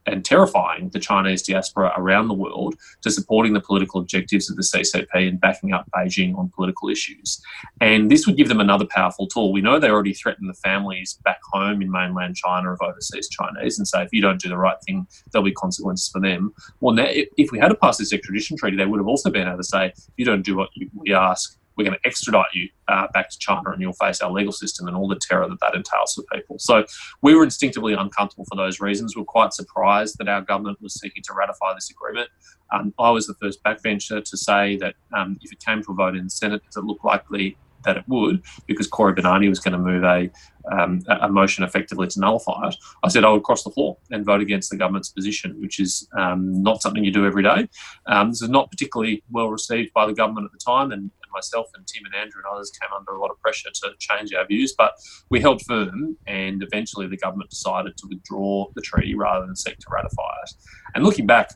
and 0.08 0.26
terrifying 0.26 0.90
the 0.90 1.00
Chinese 1.00 1.44
diaspora 1.44 1.94
around 1.96 2.28
the 2.28 2.34
world 2.34 2.76
to 3.02 3.12
supporting 3.12 3.54
the 3.54 3.62
political 3.62 4.02
objectives 4.02 4.50
of 4.50 4.56
the 4.56 4.64
CCP 4.64 5.28
and 5.28 5.40
backing 5.40 5.74
up 5.74 5.86
Beijing 5.96 6.36
on 6.38 6.52
political 6.56 6.90
issues. 6.90 7.40
And 7.82 8.10
this 8.10 8.26
would 8.26 8.36
give 8.36 8.48
them 8.48 8.60
another 8.60 8.86
powerful 8.86 9.28
tool. 9.28 9.54
We 9.54 9.62
know 9.62 9.80
they 9.80 9.90
already 9.90 10.14
threaten 10.14 10.48
the 10.48 10.56
families 10.56 11.20
back 11.24 11.40
home 11.52 11.82
in 11.82 11.92
mainland 11.92 12.36
China 12.36 12.74
of 12.74 12.80
overseas 12.82 13.30
Chinese 13.30 13.78
and 13.78 13.88
say 13.88 14.04
if 14.04 14.12
you 14.12 14.22
don't 14.22 14.42
do 14.42 14.50
the 14.50 14.58
right 14.58 14.78
thing, 14.88 15.06
there'll 15.32 15.46
be 15.46 15.54
consequences 15.54 16.10
for 16.10 16.20
them. 16.20 16.54
Well, 16.80 16.96
now, 16.96 17.08
if 17.08 17.52
we 17.52 17.60
had 17.60 17.70
to 17.70 17.76
pass 17.76 17.98
this 17.98 18.12
extradition 18.12 18.58
treaty, 18.58 18.78
they 18.78 18.86
would 18.86 19.00
have 19.00 19.08
also 19.08 19.30
been 19.30 19.48
able 19.48 19.58
to 19.58 19.64
say 19.64 19.88
if 19.88 20.14
you 20.18 20.26
don't 20.26 20.44
do 20.44 20.58
what 20.58 20.70
we 20.96 21.14
ask, 21.14 21.58
we're 21.76 21.86
going 21.86 21.98
to 21.98 22.08
extradite 22.08 22.54
you 22.54 22.68
uh, 22.88 23.08
back 23.14 23.30
to 23.30 23.38
China 23.40 23.72
and 23.72 23.82
you'll 23.82 23.94
face 23.94 24.22
our 24.22 24.32
legal 24.32 24.52
system 24.52 24.88
and 24.88 24.96
all 24.96 25.08
the 25.08 25.20
terror 25.20 25.48
that 25.48 25.60
that 25.62 25.76
entails 25.76 26.14
for 26.14 26.24
people. 26.36 26.58
So 26.60 26.86
we 27.22 27.34
were 27.36 27.44
instinctively 27.44 27.94
uncomfortable 27.94 28.46
for 28.46 28.56
those 28.56 28.80
reasons. 28.80 29.16
We 29.16 29.22
are 29.22 29.26
quite 29.26 29.54
surprised 29.54 30.18
that 30.20 30.28
our 30.28 30.42
government 30.42 30.82
was 30.82 31.00
seeking 31.00 31.24
to 31.24 31.34
ratify 31.34 31.74
this 31.74 31.90
agreement. 31.90 32.30
Um, 32.74 32.94
I 33.00 33.10
was 33.10 33.28
the 33.28 33.36
first 33.36 33.64
backbencher 33.64 34.24
to 34.24 34.38
say 34.38 34.78
that 34.78 34.96
um, 35.14 35.38
if 35.42 35.52
it 35.52 35.60
came 35.60 35.82
to 35.84 35.92
a 35.92 35.96
vote 35.96 36.16
in 36.16 36.26
the 36.26 36.30
Senate, 36.30 36.62
does 36.66 36.78
it 36.78 36.84
look 36.84 37.04
likely 37.04 37.58
that 37.84 37.98
it 37.98 38.04
would, 38.08 38.44
because 38.68 38.88
Cory 38.88 39.14
Bernardi 39.14 39.50
was 39.50 39.60
going 39.60 39.72
to 39.72 39.80
move 39.80 40.04
a, 40.04 40.30
um, 40.72 41.02
a 41.08 41.28
motion 41.28 41.64
effectively 41.64 42.08
to 42.08 42.20
nullify 42.20 42.68
it, 42.68 42.76
I 43.04 43.08
said 43.08 43.24
I 43.24 43.32
would 43.32 43.44
cross 43.44 43.64
the 43.64 43.72
floor 43.72 43.98
and 44.12 44.24
vote 44.24 44.42
against 44.42 44.70
the 44.70 44.78
government's 44.78 45.10
position, 45.10 45.60
which 45.60 45.80
is 45.80 46.08
um, 46.18 46.62
not 46.62 46.82
something 46.82 47.04
you 47.04 47.12
do 47.12 47.26
every 47.26 47.42
day. 47.42 47.68
Um, 48.06 48.30
this 48.30 48.44
is 48.44 48.50
not 48.50 48.70
particularly 48.70 49.24
well 49.32 49.50
received 49.50 49.94
by 49.94 50.06
the 50.06 50.14
government 50.14 50.46
at 50.46 50.52
the 50.52 50.60
time, 50.64 50.92
and, 50.92 51.10
myself 51.32 51.68
and 51.76 51.86
Tim 51.88 52.06
and 52.06 52.16
Andrew 52.16 52.42
and 52.44 52.54
others 52.54 52.72
came 52.72 52.90
under 52.96 53.12
a 53.12 53.20
lot 53.20 53.32
of 53.32 53.40
pressure 53.40 53.70
to 53.74 53.90
change 54.00 54.34
our 54.34 54.46
views. 54.46 54.74
But 54.78 54.94
we 55.30 55.40
held 55.40 55.62
firm, 55.64 56.18
and 56.28 56.64
eventually 56.64 57.08
the 57.08 57.18
government 57.18 57.50
decided 57.50 57.98
to 57.98 58.08
withdraw 58.08 58.68
the 58.76 58.82
treaty 58.82 59.16
rather 59.16 59.46
than 59.46 59.56
seek 59.56 59.78
to 59.80 59.88
ratify 59.90 60.34
it. 60.44 60.54
And 60.96 61.04
looking 61.04 61.26
back, 61.26 61.52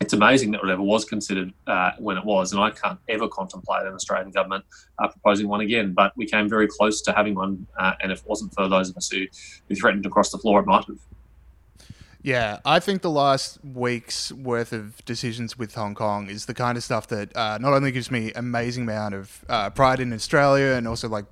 it's 0.00 0.14
amazing 0.14 0.50
that 0.52 0.62
whatever 0.62 0.82
was 0.82 1.04
considered 1.04 1.52
uh, 1.66 1.90
when 1.98 2.16
it 2.16 2.24
was, 2.24 2.52
and 2.52 2.60
I 2.60 2.70
can't 2.70 2.98
ever 3.08 3.28
contemplate 3.28 3.86
an 3.86 3.92
Australian 3.92 4.30
government 4.30 4.64
uh, 4.98 5.08
proposing 5.08 5.46
one 5.46 5.60
again. 5.60 5.92
But 5.92 6.16
we 6.16 6.24
came 6.26 6.48
very 6.48 6.66
close 6.66 7.02
to 7.02 7.12
having 7.12 7.34
one, 7.34 7.66
uh, 7.78 7.92
and 8.00 8.10
if 8.10 8.20
it 8.20 8.26
wasn't 8.26 8.54
for 8.54 8.66
those 8.66 8.88
of 8.88 8.96
us 8.96 9.10
who, 9.10 9.26
who 9.68 9.74
threatened 9.74 10.02
to 10.04 10.08
cross 10.08 10.30
the 10.30 10.38
floor, 10.38 10.60
it 10.60 10.66
might 10.66 10.86
have. 10.86 10.98
Yeah, 12.22 12.58
I 12.66 12.80
think 12.80 13.00
the 13.00 13.10
last 13.10 13.58
week's 13.64 14.30
worth 14.30 14.74
of 14.74 15.02
decisions 15.06 15.58
with 15.58 15.74
Hong 15.74 15.94
Kong 15.94 16.28
is 16.28 16.44
the 16.44 16.52
kind 16.52 16.76
of 16.76 16.84
stuff 16.84 17.06
that 17.06 17.34
uh, 17.34 17.56
not 17.58 17.72
only 17.72 17.92
gives 17.92 18.10
me 18.10 18.30
amazing 18.34 18.82
amount 18.82 19.14
of 19.14 19.42
uh, 19.48 19.70
pride 19.70 20.00
in 20.00 20.12
Australia 20.12 20.72
and 20.72 20.86
also 20.86 21.08
like 21.08 21.24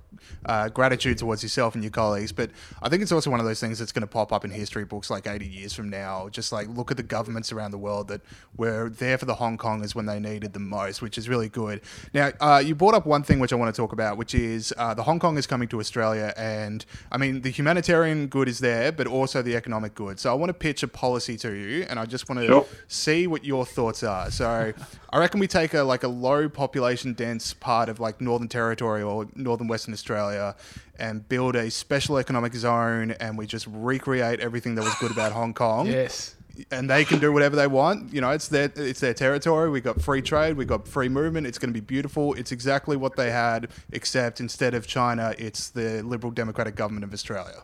uh, 0.47 0.69
gratitude 0.69 1.19
towards 1.19 1.43
yourself 1.43 1.75
and 1.75 1.83
your 1.83 1.91
colleagues, 1.91 2.31
but 2.31 2.49
I 2.81 2.89
think 2.89 3.03
it's 3.03 3.11
also 3.11 3.29
one 3.29 3.39
of 3.39 3.45
those 3.45 3.59
things 3.59 3.77
that's 3.77 3.91
going 3.91 4.01
to 4.01 4.07
pop 4.07 4.33
up 4.33 4.43
in 4.43 4.49
history 4.49 4.83
books 4.83 5.11
like 5.11 5.27
80 5.27 5.45
years 5.45 5.73
from 5.73 5.91
now. 5.91 6.27
Just 6.29 6.51
like 6.51 6.67
look 6.69 6.89
at 6.89 6.97
the 6.97 7.03
governments 7.03 7.51
around 7.51 7.69
the 7.69 7.77
world 7.77 8.07
that 8.07 8.21
were 8.57 8.89
there 8.89 9.19
for 9.19 9.25
the 9.25 9.35
Hong 9.35 9.59
Kongers 9.59 9.93
when 9.93 10.07
they 10.07 10.19
needed 10.19 10.53
them 10.53 10.67
most, 10.67 11.03
which 11.03 11.19
is 11.19 11.29
really 11.29 11.49
good. 11.49 11.81
Now, 12.15 12.31
uh, 12.39 12.63
you 12.65 12.73
brought 12.73 12.95
up 12.95 13.05
one 13.05 13.21
thing 13.21 13.39
which 13.39 13.53
I 13.53 13.57
want 13.57 13.73
to 13.73 13.79
talk 13.79 13.93
about, 13.93 14.17
which 14.17 14.33
is 14.33 14.73
uh, 14.75 14.95
the 14.95 15.03
Hong 15.03 15.19
Kongers 15.19 15.47
coming 15.47 15.67
to 15.69 15.79
Australia, 15.79 16.33
and 16.35 16.83
I 17.11 17.17
mean 17.17 17.41
the 17.41 17.51
humanitarian 17.51 18.25
good 18.25 18.47
is 18.47 18.57
there, 18.57 18.91
but 18.91 19.05
also 19.05 19.43
the 19.43 19.55
economic 19.55 19.93
good. 19.93 20.19
So 20.19 20.31
I 20.31 20.33
want 20.33 20.49
to 20.49 20.55
pitch 20.55 20.78
a 20.83 20.87
policy 20.87 21.37
to 21.37 21.51
you, 21.51 21.85
and 21.89 21.99
I 21.99 22.05
just 22.05 22.29
want 22.29 22.41
to 22.41 22.47
sure. 22.47 22.65
see 22.87 23.27
what 23.27 23.45
your 23.45 23.65
thoughts 23.65 24.03
are. 24.03 24.31
So, 24.31 24.73
I 25.09 25.17
reckon 25.17 25.39
we 25.39 25.47
take 25.47 25.73
a 25.73 25.83
like 25.83 26.03
a 26.03 26.07
low 26.07 26.49
population 26.49 27.13
dense 27.13 27.53
part 27.53 27.89
of 27.89 27.99
like 27.99 28.21
Northern 28.21 28.47
Territory 28.47 29.01
or 29.01 29.27
Northern 29.35 29.67
Western 29.67 29.93
Australia, 29.93 30.55
and 30.99 31.27
build 31.27 31.55
a 31.55 31.71
special 31.71 32.17
economic 32.17 32.53
zone, 32.53 33.11
and 33.11 33.37
we 33.37 33.47
just 33.47 33.67
recreate 33.67 34.39
everything 34.39 34.75
that 34.75 34.83
was 34.83 34.93
good 34.95 35.11
about 35.11 35.31
Hong 35.31 35.53
Kong. 35.53 35.87
Yes. 35.99 36.35
And 36.71 36.89
they 36.89 37.05
can 37.05 37.19
do 37.19 37.31
whatever 37.31 37.55
they 37.55 37.67
want. 37.67 38.13
You 38.13 38.19
know, 38.19 38.31
it's 38.31 38.49
their 38.49 38.69
it's 38.75 38.99
their 38.99 39.13
territory. 39.13 39.69
We 39.69 39.79
got 39.79 40.01
free 40.01 40.21
trade. 40.21 40.57
We 40.57 40.65
got 40.65 40.85
free 40.85 41.07
movement. 41.07 41.47
It's 41.47 41.57
going 41.57 41.73
to 41.73 41.73
be 41.73 41.85
beautiful. 41.85 42.33
It's 42.33 42.51
exactly 42.51 42.97
what 42.97 43.15
they 43.15 43.31
had, 43.31 43.69
except 43.93 44.41
instead 44.41 44.73
of 44.73 44.85
China, 44.85 45.33
it's 45.37 45.69
the 45.69 46.01
Liberal 46.03 46.31
Democratic 46.31 46.75
government 46.75 47.05
of 47.05 47.13
Australia. 47.13 47.63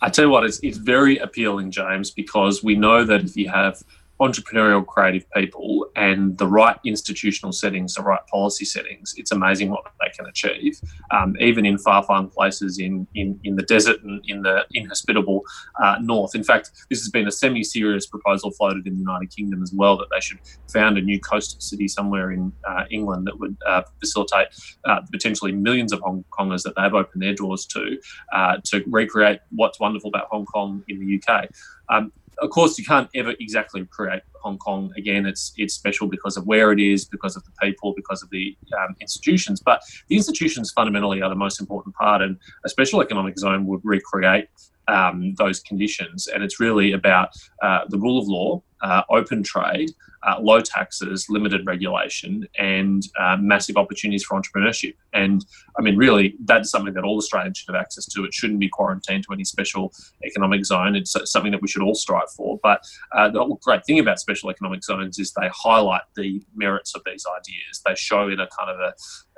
I 0.00 0.10
tell 0.10 0.26
you 0.26 0.30
what, 0.30 0.44
it's, 0.44 0.58
it's 0.62 0.76
very 0.76 1.16
appealing, 1.18 1.70
James, 1.70 2.10
because 2.10 2.62
we 2.62 2.74
know 2.74 3.04
that 3.04 3.24
if 3.24 3.36
you 3.36 3.48
have 3.48 3.82
entrepreneurial, 4.20 4.86
creative 4.86 5.28
people 5.32 5.86
and 5.96 6.38
the 6.38 6.46
right 6.46 6.78
institutional 6.84 7.52
settings, 7.52 7.94
the 7.94 8.02
right 8.02 8.24
policy 8.28 8.64
settings, 8.64 9.14
it's 9.16 9.32
amazing 9.32 9.70
what 9.70 9.84
they 10.00 10.10
can 10.16 10.26
achieve. 10.26 10.80
Um, 11.10 11.36
even 11.40 11.66
in 11.66 11.78
far-flung 11.78 12.28
places 12.30 12.78
in, 12.78 13.06
in, 13.14 13.38
in 13.44 13.56
the 13.56 13.62
desert 13.62 14.02
and 14.02 14.22
in 14.26 14.42
the 14.42 14.64
inhospitable 14.72 15.42
uh, 15.82 15.96
north. 16.00 16.34
In 16.34 16.44
fact, 16.44 16.70
this 16.90 17.00
has 17.00 17.10
been 17.10 17.26
a 17.26 17.32
semi-serious 17.32 18.06
proposal 18.06 18.50
floated 18.52 18.86
in 18.86 18.94
the 18.94 19.00
United 19.00 19.34
Kingdom 19.34 19.62
as 19.62 19.72
well 19.72 19.96
that 19.96 20.06
they 20.12 20.20
should 20.20 20.38
found 20.72 20.96
a 20.96 21.00
new 21.00 21.20
coastal 21.20 21.60
city 21.60 21.88
somewhere 21.88 22.30
in 22.30 22.52
uh, 22.68 22.84
England 22.90 23.26
that 23.26 23.38
would 23.38 23.56
uh, 23.66 23.82
facilitate 23.98 24.48
uh, 24.84 25.00
potentially 25.10 25.52
millions 25.52 25.92
of 25.92 26.00
Hong 26.00 26.24
Kongers 26.30 26.62
that 26.62 26.74
they've 26.76 26.94
opened 26.94 27.22
their 27.22 27.34
doors 27.34 27.66
to 27.66 27.98
uh, 28.32 28.56
to 28.64 28.84
recreate 28.86 29.40
what's 29.50 29.80
wonderful 29.80 30.08
about 30.08 30.28
Hong 30.30 30.44
Kong 30.46 30.84
in 30.88 31.00
the 31.00 31.20
UK. 31.20 31.48
Um, 31.88 32.12
of 32.38 32.50
course, 32.50 32.78
you 32.78 32.84
can't 32.84 33.08
ever 33.14 33.34
exactly 33.40 33.84
create 33.86 34.22
Hong 34.42 34.58
Kong 34.58 34.92
again. 34.96 35.26
It's 35.26 35.52
it's 35.56 35.74
special 35.74 36.08
because 36.08 36.36
of 36.36 36.46
where 36.46 36.72
it 36.72 36.80
is, 36.80 37.04
because 37.04 37.36
of 37.36 37.44
the 37.44 37.52
people, 37.62 37.94
because 37.94 38.22
of 38.22 38.30
the 38.30 38.56
um, 38.78 38.94
institutions. 39.00 39.60
But 39.60 39.82
the 40.08 40.16
institutions 40.16 40.72
fundamentally 40.72 41.22
are 41.22 41.28
the 41.28 41.34
most 41.34 41.60
important 41.60 41.94
part, 41.94 42.22
and 42.22 42.36
a 42.64 42.68
special 42.68 43.00
economic 43.00 43.38
zone 43.38 43.66
would 43.66 43.80
recreate 43.84 44.48
um, 44.88 45.34
those 45.34 45.60
conditions. 45.60 46.26
And 46.26 46.42
it's 46.42 46.60
really 46.60 46.92
about 46.92 47.30
uh, 47.62 47.80
the 47.88 47.98
rule 47.98 48.18
of 48.20 48.28
law, 48.28 48.62
uh, 48.82 49.02
open 49.10 49.42
trade, 49.42 49.90
uh, 50.26 50.40
low 50.40 50.60
taxes, 50.60 51.26
limited 51.28 51.66
regulation, 51.66 52.46
and 52.58 53.02
uh, 53.20 53.36
massive 53.38 53.76
opportunities 53.76 54.24
for 54.24 54.40
entrepreneurship. 54.40 54.94
And 55.12 55.44
I 55.78 55.82
mean, 55.82 55.96
really, 55.96 56.36
that's 56.44 56.70
something 56.70 56.94
that 56.94 57.04
all 57.04 57.16
Australians 57.16 57.58
should 57.58 57.74
have 57.74 57.80
access 57.80 58.06
to. 58.06 58.24
It 58.24 58.32
shouldn't 58.32 58.60
be 58.60 58.68
quarantined 58.68 59.24
to 59.24 59.32
any 59.32 59.44
special 59.44 59.92
economic 60.24 60.64
zone. 60.64 60.96
It's 60.96 61.14
something 61.24 61.52
that 61.52 61.62
we 61.62 61.68
should 61.68 61.82
all 61.82 61.94
strive 61.94 62.30
for. 62.36 62.58
But 62.62 62.80
uh, 63.12 63.30
the 63.30 63.56
great 63.62 63.84
thing 63.84 63.98
about 63.98 64.18
special 64.18 64.50
economic 64.50 64.82
zones 64.82 65.18
is 65.18 65.32
they 65.32 65.50
highlight 65.52 66.02
the 66.16 66.42
merits 66.54 66.94
of 66.94 67.02
these 67.04 67.24
ideas. 67.38 67.82
They 67.84 67.94
show 67.94 68.28
in 68.28 68.40
a 68.40 68.48
kind 68.58 68.70
of 68.70 68.80
a, 68.80 68.94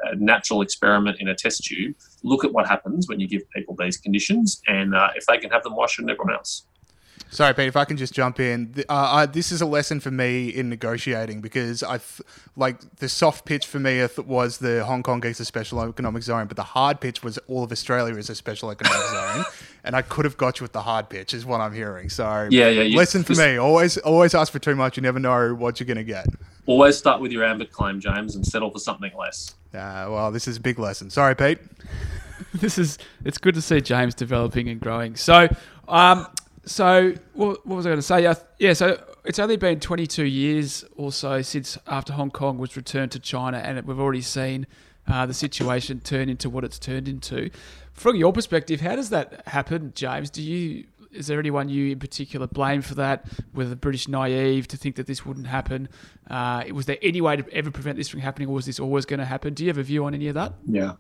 a 0.08 0.16
natural 0.16 0.62
experiment 0.62 1.18
in 1.20 1.28
a 1.28 1.34
test 1.34 1.64
tube. 1.64 1.96
Look 2.22 2.44
at 2.44 2.52
what 2.52 2.66
happens 2.68 3.08
when 3.08 3.20
you 3.20 3.28
give 3.28 3.42
people 3.50 3.74
these 3.78 3.96
conditions, 3.96 4.60
and 4.66 4.94
uh, 4.94 5.08
if 5.14 5.26
they 5.26 5.38
can 5.38 5.50
have 5.50 5.62
them, 5.62 5.74
why 5.76 5.86
shouldn't 5.86 6.10
everyone 6.10 6.34
else? 6.34 6.66
Sorry, 7.30 7.52
Pete, 7.54 7.66
if 7.66 7.76
I 7.76 7.84
can 7.84 7.96
just 7.96 8.14
jump 8.14 8.38
in. 8.38 8.72
Uh, 8.88 8.92
I, 8.92 9.26
this 9.26 9.50
is 9.50 9.60
a 9.60 9.66
lesson 9.66 9.98
for 10.00 10.10
me 10.10 10.48
in 10.48 10.68
negotiating 10.68 11.40
because 11.40 11.82
I, 11.82 11.98
th- 11.98 12.22
like, 12.56 12.96
the 12.96 13.08
soft 13.08 13.44
pitch 13.44 13.66
for 13.66 13.80
me 13.80 14.06
was 14.24 14.58
the 14.58 14.84
Hong 14.84 15.02
Kong 15.02 15.20
gets 15.20 15.40
a 15.40 15.44
special 15.44 15.82
economic 15.82 16.22
zone, 16.22 16.46
but 16.46 16.56
the 16.56 16.62
hard 16.62 17.00
pitch 17.00 17.22
was 17.24 17.38
all 17.48 17.64
of 17.64 17.72
Australia 17.72 18.16
is 18.16 18.30
a 18.30 18.34
special 18.34 18.70
economic 18.70 19.06
zone, 19.08 19.44
and 19.82 19.96
I 19.96 20.02
could 20.02 20.24
have 20.24 20.36
got 20.36 20.60
you 20.60 20.64
with 20.64 20.72
the 20.72 20.82
hard 20.82 21.08
pitch, 21.08 21.34
is 21.34 21.44
what 21.44 21.60
I'm 21.60 21.74
hearing. 21.74 22.08
So, 22.10 22.48
yeah, 22.50 22.68
yeah. 22.68 22.82
You, 22.82 22.96
lesson 22.96 23.24
for 23.24 23.34
me: 23.34 23.56
always, 23.56 23.98
always 23.98 24.34
ask 24.34 24.52
for 24.52 24.60
too 24.60 24.76
much. 24.76 24.96
You 24.96 25.02
never 25.02 25.18
know 25.18 25.54
what 25.54 25.80
you're 25.80 25.86
going 25.86 25.96
to 25.96 26.04
get. 26.04 26.26
Always 26.66 26.96
start 26.96 27.20
with 27.20 27.32
your 27.32 27.44
ambit 27.44 27.72
claim, 27.72 28.00
James, 28.00 28.36
and 28.36 28.46
settle 28.46 28.70
for 28.70 28.78
something 28.78 29.12
less. 29.18 29.56
Uh, 29.74 30.06
well, 30.08 30.30
this 30.30 30.46
is 30.46 30.58
a 30.58 30.60
big 30.60 30.78
lesson. 30.78 31.10
Sorry, 31.10 31.34
Pete. 31.34 31.58
this 32.54 32.78
is. 32.78 32.98
It's 33.24 33.38
good 33.38 33.54
to 33.56 33.62
see 33.62 33.80
James 33.80 34.14
developing 34.14 34.68
and 34.68 34.80
growing. 34.80 35.16
So. 35.16 35.48
Um, 35.88 36.26
so 36.66 37.14
what, 37.32 37.66
what 37.66 37.76
was 37.76 37.86
I 37.86 37.90
going 37.90 37.98
to 37.98 38.02
say? 38.02 38.34
Yeah, 38.58 38.72
so 38.72 39.02
it's 39.24 39.38
only 39.38 39.56
been 39.56 39.80
22 39.80 40.24
years 40.24 40.84
or 40.96 41.12
so 41.12 41.42
since 41.42 41.78
after 41.86 42.12
Hong 42.12 42.30
Kong 42.30 42.58
was 42.58 42.76
returned 42.76 43.12
to 43.12 43.20
China, 43.20 43.58
and 43.58 43.80
we've 43.86 44.00
already 44.00 44.20
seen 44.20 44.66
uh, 45.08 45.26
the 45.26 45.34
situation 45.34 46.00
turn 46.00 46.28
into 46.28 46.50
what 46.50 46.64
it's 46.64 46.78
turned 46.78 47.08
into. 47.08 47.50
From 47.92 48.16
your 48.16 48.32
perspective, 48.32 48.80
how 48.80 48.96
does 48.96 49.10
that 49.10 49.46
happen, 49.46 49.92
James? 49.94 50.28
Do 50.30 50.42
you 50.42 50.84
is 51.12 51.28
there 51.28 51.38
anyone 51.38 51.68
you 51.68 51.92
in 51.92 51.98
particular 51.98 52.46
blame 52.46 52.82
for 52.82 52.94
that? 52.96 53.26
Were 53.54 53.64
the 53.64 53.76
British 53.76 54.06
naive 54.06 54.68
to 54.68 54.76
think 54.76 54.96
that 54.96 55.06
this 55.06 55.24
wouldn't 55.24 55.46
happen? 55.46 55.88
Uh, 56.30 56.64
was 56.72 56.86
there 56.86 56.98
any 57.02 57.20
way 57.20 57.36
to 57.36 57.52
ever 57.52 57.70
prevent 57.70 57.96
this 57.96 58.08
from 58.08 58.20
happening, 58.20 58.48
or 58.48 58.54
was 58.54 58.66
this 58.66 58.80
always 58.80 59.06
going 59.06 59.20
to 59.20 59.26
happen? 59.26 59.54
Do 59.54 59.64
you 59.64 59.70
have 59.70 59.78
a 59.78 59.82
view 59.82 60.04
on 60.04 60.14
any 60.14 60.28
of 60.28 60.34
that? 60.34 60.54
Yeah. 60.66 60.94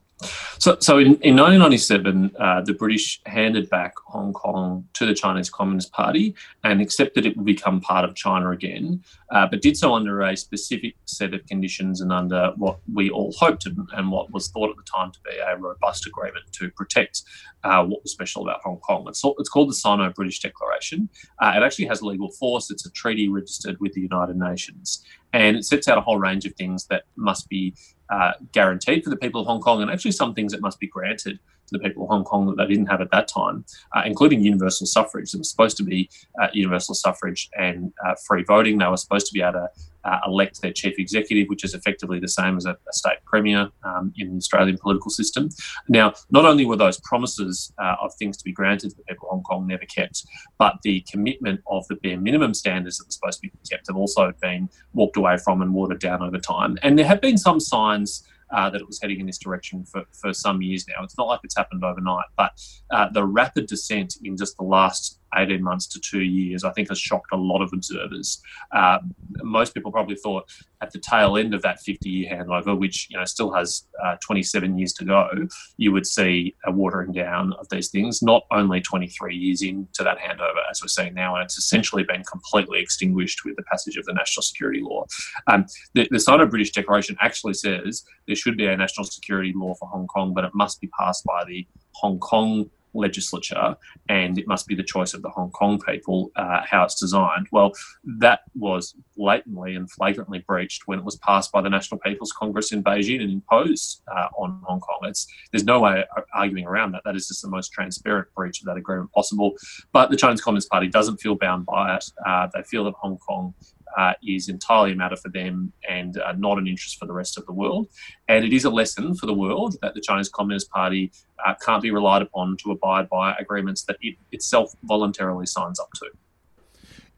So, 0.58 0.78
so 0.80 0.98
in, 0.98 1.06
in 1.20 1.36
1997, 1.36 2.32
uh, 2.38 2.62
the 2.62 2.72
British 2.72 3.20
handed 3.26 3.68
back 3.68 3.92
Hong 4.06 4.32
Kong 4.32 4.88
to 4.94 5.04
the 5.04 5.12
Chinese 5.12 5.50
Communist 5.50 5.92
Party 5.92 6.34
and 6.64 6.80
accepted 6.80 7.26
it 7.26 7.36
would 7.36 7.44
become 7.44 7.80
part 7.80 8.04
of 8.04 8.14
China 8.14 8.50
again, 8.50 9.04
uh, 9.30 9.46
but 9.46 9.60
did 9.60 9.76
so 9.76 9.94
under 9.94 10.22
a 10.22 10.34
specific 10.34 10.96
set 11.04 11.34
of 11.34 11.44
conditions 11.46 12.00
and 12.00 12.10
under 12.12 12.52
what 12.56 12.78
we 12.92 13.10
all 13.10 13.34
hoped 13.38 13.66
and, 13.66 13.76
and 13.92 14.10
what 14.10 14.32
was 14.32 14.48
thought 14.48 14.70
at 14.70 14.76
the 14.76 14.82
time 14.82 15.12
to 15.12 15.18
be 15.24 15.36
a 15.36 15.56
robust 15.58 16.06
agreement 16.06 16.44
to 16.52 16.70
protect 16.70 17.22
uh, 17.64 17.84
what 17.84 18.02
was 18.02 18.12
special 18.12 18.42
about 18.42 18.60
Hong 18.62 18.78
Kong. 18.78 19.04
It's, 19.08 19.22
it's 19.38 19.48
called 19.48 19.68
the 19.68 19.74
Sino 19.74 20.10
British 20.10 20.40
Declaration. 20.40 21.10
Uh, 21.42 21.52
it 21.56 21.62
actually 21.62 21.86
has 21.86 22.00
legal 22.00 22.30
force, 22.30 22.70
it's 22.70 22.86
a 22.86 22.90
treaty 22.92 23.28
registered 23.28 23.78
with 23.80 23.92
the 23.92 24.00
United 24.00 24.36
Nations, 24.36 25.04
and 25.36 25.56
it 25.56 25.64
sets 25.64 25.86
out 25.86 25.98
a 25.98 26.00
whole 26.00 26.18
range 26.18 26.46
of 26.46 26.54
things 26.54 26.86
that 26.86 27.04
must 27.16 27.48
be 27.48 27.74
uh, 28.08 28.32
guaranteed 28.52 29.04
for 29.04 29.10
the 29.10 29.16
people 29.16 29.40
of 29.40 29.46
Hong 29.46 29.60
Kong, 29.60 29.82
and 29.82 29.90
actually 29.90 30.12
some 30.12 30.34
things 30.34 30.52
that 30.52 30.62
must 30.62 30.80
be 30.80 30.86
granted 30.86 31.38
to 31.66 31.72
the 31.76 31.78
people 31.78 32.04
of 32.04 32.08
Hong 32.08 32.24
Kong 32.24 32.46
that 32.46 32.56
they 32.56 32.66
didn't 32.66 32.86
have 32.86 33.00
at 33.00 33.10
that 33.10 33.28
time, 33.28 33.64
uh, 33.94 34.02
including 34.06 34.40
universal 34.40 34.86
suffrage. 34.86 35.34
It 35.34 35.38
was 35.38 35.50
supposed 35.50 35.76
to 35.78 35.82
be 35.82 36.08
uh, 36.40 36.48
universal 36.52 36.94
suffrage 36.94 37.50
and 37.58 37.92
uh, 38.06 38.14
free 38.26 38.44
voting. 38.44 38.78
They 38.78 38.86
were 38.86 38.96
supposed 38.96 39.26
to 39.26 39.34
be 39.34 39.42
able 39.42 39.54
to 39.54 39.68
uh, 40.06 40.20
elect 40.26 40.62
their 40.62 40.72
chief 40.72 40.94
executive, 40.98 41.48
which 41.48 41.64
is 41.64 41.74
effectively 41.74 42.18
the 42.20 42.28
same 42.28 42.56
as 42.56 42.64
a, 42.64 42.70
a 42.70 42.92
state 42.92 43.18
premier 43.26 43.68
um, 43.82 44.12
in 44.16 44.30
the 44.30 44.36
Australian 44.36 44.78
political 44.78 45.10
system. 45.10 45.48
Now, 45.88 46.14
not 46.30 46.44
only 46.44 46.64
were 46.64 46.76
those 46.76 47.00
promises 47.00 47.72
uh, 47.82 47.96
of 48.00 48.14
things 48.14 48.36
to 48.38 48.44
be 48.44 48.52
granted 48.52 48.90
to 48.90 48.96
the 48.96 49.02
people 49.02 49.28
of 49.28 49.32
Hong 49.34 49.42
Kong 49.42 49.66
never 49.66 49.84
kept, 49.86 50.24
but 50.58 50.76
the 50.82 51.04
commitment 51.10 51.60
of 51.66 51.86
the 51.88 51.96
bare 51.96 52.18
minimum 52.18 52.54
standards 52.54 52.98
that 52.98 53.06
were 53.06 53.12
supposed 53.12 53.40
to 53.42 53.48
be 53.48 53.52
kept 53.68 53.88
have 53.88 53.96
also 53.96 54.32
been 54.40 54.68
walked 54.94 55.16
away 55.16 55.36
from 55.38 55.60
and 55.62 55.74
watered 55.74 56.00
down 56.00 56.22
over 56.22 56.38
time. 56.38 56.78
And 56.82 56.98
there 56.98 57.06
have 57.06 57.20
been 57.20 57.38
some 57.38 57.60
signs 57.60 58.26
uh, 58.50 58.70
that 58.70 58.80
it 58.80 58.86
was 58.86 59.00
heading 59.00 59.20
in 59.20 59.26
this 59.26 59.38
direction 59.38 59.84
for, 59.84 60.04
for 60.12 60.32
some 60.32 60.62
years 60.62 60.86
now. 60.88 61.02
It's 61.02 61.18
not 61.18 61.26
like 61.26 61.40
it's 61.42 61.56
happened 61.56 61.84
overnight, 61.84 62.26
but 62.36 62.52
uh, 62.90 63.08
the 63.10 63.24
rapid 63.24 63.66
descent 63.66 64.16
in 64.22 64.36
just 64.36 64.56
the 64.56 64.62
last 64.62 65.18
18 65.36 65.62
months 65.62 65.86
to 65.88 66.00
two 66.00 66.22
years, 66.22 66.64
I 66.64 66.72
think 66.72 66.88
has 66.88 66.98
shocked 66.98 67.28
a 67.32 67.36
lot 67.36 67.62
of 67.62 67.70
observers. 67.72 68.40
Uh, 68.72 68.98
most 69.42 69.74
people 69.74 69.92
probably 69.92 70.16
thought 70.16 70.48
at 70.82 70.90
the 70.92 70.98
tail 70.98 71.36
end 71.36 71.54
of 71.54 71.62
that 71.62 71.80
50 71.80 72.08
year 72.08 72.30
handover, 72.30 72.78
which 72.78 73.08
you 73.10 73.18
know 73.18 73.24
still 73.24 73.52
has 73.52 73.86
uh, 74.04 74.16
27 74.24 74.78
years 74.78 74.92
to 74.94 75.04
go, 75.04 75.28
you 75.76 75.92
would 75.92 76.06
see 76.06 76.54
a 76.66 76.72
watering 76.72 77.12
down 77.12 77.52
of 77.54 77.68
these 77.70 77.88
things, 77.88 78.22
not 78.22 78.44
only 78.50 78.80
23 78.80 79.34
years 79.34 79.62
into 79.62 80.02
that 80.02 80.18
handover, 80.18 80.60
as 80.70 80.82
we're 80.82 80.88
seeing 80.88 81.14
now, 81.14 81.34
and 81.34 81.44
it's 81.44 81.58
essentially 81.58 82.02
been 82.02 82.22
completely 82.24 82.80
extinguished 82.80 83.44
with 83.44 83.56
the 83.56 83.62
passage 83.64 83.96
of 83.96 84.04
the 84.04 84.12
national 84.12 84.42
security 84.42 84.80
law. 84.82 85.04
Um, 85.46 85.66
the, 85.94 86.06
the 86.10 86.20
Sino 86.20 86.46
British 86.46 86.72
Declaration 86.72 87.16
actually 87.20 87.54
says 87.54 88.04
there 88.26 88.36
should 88.36 88.56
be 88.56 88.66
a 88.66 88.76
national 88.76 89.04
security 89.04 89.52
law 89.54 89.74
for 89.74 89.88
Hong 89.88 90.06
Kong, 90.06 90.34
but 90.34 90.44
it 90.44 90.54
must 90.54 90.80
be 90.80 90.88
passed 90.98 91.24
by 91.24 91.44
the 91.44 91.66
Hong 91.92 92.18
Kong 92.18 92.70
legislature 92.96 93.76
and 94.08 94.38
it 94.38 94.46
must 94.46 94.66
be 94.66 94.74
the 94.74 94.82
choice 94.82 95.14
of 95.14 95.22
the 95.22 95.30
Hong 95.30 95.50
Kong 95.50 95.80
people 95.80 96.30
uh, 96.36 96.62
how 96.68 96.84
it's 96.84 96.98
designed. 96.98 97.46
Well, 97.52 97.72
that 98.04 98.40
was 98.54 98.94
blatantly 99.16 99.74
and 99.74 99.90
flagrantly 99.90 100.40
breached 100.40 100.82
when 100.86 100.98
it 100.98 101.04
was 101.04 101.16
passed 101.16 101.52
by 101.52 101.60
the 101.60 101.70
National 101.70 101.98
People's 102.00 102.32
Congress 102.32 102.72
in 102.72 102.82
Beijing 102.82 103.20
and 103.22 103.30
imposed 103.30 104.02
uh, 104.14 104.28
on 104.36 104.60
Hong 104.64 104.80
Kong. 104.80 105.00
It's 105.04 105.26
there's 105.52 105.64
no 105.64 105.80
way 105.80 106.04
arguing 106.34 106.66
around 106.66 106.92
that. 106.92 107.02
That 107.04 107.16
is 107.16 107.28
just 107.28 107.42
the 107.42 107.48
most 107.48 107.72
transparent 107.72 108.28
breach 108.34 108.60
of 108.60 108.66
that 108.66 108.76
agreement 108.76 109.12
possible. 109.12 109.54
But 109.92 110.10
the 110.10 110.16
Chinese 110.16 110.40
Communist 110.40 110.68
Party 110.70 110.88
doesn't 110.88 111.18
feel 111.18 111.34
bound 111.34 111.66
by 111.66 111.96
it. 111.96 112.04
Uh, 112.26 112.48
they 112.54 112.62
feel 112.62 112.84
that 112.84 112.94
Hong 112.94 113.18
Kong 113.18 113.54
uh, 113.96 114.12
is 114.26 114.48
entirely 114.48 114.92
a 114.92 114.96
matter 114.96 115.16
for 115.16 115.28
them 115.30 115.72
and 115.88 116.18
uh, 116.18 116.32
not 116.32 116.58
an 116.58 116.66
interest 116.66 116.98
for 116.98 117.06
the 117.06 117.12
rest 117.12 117.38
of 117.38 117.46
the 117.46 117.52
world. 117.52 117.88
And 118.28 118.44
it 118.44 118.52
is 118.52 118.64
a 118.64 118.70
lesson 118.70 119.14
for 119.14 119.26
the 119.26 119.34
world 119.34 119.76
that 119.82 119.94
the 119.94 120.00
Chinese 120.00 120.28
Communist 120.28 120.70
Party 120.70 121.12
uh, 121.44 121.54
can't 121.54 121.82
be 121.82 121.90
relied 121.90 122.22
upon 122.22 122.56
to 122.58 122.72
abide 122.72 123.08
by 123.08 123.34
agreements 123.38 123.82
that 123.84 123.96
it 124.00 124.16
itself 124.32 124.74
voluntarily 124.84 125.46
signs 125.46 125.80
up 125.80 125.90
to. 125.94 126.10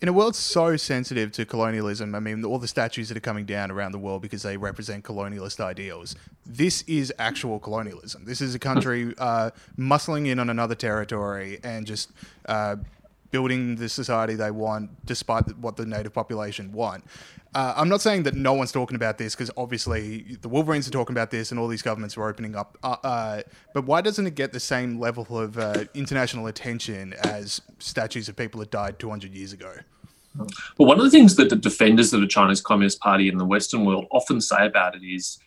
In 0.01 0.07
a 0.07 0.13
world 0.13 0.37
so 0.37 0.77
sensitive 0.77 1.33
to 1.33 1.45
colonialism, 1.45 2.15
I 2.15 2.21
mean, 2.21 2.45
all 2.45 2.61
the 2.61 2.69
statues 2.69 3.09
that 3.09 3.17
are 3.17 3.21
coming 3.21 3.45
down 3.45 3.73
around 3.73 3.91
the 3.91 3.99
world 3.99 4.23
because 4.23 4.45
they 4.45 4.57
represent 4.57 5.03
colonialist 5.03 5.59
ideals, 5.59 6.15
this 6.47 6.83
is 6.83 7.13
actual 7.19 7.59
colonialism. 7.59 8.25
This 8.25 8.41
is 8.41 8.55
a 8.55 8.61
country 8.61 9.13
uh, 9.19 9.51
muscling 9.77 10.29
in 10.29 10.39
on 10.39 10.51
another 10.51 10.77
territory 10.77 11.59
and 11.65 11.85
just 11.85 12.13
uh, 12.47 12.77
building 13.31 13.77
the 13.77 13.89
society 13.89 14.35
they 14.35 14.51
want 14.51 14.91
despite 15.07 15.57
what 15.59 15.77
the 15.77 15.87
native 15.87 16.13
population 16.13 16.73
want. 16.73 17.05
Uh, 17.55 17.75
I'm 17.77 17.89
not 17.89 18.01
saying 18.01 18.25
that 18.25 18.35
no 18.35 18.53
one's 18.53 18.73
talking 18.73 18.95
about 18.95 19.19
this 19.19 19.35
because 19.35 19.51
obviously 19.57 20.37
the 20.43 20.49
Wolverines 20.49 20.87
are 20.87 20.91
talking 20.91 21.15
about 21.15 21.31
this 21.31 21.51
and 21.51 21.59
all 21.59 21.69
these 21.69 21.83
governments 21.83 22.17
are 22.17 22.29
opening 22.29 22.55
up. 22.55 22.77
Uh, 22.83 22.97
uh, 23.03 23.43
but 23.73 23.85
why 23.85 24.01
doesn't 24.01 24.27
it 24.27 24.35
get 24.35 24.53
the 24.53 24.61
same 24.61 25.01
level 25.01 25.39
of 25.39 25.59
uh, 25.59 25.85
international 25.95 26.47
attention 26.47 27.15
as 27.25 27.61
statues 27.79 28.29
of 28.29 28.37
people 28.37 28.61
that 28.61 28.71
died 28.71 28.99
200 28.99 29.35
years 29.35 29.53
ago? 29.53 29.75
Well, 30.77 30.87
one 30.89 30.99
of 30.99 31.05
the 31.05 31.11
things 31.11 31.37
that 31.37 31.49
the 31.49 31.57
defenders 31.57 32.13
of 32.13 32.21
the 32.21 32.27
Chinese 32.27 32.61
Communist 32.61 33.01
Party 33.01 33.29
in 33.29 33.39
the 33.39 33.45
Western 33.45 33.85
world 33.85 34.07
often 34.11 34.41
say 34.41 34.67
about 34.67 34.95
it 34.95 35.03
is 35.03 35.39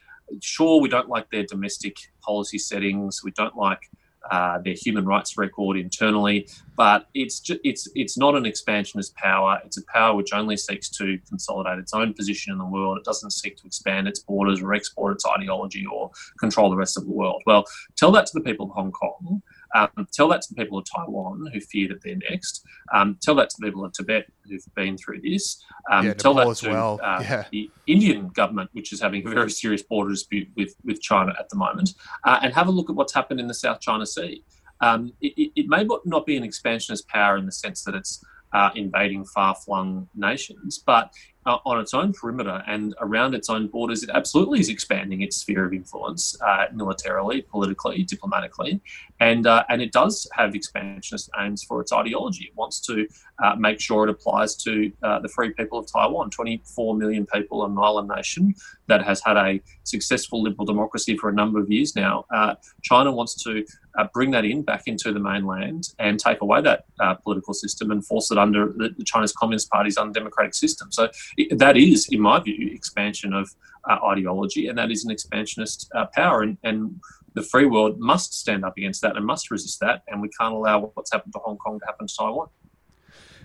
sure, 0.42 0.82
we 0.82 0.90
don't 0.90 1.10
like 1.10 1.30
their 1.30 1.44
domestic 1.44 1.96
policy 2.22 2.58
settings, 2.58 3.22
we 3.24 3.32
don't 3.32 3.56
like 3.56 3.90
uh, 4.30 4.60
their 4.60 4.76
human 4.76 5.06
rights 5.06 5.38
record 5.38 5.78
internally, 5.78 6.48
but 6.76 7.08
it's 7.14 7.40
ju- 7.40 7.60
it's 7.64 7.88
it's 7.96 8.18
not 8.18 8.36
an 8.36 8.46
expansionist 8.46 9.16
power. 9.16 9.60
It's 9.66 9.78
a 9.78 9.86
power 9.86 10.16
which 10.16 10.34
only 10.34 10.58
seeks 10.58 10.90
to 10.98 11.18
consolidate 11.28 11.80
its 11.80 11.94
own 11.94 12.14
position 12.14 12.52
in 12.54 12.60
the 12.60 12.66
world. 12.66 12.98
It 12.98 13.04
doesn't 13.04 13.32
seek 13.32 13.58
to 13.58 13.66
expand 13.66 14.08
its 14.08 14.20
borders 14.20 14.62
or 14.62 14.74
export 14.74 15.14
its 15.14 15.26
ideology 15.26 15.86
or 15.86 16.12
control 16.40 16.70
the 16.70 16.76
rest 16.76 16.98
of 16.98 17.06
the 17.06 17.12
world. 17.12 17.42
Well, 17.46 17.66
tell 17.96 18.12
that 18.12 18.28
to 18.28 18.32
the 18.34 18.42
people 18.42 18.68
of 18.68 18.74
Hong 18.74 18.92
Kong. 18.92 19.42
Um, 19.76 20.08
tell 20.12 20.28
that 20.30 20.42
to 20.44 20.54
the 20.54 20.62
people 20.62 20.78
of 20.78 20.86
Taiwan 20.94 21.50
who 21.54 21.60
fear 21.62 21.88
that 21.90 22.02
they're 22.04 22.18
next. 22.30 22.64
Um, 22.94 23.18
tell 23.22 23.36
that 23.36 23.50
to 23.52 23.56
the 23.60 23.68
people 23.68 23.86
of 23.86 23.94
Tibet 23.94 24.26
who've 24.46 24.62
been 24.76 24.98
through 24.98 25.22
this. 25.22 25.64
Um, 25.92 26.06
Yeah, 26.08 26.14
tell 26.14 26.34
Nepal 26.34 26.50
that 26.52 26.58
to 26.58 26.70
well. 26.70 27.00
uh, 27.04 27.20
Yeah. 27.22 27.46
the 27.52 27.72
Indian 27.88 28.28
government, 28.30 28.70
which 28.74 28.92
is 28.92 29.02
having 29.02 29.26
a 29.26 29.30
very 29.30 29.50
serious 29.50 29.82
border 29.84 30.10
dispute 30.12 30.50
with, 30.56 30.76
with 30.84 31.02
China 31.02 31.34
at 31.40 31.50
the 31.50 31.56
moment, 31.56 31.94
uh, 32.26 32.40
and 32.42 32.54
have 32.54 32.68
a 32.68 32.72
look 32.72 32.90
at 32.90 32.96
what's 32.96 33.14
happened 33.14 33.40
in 33.40 33.48
the 33.48 33.54
South 33.54 33.80
China 33.80 34.06
Sea. 34.06 34.44
Um, 34.82 35.14
it, 35.22 35.52
it- 35.56 35.68
may 35.70 35.84
not- 35.84 36.06
not 36.06 36.26
be 36.26 36.36
an 36.38 36.44
expansionist 36.44 37.08
power 37.08 37.38
in 37.38 37.46
the 37.46 37.52
sense 37.52 37.84
that 37.84 37.96
it's 37.96 38.24
uh, 38.54 38.70
invading 38.76 39.24
far 39.24 39.56
flung 39.56 40.10
nations, 40.14 40.84
but 40.86 41.14
uh, 41.46 41.58
on 41.66 41.80
its 41.80 41.94
own 41.94 42.14
perimeter 42.14 42.64
and 42.68 42.94
around 43.02 43.34
its 43.34 43.50
own 43.50 43.68
borders, 43.68 44.04
it 44.04 44.10
absolutely 44.14 44.60
is 44.60 44.70
expanding 44.70 45.22
its 45.22 45.38
sphere 45.38 45.66
of 45.66 45.74
influence 45.74 46.40
uh, 46.42 46.66
militarily, 46.74 47.42
politically, 47.42 48.04
diplomatically, 48.04 48.82
and 49.20 49.48
uh, 49.48 49.64
and 49.70 49.82
it 49.82 49.92
does 49.92 50.28
have 50.34 50.56
expansionist 50.56 51.30
aims 51.40 51.64
for 51.64 51.82
its 51.82 51.92
ideology. 51.92 52.46
It 52.46 52.56
wants 52.56 52.80
to 52.82 53.08
uh, 53.44 53.56
make 53.56 53.80
sure 53.80 54.08
it 54.08 54.10
applies 54.12 54.56
to 54.58 54.92
uh, 55.04 55.20
the 55.20 55.30
free 55.30 55.52
people 55.52 55.80
of 55.80 55.92
Taiwan, 55.92 56.30
24 56.30 56.96
million 56.96 57.26
people, 57.26 57.66
an 57.66 57.78
island 57.78 58.10
nation 58.16 58.54
that 58.88 59.04
has 59.04 59.22
had 59.26 59.38
a 59.38 59.62
successful 59.84 60.44
liberal 60.44 60.66
democracy 60.66 61.18
for 61.18 61.30
a 61.30 61.34
number 61.34 61.60
of 61.60 61.72
years 61.72 61.96
now. 61.96 62.26
Uh, 62.34 62.56
China 62.84 63.12
wants 63.12 63.42
to 63.44 63.66
uh, 63.98 64.08
bring 64.14 64.32
that 64.32 64.46
in 64.46 64.62
back 64.62 64.84
into 64.88 65.12
the 65.12 65.20
mainland 65.20 65.90
and 66.00 66.20
take 66.20 66.42
away 66.42 66.62
that 66.62 66.86
uh, 67.00 67.14
political 67.16 67.54
system 67.54 67.92
and 67.92 68.06
force 68.06 68.32
it 68.32 68.38
under 68.38 68.74
the, 68.76 68.90
the 68.98 69.04
Chinese 69.04 69.34
Communist 69.34 69.70
Party's 69.70 69.98
undemocratic 69.98 70.54
system. 70.54 70.92
So 70.92 71.10
it, 71.38 71.58
that 71.60 71.78
is, 71.78 72.08
in 72.10 72.22
my 72.22 72.40
view, 72.40 72.72
expansion 72.74 73.34
of 73.34 73.50
uh, 73.90 73.98
ideology, 74.06 74.68
and 74.68 74.78
that 74.78 74.92
is 74.92 75.06
an 75.06 75.12
expansionist 75.12 75.90
uh, 75.96 76.06
power. 76.14 76.42
And, 76.42 76.58
and 76.64 77.00
the 77.34 77.42
free 77.42 77.66
world 77.66 78.00
must 78.00 78.34
stand 78.34 78.66
up 78.66 78.78
against 78.78 79.02
that 79.02 79.18
and 79.18 79.26
must 79.26 79.52
resist 79.52 79.80
that. 79.80 80.04
And 80.08 80.22
we 80.22 80.30
can't 80.30 80.54
allow 80.54 80.92
what's 80.94 81.12
happened 81.12 81.34
to 81.34 81.40
Hong 81.40 81.58
Kong 81.58 81.80
to 81.80 81.86
happen 81.86 82.08
to 82.08 82.16
Taiwan. 82.16 82.48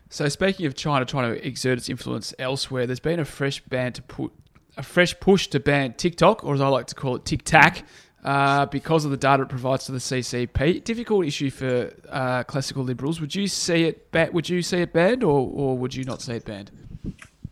So 0.08 0.28
speaking 0.28 0.66
of 0.66 0.74
China 0.74 1.04
trying 1.04 1.34
to 1.34 1.46
exert 1.46 1.78
its 1.78 1.88
influence 1.88 2.32
elsewhere, 2.38 2.86
there's 2.86 3.00
been 3.00 3.18
a 3.18 3.24
fresh 3.24 3.60
ban 3.64 3.92
to 3.94 4.02
put 4.02 4.32
a 4.76 4.82
fresh 4.82 5.18
push 5.18 5.48
to 5.48 5.58
ban 5.58 5.94
TikTok, 5.94 6.44
or 6.44 6.54
as 6.54 6.60
I 6.60 6.68
like 6.68 6.86
to 6.88 6.94
call 6.94 7.16
it, 7.16 7.24
TikTok, 7.24 7.78
uh, 8.26 8.66
because 8.66 9.04
of 9.04 9.12
the 9.12 9.16
data 9.16 9.44
it 9.44 9.48
provides 9.48 9.86
to 9.86 9.92
the 9.92 9.98
CCP. 9.98 10.82
Difficult 10.82 11.24
issue 11.24 11.48
for 11.48 11.94
uh, 12.08 12.42
classical 12.42 12.82
liberals. 12.82 13.20
Would 13.20 13.34
you 13.36 13.46
see 13.46 13.84
it? 13.84 14.10
Ba- 14.10 14.30
would 14.32 14.48
you 14.48 14.62
see 14.62 14.78
it 14.78 14.92
banned, 14.92 15.22
or, 15.22 15.48
or 15.48 15.78
would 15.78 15.94
you 15.94 16.02
not 16.02 16.20
see 16.20 16.32
it 16.32 16.44
banned? 16.44 16.72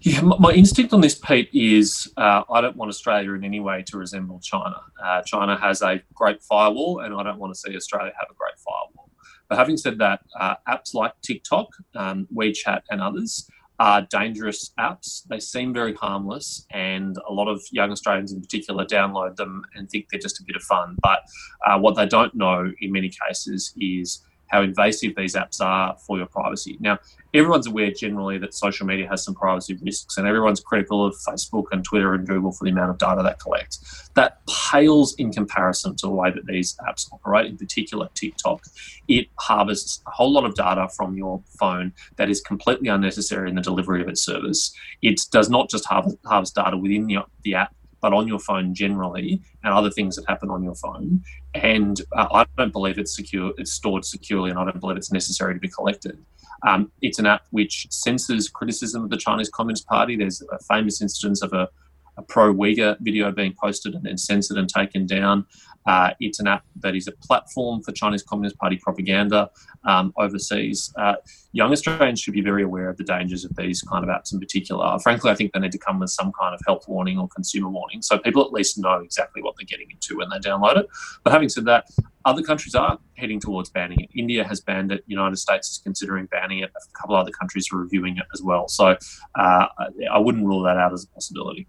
Yeah, 0.01 0.21
my, 0.21 0.51
instinct 0.51 0.93
on 0.93 1.01
this, 1.01 1.15
Pete, 1.15 1.49
is 1.55 2.13
uh, 2.17 2.43
I 2.51 2.61
don't 2.61 2.77
want 2.77 2.91
Australia 2.91 3.33
in 3.35 3.45
any 3.45 3.61
way 3.61 3.85
to 3.87 3.97
resemble 3.97 4.41
China. 4.41 4.77
Uh, 5.03 5.23
China 5.23 5.57
has 5.57 5.81
a 5.81 6.03
great 6.13 6.43
firewall, 6.43 7.01
and 7.01 7.15
I 7.15 7.23
don't 7.23 7.39
want 7.39 7.55
to 7.55 7.59
see 7.59 7.75
Australia 7.75 8.13
have 8.19 8.29
a 8.31 8.35
great 8.35 8.59
firewall. 8.59 9.11
But 9.49 9.59
having 9.59 9.77
said 9.77 9.99
that, 9.99 10.21
uh, 10.39 10.57
apps 10.69 10.93
like 10.93 11.13
TikTok, 11.23 11.69
um, 11.95 12.27
WeChat, 12.35 12.83
and 12.91 13.01
others 13.01 13.49
are 13.85 14.01
dangerous 14.11 14.73
apps. 14.81 15.25
They 15.29 15.39
seem 15.39 15.75
very 15.75 15.93
harmless, 15.93 16.67
and 16.71 17.19
a 17.29 17.33
lot 17.33 17.49
of 17.49 17.61
young 17.71 17.91
Australians 17.93 18.33
in 18.33 18.41
particular 18.41 18.87
download 18.87 19.37
them 19.37 19.63
and 19.75 19.91
think 19.91 20.07
they're 20.11 20.19
just 20.19 20.41
a 20.41 20.45
bit 20.47 20.57
of 20.57 20.63
fun. 20.63 20.97
But 21.03 21.19
uh, 21.67 21.79
what 21.79 21.95
they 21.95 22.07
don't 22.07 22.35
know 22.35 22.73
in 22.81 22.91
many 22.91 23.11
cases 23.27 23.75
is 23.77 24.25
how 24.47 24.63
invasive 24.63 25.13
these 25.17 25.35
apps 25.35 25.61
are 25.61 25.97
for 26.07 26.17
your 26.17 26.29
privacy. 26.29 26.79
Now, 26.81 26.99
everyone's 27.35 27.67
aware 27.67 27.91
generally 27.91 28.39
that 28.39 28.55
social 28.55 28.87
media 28.87 29.09
has 29.09 29.25
some 29.25 29.35
privacy 29.35 29.77
risks, 29.83 30.17
and 30.17 30.27
everyone's 30.27 30.61
critical 30.61 31.05
of 31.05 31.15
Facebook 31.17 31.65
and 31.73 31.85
Twitter 31.85 32.15
and 32.15 32.27
Google 32.27 32.53
for 32.53 32.65
the 32.65 32.71
amount 32.71 32.91
of 32.91 32.99
data 32.99 33.23
they 33.23 33.35
collect. 33.43 33.79
That 34.15 34.41
pales 34.47 35.15
in 35.17 35.33
comparison 35.33 35.97
to 35.97 36.07
the 36.07 36.13
way 36.13 36.31
that 36.31 36.47
these 36.47 36.77
apps 36.89 37.13
operate, 37.13 37.47
in 37.47 37.57
particular 37.57 38.09
TikTok. 38.15 38.63
It 39.09 39.27
harvests 39.41 40.01
a 40.07 40.11
whole 40.11 40.33
lot 40.33 40.45
of 40.45 40.55
data 40.55 40.89
from 40.97 41.17
your 41.17 41.43
phone 41.59 41.93
that 42.17 42.31
is 42.31 42.41
completely 42.41 42.89
unnecessary 42.89 43.49
in 43.49 43.57
the 43.57 43.61
delivery 43.61 44.01
of 44.01 44.09
its 44.09 44.23
service. 44.23 44.73
It 45.03 45.21
does 45.33 45.51
not 45.51 45.69
just 45.69 45.85
harvest, 45.87 46.17
harvest 46.25 46.55
data 46.55 46.77
within 46.77 47.07
the, 47.07 47.19
the 47.43 47.57
app, 47.57 47.75
but 48.01 48.13
on 48.13 48.29
your 48.29 48.39
phone 48.39 48.75
generally, 48.75 49.41
and 49.65 49.73
other 49.73 49.91
things 49.91 50.15
that 50.15 50.29
happen 50.29 50.51
on 50.51 50.63
your 50.63 50.75
phone. 50.75 51.23
And 51.55 52.01
uh, 52.13 52.29
I 52.33 52.45
don't 52.59 52.73
believe 52.73 52.99
it's 52.99 53.17
secure. 53.17 53.53
It's 53.57 53.73
stored 53.73 54.05
securely, 54.05 54.51
and 54.51 54.59
I 54.59 54.65
don't 54.65 54.79
believe 54.79 54.99
it's 54.99 55.11
necessary 55.11 55.55
to 55.55 55.61
be 55.61 55.69
collected. 55.69 56.19
Um, 56.67 56.91
it's 57.03 57.19
an 57.19 57.27
app 57.27 57.43
which 57.51 57.87
censors 57.91 58.49
criticism 58.49 59.05
of 59.05 59.11
the 59.11 59.17
Chinese 59.17 59.51
Communist 59.51 59.87
Party. 59.87 60.17
There's 60.17 60.43
a 60.51 60.59
famous 60.65 61.03
instance 61.03 61.43
of 61.43 61.53
a 61.53 61.69
a 62.17 62.23
pro 62.23 62.53
Uyghur 62.55 62.97
video 63.01 63.31
being 63.33 63.55
posted 63.61 63.95
and 63.95 64.05
then 64.05 64.19
censored 64.19 64.59
and 64.59 64.69
taken 64.69 65.07
down. 65.07 65.47
Uh, 65.87 66.11
it's 66.21 66.41
an 66.41 66.47
app 66.47 66.65
that 66.77 66.95
is 66.95 67.07
a 67.09 67.13
platform 67.13 67.83
for 67.83 67.93
Chinese 67.93 68.23
Communist 68.23 68.57
Party 68.57 68.79
propaganda 68.83 69.51
um, 69.85 70.13
overseas. 70.17 70.93
Uh, 70.99 71.15
young 71.53 71.73
Australians 71.73 72.21
should 72.21 72.33
be 72.33 72.41
very 72.41 72.63
aware 72.63 72.89
of 72.89 72.97
the 72.97 73.05
dangers 73.05 73.45
of 73.45 73.55
these 73.57 73.83
kind 73.83 74.03
of 74.03 74.09
apps 74.09 74.33
in 74.33 74.41
particular. 74.41 74.99
Frankly, 75.01 75.31
I 75.31 75.35
think 75.35 75.53
they 75.53 75.61
need 75.61 75.73
to 75.73 75.79
come 75.79 75.99
with 75.99 76.11
some 76.11 76.33
kind 76.39 76.55
of 76.55 76.61
health 76.67 76.89
warning 76.89 77.19
or 77.19 77.29
consumer 77.29 77.69
warning 77.69 78.01
so 78.01 78.19
people 78.19 78.43
at 78.43 78.53
least 78.53 78.79
know 78.79 79.01
exactly 79.01 79.43
what 79.43 79.55
they're 79.59 79.67
getting 79.67 79.91
into 79.91 80.17
when 80.17 80.29
they 80.31 80.39
download 80.39 80.79
it. 80.79 80.87
But 81.23 81.33
having 81.33 81.49
said 81.49 81.67
that, 81.67 81.89
other 82.25 82.43
countries 82.43 82.75
are 82.75 82.99
heading 83.19 83.39
towards 83.39 83.69
banning 83.69 84.01
it. 84.01 84.11
India 84.15 84.45
has 84.45 84.61
banned 84.61 84.91
it. 84.91 85.05
United 85.07 85.37
States 85.37 85.71
is 85.71 85.79
considering 85.79 86.27
banning 86.27 86.61
it. 86.61 86.71
A 86.75 86.99
couple 86.99 87.15
other 87.17 87.31
countries 87.31 87.69
are 87.73 87.77
reviewing 87.77 88.17
it 88.17 88.25
as 88.33 88.43
well. 88.43 88.69
So 88.69 88.97
uh, 89.35 89.67
I 90.11 90.19
wouldn't 90.19 90.47
rule 90.47 90.63
that 90.63 90.79
out 90.79 90.95
as 90.95 91.05
a 91.05 91.09
possibility. 91.09 91.69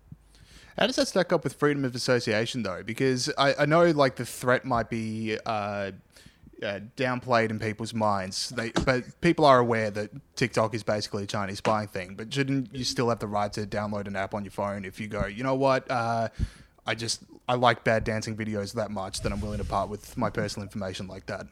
How 0.78 0.88
does 0.88 0.98
that 0.98 1.08
stack 1.08 1.32
up 1.32 1.44
with 1.44 1.54
freedom 1.54 1.86
of 1.86 1.96
association, 1.96 2.64
though? 2.64 2.84
Because 2.84 3.32
I, 3.38 3.54
I 3.60 3.66
know 3.66 3.90
like 3.92 4.16
the 4.16 4.26
threat 4.26 4.66
might 4.66 4.90
be 4.90 5.38
uh, 5.46 5.92
uh, 6.62 6.80
downplayed 6.98 7.50
in 7.50 7.60
people's 7.60 7.94
minds, 7.94 8.50
they, 8.50 8.72
but 8.86 9.04
people 9.22 9.46
are 9.46 9.60
aware 9.60 9.90
that 9.92 10.12
TikTok 10.36 10.74
is 10.74 10.84
basically 10.84 11.24
a 11.24 11.28
Chinese 11.28 11.60
spying 11.60 11.88
thing. 11.88 12.16
But 12.16 12.34
shouldn't 12.34 12.74
you 12.76 12.84
still 12.84 13.10
have 13.10 13.20
the 13.20 13.28
right 13.28 13.52
to 13.54 13.62
download 13.66 14.08
an 14.08 14.16
app 14.16 14.34
on 14.34 14.44
your 14.44 14.52
phone 14.52 14.86
if 14.86 15.00
you 15.00 15.08
go, 15.08 15.26
you 15.26 15.44
know 15.44 15.56
what? 15.56 15.90
Uh, 15.90 16.30
I 16.86 16.96
just 16.96 17.24
I 17.48 17.56
like 17.56 17.84
bad 17.84 18.04
dancing 18.04 18.36
videos 18.36 18.74
that 18.74 18.92
much 18.92 19.22
that 19.22 19.32
I'm 19.32 19.42
willing 19.42 19.58
to 19.60 19.66
part 19.66 19.90
with 19.90 20.18
my 20.18 20.30
personal 20.30 20.64
information 20.64 21.08
like 21.08 21.26
that. 21.28 21.48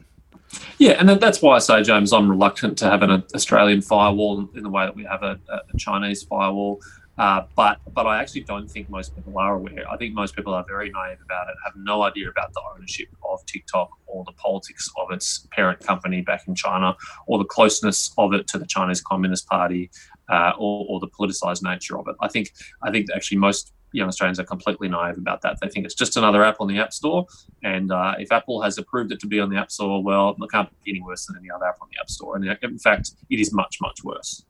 Yeah, 0.78 0.92
and 0.92 1.08
that's 1.08 1.42
why 1.42 1.56
I 1.56 1.58
say, 1.58 1.82
James, 1.82 2.12
I'm 2.12 2.30
reluctant 2.30 2.78
to 2.78 2.90
have 2.90 3.02
an 3.02 3.24
Australian 3.34 3.82
firewall 3.82 4.48
in 4.54 4.62
the 4.62 4.68
way 4.68 4.84
that 4.84 4.94
we 4.94 5.04
have 5.04 5.22
a, 5.22 5.38
a 5.48 5.76
Chinese 5.78 6.22
firewall. 6.22 6.80
Uh, 7.16 7.42
but 7.54 7.78
but 7.92 8.06
I 8.06 8.20
actually 8.20 8.40
don't 8.42 8.68
think 8.68 8.90
most 8.90 9.14
people 9.14 9.38
are 9.38 9.54
aware. 9.54 9.88
I 9.90 9.96
think 9.96 10.14
most 10.14 10.34
people 10.34 10.52
are 10.52 10.64
very 10.66 10.90
naive 10.90 11.18
about 11.24 11.48
it, 11.48 11.54
have 11.64 11.74
no 11.76 12.02
idea 12.02 12.28
about 12.28 12.52
the 12.52 12.60
ownership 12.74 13.08
of 13.28 13.44
TikTok 13.46 13.90
or 14.06 14.24
the 14.24 14.32
politics 14.32 14.90
of 14.96 15.12
its 15.12 15.46
parent 15.52 15.80
company 15.80 16.22
back 16.22 16.42
in 16.48 16.54
China, 16.56 16.96
or 17.26 17.38
the 17.38 17.44
closeness 17.44 18.12
of 18.18 18.32
it 18.32 18.48
to 18.48 18.58
the 18.58 18.66
Chinese 18.66 19.00
Communist 19.00 19.46
Party, 19.46 19.90
uh, 20.28 20.52
or, 20.58 20.86
or, 20.88 21.00
the 21.00 21.08
politicized 21.08 21.62
nature 21.62 21.98
of 21.98 22.08
it. 22.08 22.16
I 22.20 22.28
think 22.28 22.52
I 22.82 22.90
think 22.90 23.06
actually 23.14 23.38
most 23.38 23.72
young 23.92 24.08
Australians 24.08 24.40
are 24.40 24.44
completely 24.44 24.88
naive 24.88 25.16
about 25.16 25.40
that. 25.42 25.58
They 25.60 25.68
think 25.68 25.86
it's 25.86 25.94
just 25.94 26.16
another 26.16 26.42
app 26.42 26.56
on 26.60 26.66
the 26.66 26.78
App 26.78 26.92
Store, 26.92 27.26
and 27.62 27.92
uh, 27.92 28.14
if 28.18 28.32
Apple 28.32 28.60
has 28.62 28.76
approved 28.76 29.12
it 29.12 29.20
to 29.20 29.28
be 29.28 29.38
on 29.38 29.50
the 29.50 29.56
App 29.56 29.70
Store, 29.70 30.02
well, 30.02 30.34
it 30.36 30.50
can't 30.50 30.68
be 30.84 30.90
any 30.90 31.00
worse 31.00 31.26
than 31.26 31.36
any 31.36 31.48
other 31.48 31.66
app 31.66 31.76
on 31.80 31.88
the 31.92 32.00
App 32.00 32.10
Store. 32.10 32.34
And 32.34 32.44
in 32.60 32.78
fact, 32.78 33.12
it 33.30 33.38
is 33.38 33.52
much 33.52 33.76
much 33.80 34.02
worse. 34.02 34.44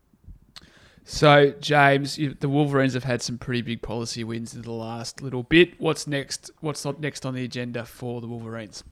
So, 1.04 1.52
James, 1.60 2.16
the 2.16 2.48
Wolverines 2.48 2.94
have 2.94 3.04
had 3.04 3.20
some 3.20 3.36
pretty 3.36 3.60
big 3.60 3.82
policy 3.82 4.24
wins 4.24 4.54
in 4.54 4.62
the 4.62 4.72
last 4.72 5.20
little 5.20 5.42
bit. 5.42 5.78
What's 5.78 6.06
next? 6.06 6.50
What's 6.60 6.84
next 6.98 7.26
on 7.26 7.34
the 7.34 7.44
agenda 7.44 7.84
for 7.84 8.22
the 8.22 8.26
Wolverines? 8.26 8.84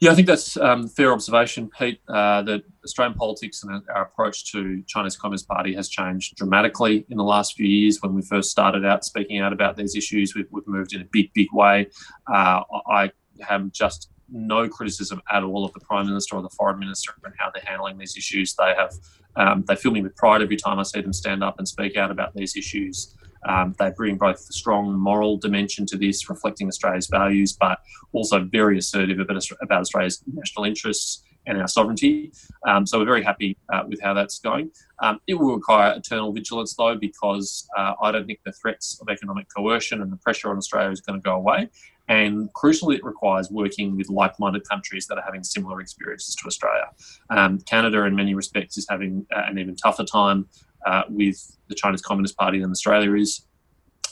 Yeah, 0.00 0.10
I 0.10 0.14
think 0.14 0.26
that's 0.26 0.56
um, 0.56 0.88
fair 0.88 1.12
observation, 1.12 1.70
Pete. 1.76 2.00
Uh, 2.08 2.42
that 2.42 2.62
Australian 2.84 3.16
politics 3.16 3.62
and 3.62 3.82
our 3.94 4.02
approach 4.02 4.50
to 4.52 4.82
China's 4.86 5.16
Communist 5.16 5.48
Party 5.48 5.74
has 5.74 5.88
changed 5.88 6.36
dramatically 6.36 7.06
in 7.08 7.16
the 7.16 7.24
last 7.24 7.54
few 7.54 7.66
years. 7.66 7.98
When 8.02 8.14
we 8.14 8.22
first 8.22 8.50
started 8.50 8.84
out 8.84 9.04
speaking 9.04 9.40
out 9.40 9.52
about 9.52 9.76
these 9.76 9.96
issues, 9.96 10.34
we've, 10.34 10.46
we've 10.50 10.66
moved 10.66 10.94
in 10.94 11.00
a 11.00 11.06
big, 11.12 11.32
big 11.32 11.48
way. 11.52 11.88
Uh, 12.26 12.62
I 12.88 13.10
have 13.40 13.70
just 13.72 14.10
no 14.30 14.68
criticism 14.68 15.22
at 15.30 15.42
all 15.42 15.64
of 15.64 15.72
the 15.72 15.80
Prime 15.80 16.06
Minister 16.06 16.36
or 16.36 16.42
the 16.42 16.50
Foreign 16.50 16.78
Minister 16.78 17.12
and 17.24 17.34
how 17.38 17.50
they're 17.52 17.62
handling 17.64 17.98
these 17.98 18.16
issues. 18.16 18.54
They 18.54 18.74
have 18.76 18.92
um, 19.36 19.64
they 19.68 19.76
fill 19.76 19.92
me 19.92 20.02
with 20.02 20.16
pride 20.16 20.42
every 20.42 20.56
time 20.56 20.78
I 20.78 20.82
see 20.82 21.00
them 21.00 21.12
stand 21.12 21.44
up 21.44 21.58
and 21.58 21.68
speak 21.68 21.96
out 21.96 22.10
about 22.10 22.34
these 22.34 22.56
issues. 22.56 23.14
Um, 23.46 23.74
they 23.78 23.90
bring 23.96 24.16
both 24.16 24.46
the 24.46 24.52
strong 24.52 24.92
moral 24.98 25.36
dimension 25.36 25.86
to 25.86 25.96
this, 25.96 26.28
reflecting 26.28 26.66
Australia's 26.66 27.06
values, 27.06 27.52
but 27.52 27.78
also 28.12 28.44
very 28.44 28.78
assertive 28.78 29.20
about, 29.20 29.42
about 29.62 29.80
Australia's 29.80 30.22
national 30.26 30.64
interests 30.64 31.22
and 31.46 31.60
our 31.60 31.68
sovereignty. 31.68 32.32
Um, 32.66 32.86
so 32.86 32.98
we're 32.98 33.06
very 33.06 33.22
happy 33.22 33.56
uh, 33.72 33.84
with 33.86 34.00
how 34.02 34.12
that's 34.12 34.38
going. 34.38 34.70
Um, 35.00 35.20
it 35.26 35.34
will 35.34 35.54
require 35.54 35.94
eternal 35.96 36.32
vigilance, 36.32 36.74
though, 36.74 36.96
because 36.96 37.66
uh, 37.76 37.94
I 38.02 38.12
don't 38.12 38.26
think 38.26 38.40
the 38.44 38.52
threats 38.52 38.98
of 39.00 39.08
economic 39.08 39.46
coercion 39.54 40.02
and 40.02 40.12
the 40.12 40.16
pressure 40.16 40.50
on 40.50 40.56
Australia 40.58 40.90
is 40.90 41.00
going 41.00 41.20
to 41.20 41.24
go 41.24 41.34
away. 41.34 41.70
And 42.08 42.52
crucially, 42.54 42.96
it 42.96 43.04
requires 43.04 43.50
working 43.50 43.96
with 43.96 44.08
like 44.08 44.38
minded 44.38 44.66
countries 44.68 45.06
that 45.08 45.18
are 45.18 45.24
having 45.24 45.44
similar 45.44 45.80
experiences 45.80 46.34
to 46.36 46.46
Australia. 46.46 46.86
Um, 47.30 47.58
Canada, 47.60 48.04
in 48.04 48.16
many 48.16 48.34
respects, 48.34 48.78
is 48.78 48.86
having 48.88 49.26
uh, 49.34 49.42
an 49.46 49.58
even 49.58 49.76
tougher 49.76 50.04
time 50.04 50.48
uh, 50.86 51.02
with 51.08 51.56
the 51.68 51.74
Chinese 51.74 52.02
Communist 52.02 52.36
Party 52.36 52.60
than 52.60 52.70
Australia 52.70 53.14
is. 53.14 53.42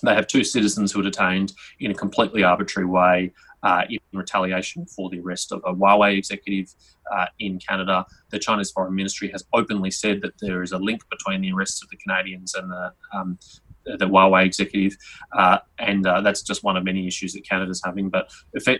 They 0.02 0.14
have 0.14 0.26
two 0.26 0.44
citizens 0.44 0.92
who 0.92 1.00
are 1.00 1.04
detained 1.04 1.52
in 1.80 1.90
a 1.90 1.94
completely 1.94 2.44
arbitrary 2.44 2.86
way 2.86 3.32
uh, 3.62 3.82
in 3.88 3.98
retaliation 4.12 4.86
for 4.86 5.08
the 5.10 5.20
arrest 5.20 5.52
of 5.52 5.62
a 5.64 5.74
Huawei 5.74 6.18
executive 6.18 6.74
uh, 7.10 7.26
in 7.38 7.58
Canada. 7.58 8.04
The 8.30 8.38
Chinese 8.38 8.70
Foreign 8.70 8.94
Ministry 8.94 9.28
has 9.32 9.44
openly 9.52 9.90
said 9.90 10.20
that 10.22 10.34
there 10.40 10.62
is 10.62 10.72
a 10.72 10.78
link 10.78 11.02
between 11.10 11.40
the 11.40 11.52
arrests 11.52 11.82
of 11.82 11.88
the 11.88 11.96
Canadians 11.96 12.54
and 12.54 12.70
the 12.70 12.92
um, 13.12 13.38
the 13.86 14.06
Huawei 14.06 14.44
executive, 14.44 14.96
uh, 15.32 15.58
and 15.78 16.06
uh, 16.06 16.20
that's 16.20 16.42
just 16.42 16.64
one 16.64 16.76
of 16.76 16.84
many 16.84 17.06
issues 17.06 17.32
that 17.34 17.48
Canada's 17.48 17.82
having. 17.84 18.08
But 18.08 18.30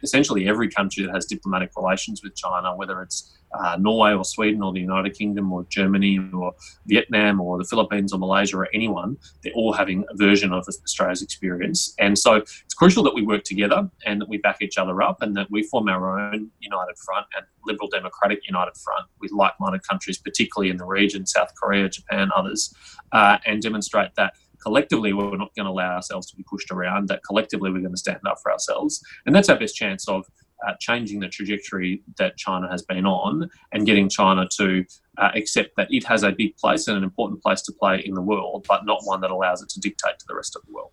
essentially, 0.03 0.49
every 0.49 0.69
country 0.69 1.05
that 1.05 1.15
has 1.15 1.27
diplomatic 1.27 1.71
relations 1.77 2.23
with 2.23 2.35
China, 2.35 2.75
whether 2.75 3.01
it's 3.03 3.37
uh, 3.55 3.77
Norway 3.79 4.13
or 4.13 4.25
Sweden 4.25 4.63
or 4.63 4.73
the 4.73 4.81
United 4.81 5.15
Kingdom 5.15 5.53
or 5.53 5.65
Germany 5.69 6.21
or 6.35 6.55
Vietnam 6.87 7.41
or 7.41 7.59
the 7.59 7.65
Philippines 7.65 8.13
or 8.13 8.19
Malaysia 8.19 8.59
or 8.59 8.69
anyone, 8.75 9.17
they're 9.43 9.53
all 9.55 9.73
having 9.73 10.05
a 10.11 10.17
version 10.17 10.53
of 10.53 10.67
Australia's 10.69 11.23
experience. 11.23 11.95
And 11.99 12.19
so 12.19 12.35
it's 12.37 12.75
crucial 12.77 13.03
that 13.05 13.15
we 13.15 13.23
work 13.23 13.45
together 13.45 13.89
and 14.05 14.21
that 14.21 14.29
we 14.29 14.39
back 14.39 14.59
each 14.61 14.79
other 14.79 15.01
up 15.03 15.23
and 15.23 15.37
that 15.37 15.51
we 15.51 15.63
form 15.63 15.89
our 15.89 16.19
own 16.19 16.51
united 16.61 16.99
front 16.99 17.27
and 17.37 17.47
liberal 17.65 17.89
democratic 17.89 18.47
united 18.47 18.77
front 18.77 19.07
with 19.21 19.33
like 19.33 19.55
minded 19.61 19.87
countries, 19.87 20.19
particularly 20.19 20.71
in 20.71 20.77
the 20.77 20.85
region, 20.85 21.27
South 21.27 21.53
Korea, 21.55 21.89
Japan, 21.89 22.31
others, 22.35 22.75
uh, 23.13 23.39
and 23.47 23.63
demonstrate 23.63 24.15
that 24.17 24.35
collectively 24.67 25.13
we're 25.13 25.37
not 25.37 25.55
going 25.55 25.65
to 25.65 25.71
allow 25.71 25.95
ourselves 25.95 26.29
to 26.29 26.37
be 26.37 26.43
pushed 26.43 26.73
around, 26.73 27.07
that 27.09 27.21
collectively 27.25 27.71
we're 27.71 27.79
going 27.79 27.95
to 27.95 27.97
stand 27.97 28.19
up 28.27 28.37
for 28.43 28.51
ourselves. 28.51 29.01
And 29.25 29.33
that's 29.33 29.49
our 29.49 29.57
best 29.57 29.77
chance 29.77 30.09
of 30.09 30.27
uh, 30.67 30.73
changing 30.81 31.21
the 31.21 31.29
trajectory 31.29 32.03
that 32.19 32.37
China 32.37 32.69
has 32.69 32.83
been 32.83 33.07
on 33.07 33.49
and 33.71 33.87
getting 33.87 34.09
China 34.09 34.49
to 34.59 34.85
uh, 35.19 35.31
accept 35.37 35.71
that 35.77 35.87
it 35.91 36.03
has 36.03 36.25
a 36.25 36.33
big 36.33 36.57
place 36.57 36.89
and 36.89 36.97
an 36.97 37.05
important 37.05 37.41
place 37.41 37.63
to 37.63 37.73
play 37.73 38.03
in 38.05 38.15
the 38.15 38.21
world, 38.21 38.67
but 38.69 38.85
not 38.85 38.99
one 39.05 39.21
that 39.21 39.31
allows 39.31 39.63
it 39.63 39.69
to 39.69 39.79
dictate 39.79 40.19
to 40.19 40.25
the 40.27 40.35
rest 40.35 40.57
of 40.57 40.63
the 40.67 40.73
world. 40.73 40.93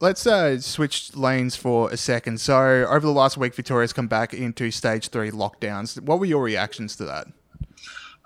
Let's 0.00 0.26
uh, 0.26 0.60
switch 0.60 1.16
lanes 1.16 1.56
for 1.56 1.90
a 1.90 1.96
second. 1.96 2.42
So, 2.42 2.86
over 2.90 3.00
the 3.00 3.12
last 3.12 3.38
week, 3.38 3.54
Victoria's 3.54 3.94
come 3.94 4.08
back 4.08 4.34
into 4.34 4.70
stage 4.70 5.08
three 5.08 5.30
lockdowns. 5.30 5.98
What 5.98 6.18
were 6.18 6.26
your 6.26 6.42
reactions 6.42 6.94
to 6.96 7.06
that? 7.06 7.26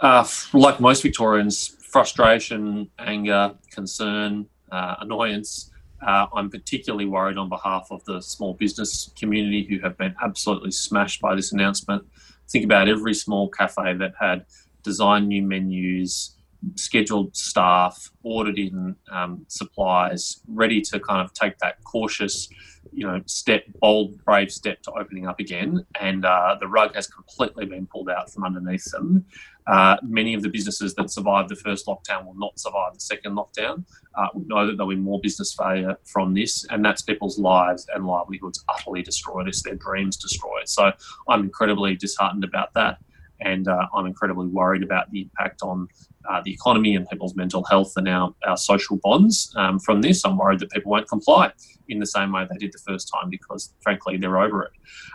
Uh, 0.01 0.27
like 0.53 0.81
most 0.81 1.03
Victorians, 1.03 1.78
frustration, 1.91 2.91
anger, 2.99 3.55
concern, 3.71 4.47
uh, 4.71 4.97
annoyance. 5.01 5.71
Uh, 6.07 6.27
I'm 6.35 6.51
particularly 6.51 7.07
worried 7.07 7.39
on 7.39 7.49
behalf 7.49 7.89
of 7.91 8.05
the 8.05 8.21
small 8.21 8.55
business 8.55 9.11
community 9.19 9.67
who 9.69 9.81
have 9.81 9.97
been 9.99 10.15
absolutely 10.23 10.71
smashed 10.71 11.21
by 11.21 11.35
this 11.35 11.53
announcement. 11.53 12.05
Think 12.49 12.65
about 12.65 12.89
every 12.89 13.15
small 13.15 13.49
cafe 13.49 13.95
that 13.95 14.13
had 14.21 14.45
designed 14.83 15.29
new 15.29 15.43
menus, 15.43 16.37
scheduled 16.77 17.37
staff, 17.37 18.11
ordered 18.23 18.59
in 18.59 18.97
um, 19.11 19.45
supplies, 19.49 20.41
ready 20.47 20.81
to 20.83 21.01
kind 21.01 21.21
of 21.21 21.33
take 21.33 21.59
that 21.59 21.83
cautious, 21.85 22.49
you 22.93 23.07
know, 23.07 23.21
step, 23.27 23.65
bold, 23.81 24.25
brave 24.25 24.51
step 24.51 24.83
to 24.83 24.93
opening 24.93 25.27
up 25.27 25.41
again. 25.41 25.85
And 26.01 26.25
uh, 26.25 26.57
the 26.61 26.69
rug 26.69 26.95
has 26.95 27.07
completely 27.07 27.67
been 27.67 27.87
pulled 27.87 28.09
out 28.09 28.33
from 28.33 28.45
underneath 28.45 28.91
them. 28.91 29.25
Uh, 29.69 29.97
many 30.03 30.33
of 30.33 30.43
the 30.43 30.49
businesses 30.49 30.95
that 30.95 31.11
survived 31.11 31.49
the 31.49 31.57
first 31.57 31.87
lockdown 31.87 32.25
will 32.25 32.35
not 32.35 32.59
survive 32.59 32.95
the 32.95 33.01
second 33.01 33.37
lockdown. 33.37 33.85
Uh, 34.15 34.29
we 34.35 34.43
know 34.47 34.67
that 34.67 34.77
there'll 34.77 34.89
be 34.89 34.97
more 34.97 35.21
business 35.21 35.55
failure 35.55 35.97
from 36.05 36.33
this, 36.33 36.65
and 36.71 36.85
that's 36.85 37.03
people's 37.03 37.39
lives 37.39 37.87
and 37.95 38.07
livelihoods 38.07 38.65
utterly 38.69 39.03
destroyed. 39.03 39.47
It's 39.47 39.63
their 39.63 39.75
dreams 39.75 40.17
destroyed. 40.17 40.69
So 40.69 40.91
I'm 41.29 41.43
incredibly 41.43 41.97
disheartened 41.97 42.45
about 42.45 42.73
that, 42.75 42.99
and 43.41 43.69
uh, 43.69 43.87
I'm 43.95 44.07
incredibly 44.07 44.47
worried 44.47 44.83
about 44.83 45.11
the 45.11 45.21
impact 45.23 45.61
on 45.63 45.89
uh, 46.29 46.41
the 46.45 46.53
economy 46.53 46.95
and 46.95 47.09
people's 47.09 47.35
mental 47.37 47.65
health 47.65 47.93
and 47.97 48.09
our, 48.09 48.35
our 48.47 48.57
social 48.57 48.97
bonds 49.03 49.53
um, 49.57 49.79
from 49.79 50.03
this. 50.03 50.25
I'm 50.25 50.37
worried 50.37 50.61
that 50.61 50.71
people 50.71 50.91
won't 50.91 51.09
comply 51.09 51.53
in 51.89 51.99
the 51.99 52.07
same 52.07 52.33
way 52.33 52.47
they 52.51 52.57
did 52.59 52.73
the 52.73 52.79
first 52.87 53.11
time 53.13 53.31
because, 53.31 53.75
frankly, 53.81 54.17
they're 54.17 54.39
over 54.39 54.65
it. 54.65 54.73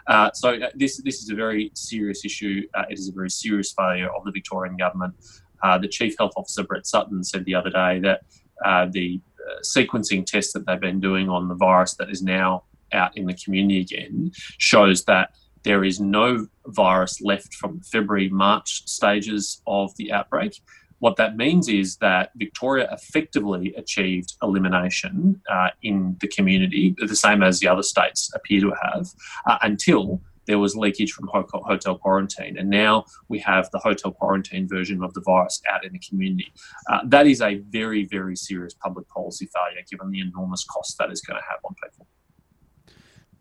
Uh, 0.07 0.31
so 0.33 0.55
uh, 0.55 0.69
this 0.75 1.01
this 1.03 1.21
is 1.21 1.29
a 1.29 1.35
very 1.35 1.71
serious 1.75 2.25
issue. 2.25 2.63
Uh, 2.73 2.83
it 2.89 2.97
is 2.97 3.09
a 3.09 3.11
very 3.11 3.29
serious 3.29 3.73
failure 3.73 4.09
of 4.15 4.23
the 4.25 4.31
Victorian 4.31 4.77
government. 4.77 5.13
Uh, 5.61 5.77
the 5.77 5.87
chief 5.87 6.15
health 6.17 6.33
officer 6.35 6.63
Brett 6.63 6.85
Sutton 6.85 7.23
said 7.23 7.45
the 7.45 7.55
other 7.55 7.69
day 7.69 7.99
that 7.99 8.21
uh, 8.65 8.87
the 8.91 9.21
sequencing 9.61 10.25
test 10.25 10.53
that 10.53 10.65
they've 10.65 10.79
been 10.79 11.01
doing 11.01 11.27
on 11.27 11.49
the 11.49 11.55
virus 11.55 11.95
that 11.95 12.09
is 12.09 12.21
now 12.21 12.63
out 12.93 13.15
in 13.17 13.25
the 13.25 13.33
community 13.33 13.81
again 13.81 14.31
shows 14.57 15.03
that 15.03 15.31
there 15.63 15.83
is 15.83 15.99
no 15.99 16.47
virus 16.67 17.21
left 17.21 17.53
from 17.55 17.79
the 17.79 17.83
February 17.83 18.29
March 18.29 18.87
stages 18.87 19.61
of 19.65 19.95
the 19.97 20.11
outbreak 20.11 20.61
What 21.03 21.17
that 21.17 21.35
means 21.35 21.67
is 21.67 21.97
that 21.97 22.31
Victoria 22.37 22.87
effectively 22.89 23.73
achieved 23.75 24.37
elimination 24.41 25.41
uh, 25.51 25.71
in 25.81 26.15
the 26.21 26.29
community, 26.29 26.95
the 26.97 27.13
same 27.13 27.43
as 27.43 27.59
the 27.59 27.67
other 27.67 27.83
states 27.83 28.31
appear 28.33 28.61
to 28.61 28.71
have, 28.81 29.09
uh, 29.45 29.57
until 29.63 30.21
there 30.47 30.59
was 30.59 30.77
leakage 30.77 31.11
from 31.11 31.27
hotel 31.27 31.97
quarantine. 31.97 32.57
And 32.57 32.69
now 32.69 33.03
we 33.27 33.39
have 33.39 33.69
the 33.71 33.79
hotel 33.79 34.13
quarantine 34.13 34.65
version 34.65 35.03
of 35.03 35.13
the 35.13 35.19
virus 35.19 35.61
out 35.69 35.83
in 35.83 35.91
the 35.91 35.99
community. 35.99 36.53
Uh, 36.89 36.99
that 37.07 37.27
is 37.27 37.41
a 37.41 37.55
very, 37.69 38.05
very 38.05 38.37
serious 38.37 38.73
public 38.73 39.05
policy 39.09 39.49
failure 39.53 39.83
given 39.91 40.09
the 40.09 40.21
enormous 40.21 40.63
cost 40.63 40.97
that 40.99 41.11
is 41.11 41.19
going 41.19 41.37
to 41.37 41.43
have 41.49 41.59
on 41.65 41.75
people. 41.83 42.07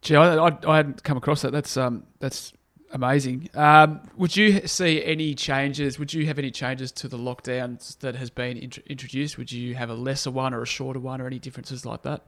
Gee, 0.00 0.16
I, 0.16 0.48
I, 0.48 0.58
I 0.66 0.76
hadn't 0.78 1.04
come 1.04 1.16
across 1.16 1.42
that. 1.42 1.52
That's 1.52 1.76
um, 1.76 2.02
that's 2.18 2.52
amazing. 2.92 3.48
Um, 3.54 4.00
would 4.16 4.36
you 4.36 4.66
see 4.66 5.04
any 5.04 5.34
changes? 5.34 5.98
Would 5.98 6.14
you 6.14 6.26
have 6.26 6.38
any 6.38 6.50
changes 6.50 6.92
to 6.92 7.08
the 7.08 7.18
lockdowns 7.18 7.98
that 7.98 8.14
has 8.16 8.30
been 8.30 8.56
int- 8.56 8.78
introduced? 8.86 9.38
Would 9.38 9.52
you 9.52 9.74
have 9.74 9.90
a 9.90 9.94
lesser 9.94 10.30
one 10.30 10.54
or 10.54 10.62
a 10.62 10.66
shorter 10.66 11.00
one, 11.00 11.20
or 11.20 11.26
any 11.26 11.38
differences 11.38 11.84
like 11.84 12.02
that? 12.02 12.22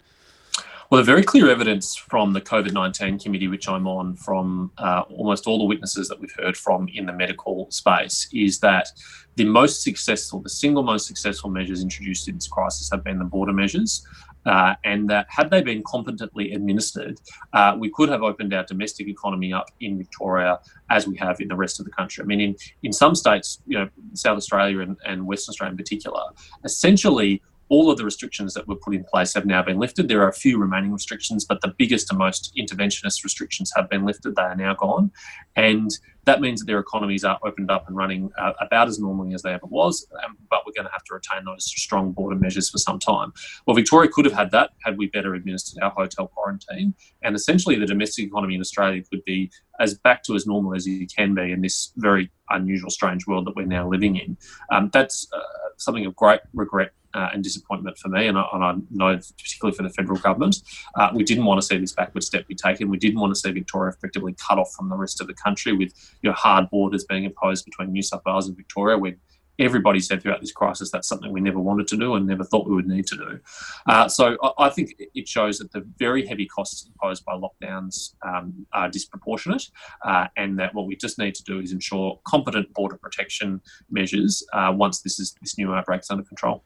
Well, 0.90 1.00
the 1.00 1.04
very 1.04 1.22
clear 1.22 1.50
evidence 1.50 1.96
from 1.96 2.32
the 2.32 2.40
COVID 2.40 2.72
19 2.72 3.18
committee, 3.18 3.48
which 3.48 3.68
I'm 3.68 3.86
on, 3.86 4.16
from 4.16 4.70
uh, 4.78 5.02
almost 5.08 5.46
all 5.46 5.58
the 5.58 5.64
witnesses 5.64 6.08
that 6.08 6.20
we've 6.20 6.34
heard 6.38 6.56
from 6.56 6.88
in 6.92 7.06
the 7.06 7.12
medical 7.12 7.70
space, 7.70 8.28
is 8.32 8.60
that 8.60 8.88
the 9.36 9.44
most 9.44 9.82
successful, 9.82 10.40
the 10.40 10.50
single 10.50 10.82
most 10.82 11.06
successful 11.06 11.50
measures 11.50 11.82
introduced 11.82 12.28
in 12.28 12.34
this 12.34 12.48
crisis 12.48 12.90
have 12.90 13.02
been 13.02 13.18
the 13.18 13.24
border 13.24 13.52
measures. 13.52 14.06
Uh, 14.46 14.74
and 14.84 15.08
that 15.08 15.26
had 15.28 15.50
they 15.50 15.62
been 15.62 15.82
competently 15.84 16.52
administered, 16.52 17.20
uh, 17.52 17.76
we 17.78 17.90
could 17.90 18.08
have 18.08 18.22
opened 18.22 18.52
our 18.52 18.64
domestic 18.64 19.08
economy 19.08 19.52
up 19.52 19.66
in 19.80 19.96
Victoria 19.96 20.58
as 20.90 21.06
we 21.06 21.16
have 21.16 21.40
in 21.40 21.48
the 21.48 21.56
rest 21.56 21.80
of 21.80 21.86
the 21.86 21.92
country. 21.92 22.22
I 22.22 22.26
mean, 22.26 22.40
in, 22.40 22.56
in 22.82 22.92
some 22.92 23.14
states, 23.14 23.60
you 23.66 23.78
know, 23.78 23.88
South 24.14 24.36
Australia 24.36 24.80
and, 24.80 24.96
and 25.06 25.26
Western 25.26 25.52
Australia 25.52 25.72
in 25.72 25.76
particular, 25.76 26.22
essentially 26.64 27.42
all 27.68 27.90
of 27.90 27.96
the 27.96 28.04
restrictions 28.04 28.54
that 28.54 28.68
were 28.68 28.76
put 28.76 28.94
in 28.94 29.04
place 29.04 29.32
have 29.34 29.46
now 29.46 29.62
been 29.62 29.78
lifted. 29.78 30.08
There 30.08 30.22
are 30.22 30.28
a 30.28 30.34
few 30.34 30.58
remaining 30.58 30.92
restrictions, 30.92 31.44
but 31.44 31.60
the 31.60 31.74
biggest 31.78 32.10
and 32.10 32.18
most 32.18 32.52
interventionist 32.58 33.24
restrictions 33.24 33.72
have 33.74 33.88
been 33.88 34.04
lifted. 34.04 34.36
They 34.36 34.42
are 34.42 34.56
now 34.56 34.74
gone. 34.74 35.10
And 35.56 35.90
that 36.24 36.40
means 36.40 36.60
that 36.60 36.66
their 36.66 36.78
economies 36.78 37.24
are 37.24 37.38
opened 37.44 37.70
up 37.70 37.86
and 37.88 37.96
running 37.96 38.30
uh, 38.38 38.52
about 38.60 38.88
as 38.88 38.98
normally 38.98 39.34
as 39.34 39.42
they 39.42 39.52
ever 39.52 39.66
was. 39.66 40.06
Um, 40.24 40.36
but 40.50 40.60
we're 40.66 40.72
going 40.72 40.86
to 40.86 40.92
have 40.92 41.04
to 41.04 41.14
retain 41.14 41.44
those 41.44 41.64
strong 41.64 42.12
border 42.12 42.36
measures 42.36 42.70
for 42.70 42.78
some 42.78 42.98
time. 42.98 43.32
Well, 43.66 43.74
Victoria 43.74 44.10
could 44.10 44.24
have 44.24 44.34
had 44.34 44.50
that 44.52 44.70
had 44.82 44.98
we 44.98 45.06
better 45.06 45.34
administered 45.34 45.82
our 45.82 45.90
hotel 45.90 46.28
quarantine. 46.28 46.94
And 47.22 47.34
essentially, 47.34 47.76
the 47.76 47.86
domestic 47.86 48.26
economy 48.26 48.54
in 48.54 48.60
Australia 48.60 49.02
could 49.10 49.24
be 49.24 49.50
as 49.80 49.94
back 49.94 50.22
to 50.24 50.34
as 50.34 50.46
normal 50.46 50.74
as 50.74 50.86
you 50.86 51.06
can 51.06 51.34
be 51.34 51.52
in 51.52 51.60
this 51.60 51.92
very 51.96 52.30
unusual, 52.50 52.90
strange 52.90 53.26
world 53.26 53.46
that 53.46 53.56
we're 53.56 53.66
now 53.66 53.88
living 53.88 54.16
in. 54.16 54.36
Um, 54.70 54.90
that's 54.92 55.26
uh, 55.32 55.40
something 55.76 56.06
of 56.06 56.14
great 56.16 56.40
regret 56.52 56.92
uh, 57.14 57.30
and 57.32 57.42
disappointment 57.42 57.98
for 57.98 58.08
me, 58.08 58.26
and 58.26 58.38
I, 58.38 58.44
and 58.52 58.64
I, 58.64 58.74
know 58.90 59.18
particularly 59.38 59.76
for 59.76 59.82
the 59.82 59.90
federal 59.90 60.18
government. 60.18 60.56
Uh, 60.96 61.10
we 61.14 61.24
didn't 61.24 61.44
want 61.44 61.60
to 61.60 61.66
see 61.66 61.78
this 61.78 61.92
backward 61.92 62.24
step 62.24 62.46
be 62.46 62.54
taken. 62.54 62.90
We 62.90 62.98
didn't 62.98 63.20
want 63.20 63.34
to 63.34 63.40
see 63.40 63.50
Victoria 63.50 63.92
effectively 63.92 64.34
cut 64.34 64.58
off 64.58 64.72
from 64.72 64.88
the 64.88 64.96
rest 64.96 65.20
of 65.20 65.26
the 65.26 65.34
country 65.34 65.72
with 65.72 65.92
you 66.22 66.30
know, 66.30 66.34
hard 66.34 66.68
borders 66.70 67.04
being 67.04 67.24
imposed 67.24 67.64
between 67.64 67.92
New 67.92 68.02
South 68.02 68.22
Wales 68.26 68.48
and 68.48 68.56
Victoria. 68.56 68.98
When 68.98 69.16
everybody 69.58 70.00
said 70.00 70.22
throughout 70.22 70.40
this 70.40 70.52
crisis 70.52 70.90
that's 70.90 71.08
something 71.08 71.32
we 71.32 71.40
never 71.40 71.60
wanted 71.60 71.86
to 71.86 71.96
do 71.96 72.14
and 72.14 72.26
never 72.26 72.44
thought 72.44 72.68
we 72.68 72.74
would 72.74 72.86
need 72.86 73.06
to 73.06 73.16
do. 73.16 73.40
Uh, 73.86 74.08
so 74.08 74.36
I, 74.42 74.66
I, 74.66 74.70
think 74.70 74.94
it 74.98 75.28
shows 75.28 75.58
that 75.58 75.70
the 75.72 75.86
very 75.98 76.26
heavy 76.26 76.46
costs 76.46 76.86
imposed 76.86 77.24
by 77.24 77.34
lockdowns 77.34 78.14
um, 78.26 78.66
are 78.72 78.88
disproportionate, 78.88 79.70
uh, 80.04 80.26
and 80.36 80.58
that 80.58 80.74
what 80.74 80.86
we 80.86 80.96
just 80.96 81.18
need 81.18 81.34
to 81.36 81.44
do 81.44 81.60
is 81.60 81.72
ensure 81.72 82.18
competent 82.26 82.72
border 82.74 82.96
protection 82.96 83.60
measures 83.90 84.44
uh, 84.52 84.72
once 84.74 85.02
this 85.02 85.20
is 85.20 85.36
this 85.40 85.56
new 85.56 85.72
outbreak's 85.72 86.10
under 86.10 86.24
control. 86.24 86.64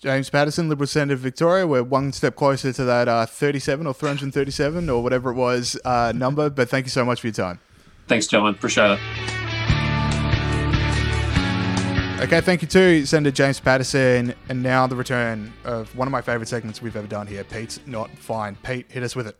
James 0.00 0.30
Paterson, 0.30 0.70
Liberal 0.70 0.86
Senator 0.86 1.12
of 1.12 1.20
Victoria. 1.20 1.66
We're 1.66 1.82
one 1.82 2.12
step 2.12 2.34
closer 2.34 2.72
to 2.72 2.84
that 2.84 3.06
uh, 3.06 3.26
37 3.26 3.86
or 3.86 3.92
337 3.92 4.88
or 4.88 5.02
whatever 5.02 5.30
it 5.30 5.34
was 5.34 5.78
uh, 5.84 6.12
number. 6.16 6.48
But 6.48 6.70
thank 6.70 6.86
you 6.86 6.90
so 6.90 7.04
much 7.04 7.20
for 7.20 7.26
your 7.26 7.34
time. 7.34 7.60
Thanks, 8.08 8.26
gentlemen. 8.26 8.54
Appreciate 8.54 8.92
it. 8.92 9.00
Okay, 12.22 12.40
thank 12.40 12.62
you 12.62 12.68
too, 12.68 13.04
Senator 13.04 13.30
James 13.30 13.60
Paterson. 13.60 14.34
And 14.48 14.62
now 14.62 14.86
the 14.86 14.96
return 14.96 15.52
of 15.64 15.94
one 15.94 16.08
of 16.08 16.12
my 16.12 16.22
favourite 16.22 16.48
segments 16.48 16.80
we've 16.80 16.96
ever 16.96 17.06
done 17.06 17.26
here. 17.26 17.44
Pete's 17.44 17.78
not 17.86 18.10
fine. 18.16 18.56
Pete, 18.62 18.90
hit 18.90 19.02
us 19.02 19.14
with 19.14 19.26
it. 19.26 19.36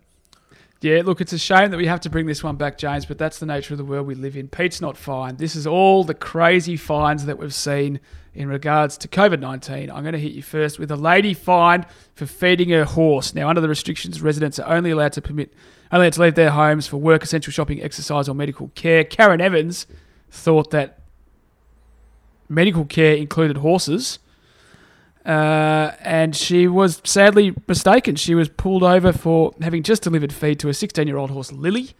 Yeah, 0.83 1.03
look, 1.05 1.21
it's 1.21 1.35
a 1.35 1.39
shame 1.39 1.71
that 1.73 1.77
we 1.77 1.87
have 1.87 2.01
to 2.01 2.11
bring 2.11 2.25
this 2.25 2.43
one 2.43 2.57
back, 2.57 2.79
James, 2.79 3.05
but 3.05 3.19
that's 3.19 3.39
the 3.39 3.45
nature 3.45 3.75
of 3.75 3.79
the 3.79 3.85
world 3.85 4.07
we 4.07 4.15
live 4.15 4.35
in. 4.35 4.49
Pete's 4.49 4.81
not 4.81 4.97
fine. 4.97 5.37
This 5.37 5.55
is 5.55 5.67
all 5.67 6.05
the 6.05 6.15
crazy 6.15 6.79
fines 6.79 7.27
that 7.27 7.39
we've 7.39 7.53
seen 7.53 8.01
in 8.35 8.49
regards 8.49 8.97
to 8.99 9.09
COVID 9.09 9.41
19. 9.41 9.91
I'm 9.91 10.03
going 10.03 10.15
to 10.15 10.19
hit 10.19 10.33
you 10.33 10.43
first 10.43 10.79
with 10.79 10.91
a 10.91 10.97
lady 10.97 11.35
fined 11.35 11.85
for 12.15 12.25
feeding 12.25 12.71
her 12.71 12.85
horse. 12.85 13.35
Now, 13.35 13.51
under 13.51 13.61
the 13.61 13.69
restrictions, 13.69 14.23
residents 14.23 14.59
are 14.59 14.75
only 14.75 14.91
allowed 14.91 15.13
to 15.15 15.21
permit, 15.21 15.53
only 15.93 16.07
allowed 16.07 16.13
to 16.15 16.23
leave 16.23 16.35
their 16.35 16.51
homes 16.51 16.87
for 16.87 16.97
work, 16.97 17.23
essential 17.25 17.53
shopping, 17.53 17.83
exercise, 17.83 18.27
or 18.27 18.35
medical 18.35 18.69
care. 18.69 19.05
Karen 19.05 19.43
Evans 19.43 19.87
thought 20.31 20.71
that 20.71 21.01
medical 22.49 22.87
care 22.87 23.17
included 23.17 23.59
horses. 23.59 24.19
Uh, 25.25 25.93
and 26.01 26.35
she 26.35 26.67
was 26.67 27.03
sadly 27.05 27.55
mistaken. 27.69 28.17
She 28.17 28.35
was 28.35 28.49
pulled 28.49 28.83
over 28.83 29.13
for 29.13 29.53
having 29.61 29.83
just 29.83 30.03
delivered 30.03 30.33
feed 30.33 30.59
to 30.61 30.69
a 30.69 30.75
16 30.75 31.07
year 31.07 31.17
old 31.17 31.31
horse, 31.31 31.53
Lily. 31.53 31.91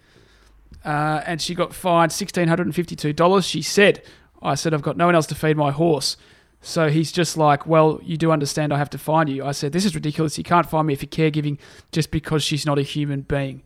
Uh, 0.85 1.23
and 1.27 1.43
she 1.43 1.55
got 1.55 1.75
fined 1.75 2.13
$1,652. 2.13 3.45
She 3.45 3.61
said, 3.61 4.03
I 4.41 4.55
said, 4.55 4.73
I've 4.73 4.83
got 4.83 4.97
no 4.97 5.07
one 5.07 5.15
else 5.15 5.27
to 5.27 5.35
feed 5.35 5.57
my 5.57 5.71
horse. 5.71 6.17
So 6.63 6.89
he's 6.89 7.13
just 7.13 7.37
like, 7.37 7.67
Well, 7.67 8.01
you 8.03 8.17
do 8.17 8.31
understand 8.31 8.73
I 8.73 8.79
have 8.79 8.91
to 8.91 8.99
find 8.99 9.29
you. 9.29 9.45
I 9.45 9.53
said, 9.53 9.73
This 9.73 9.85
is 9.85 9.95
ridiculous. 9.95 10.39
You 10.39 10.45
can't 10.45 10.69
find 10.69 10.87
me 10.87 10.95
for 10.95 11.07
caregiving 11.07 11.59
just 11.93 12.11
because 12.11 12.43
she's 12.43 12.67
not 12.67 12.79
a 12.79 12.83
human 12.83 13.23
being. 13.23 13.63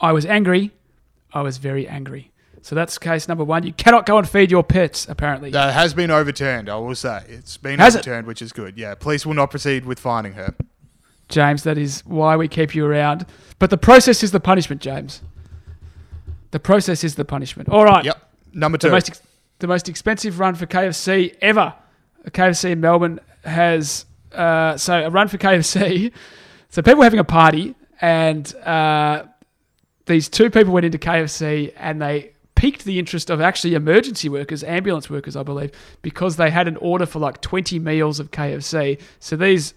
I 0.00 0.12
was 0.12 0.26
angry. 0.26 0.72
I 1.32 1.42
was 1.42 1.58
very 1.58 1.86
angry. 1.88 2.31
So 2.64 2.74
that's 2.76 2.96
case 2.96 3.26
number 3.28 3.42
one. 3.44 3.64
You 3.64 3.72
cannot 3.72 4.06
go 4.06 4.18
and 4.18 4.28
feed 4.28 4.50
your 4.50 4.62
pets, 4.62 5.08
apparently. 5.08 5.50
That 5.50 5.74
has 5.74 5.94
been 5.94 6.10
overturned, 6.12 6.68
I 6.68 6.76
will 6.76 6.94
say. 6.94 7.22
It's 7.28 7.56
been 7.56 7.80
Has 7.80 7.94
it? 7.96 7.98
overturned, 7.98 8.26
which 8.28 8.40
is 8.40 8.52
good. 8.52 8.78
Yeah, 8.78 8.94
police 8.94 9.26
will 9.26 9.34
not 9.34 9.50
proceed 9.50 9.84
with 9.84 9.98
finding 9.98 10.34
her. 10.34 10.54
James, 11.28 11.64
that 11.64 11.76
is 11.76 12.02
why 12.06 12.36
we 12.36 12.46
keep 12.46 12.74
you 12.74 12.86
around. 12.86 13.26
But 13.58 13.70
the 13.70 13.76
process 13.78 14.22
is 14.22 14.30
the 14.30 14.38
punishment, 14.40 14.80
James. 14.80 15.22
The 16.52 16.60
process 16.60 17.02
is 17.02 17.16
the 17.16 17.24
punishment. 17.24 17.68
All 17.68 17.84
right. 17.84 18.04
Yep. 18.04 18.30
Number 18.52 18.78
The 18.78 18.88
two. 18.88 18.92
most, 18.92 19.08
ex- 19.08 19.22
the 19.58 19.66
most 19.66 19.88
expensive 19.88 20.38
run 20.38 20.54
for 20.54 20.66
KFC 20.66 21.34
ever. 21.40 21.74
A 22.24 22.30
KFC 22.30 22.70
in 22.72 22.80
Melbourne 22.80 23.18
has 23.44 24.04
uh, 24.32 24.76
so 24.76 25.06
a 25.06 25.10
run 25.10 25.26
for 25.28 25.38
KFC. 25.38 26.12
So 26.68 26.80
people 26.82 26.98
were 26.98 27.04
having 27.04 27.18
a 27.20 27.24
party, 27.24 27.74
and 28.00 28.54
uh, 28.56 29.24
these 30.06 30.28
two 30.28 30.48
people 30.50 30.72
went 30.72 30.86
into 30.86 30.98
KFC, 30.98 31.72
and 31.76 32.00
they 32.00 32.32
piqued 32.62 32.84
the 32.84 33.00
interest 33.00 33.28
of 33.28 33.40
actually 33.40 33.74
emergency 33.74 34.28
workers, 34.28 34.62
ambulance 34.62 35.10
workers, 35.10 35.34
I 35.34 35.42
believe, 35.42 35.72
because 36.00 36.36
they 36.36 36.48
had 36.48 36.68
an 36.68 36.76
order 36.76 37.06
for 37.06 37.18
like 37.18 37.40
20 37.40 37.80
meals 37.80 38.20
of 38.20 38.30
KFC. 38.30 39.00
So 39.18 39.34
these 39.34 39.74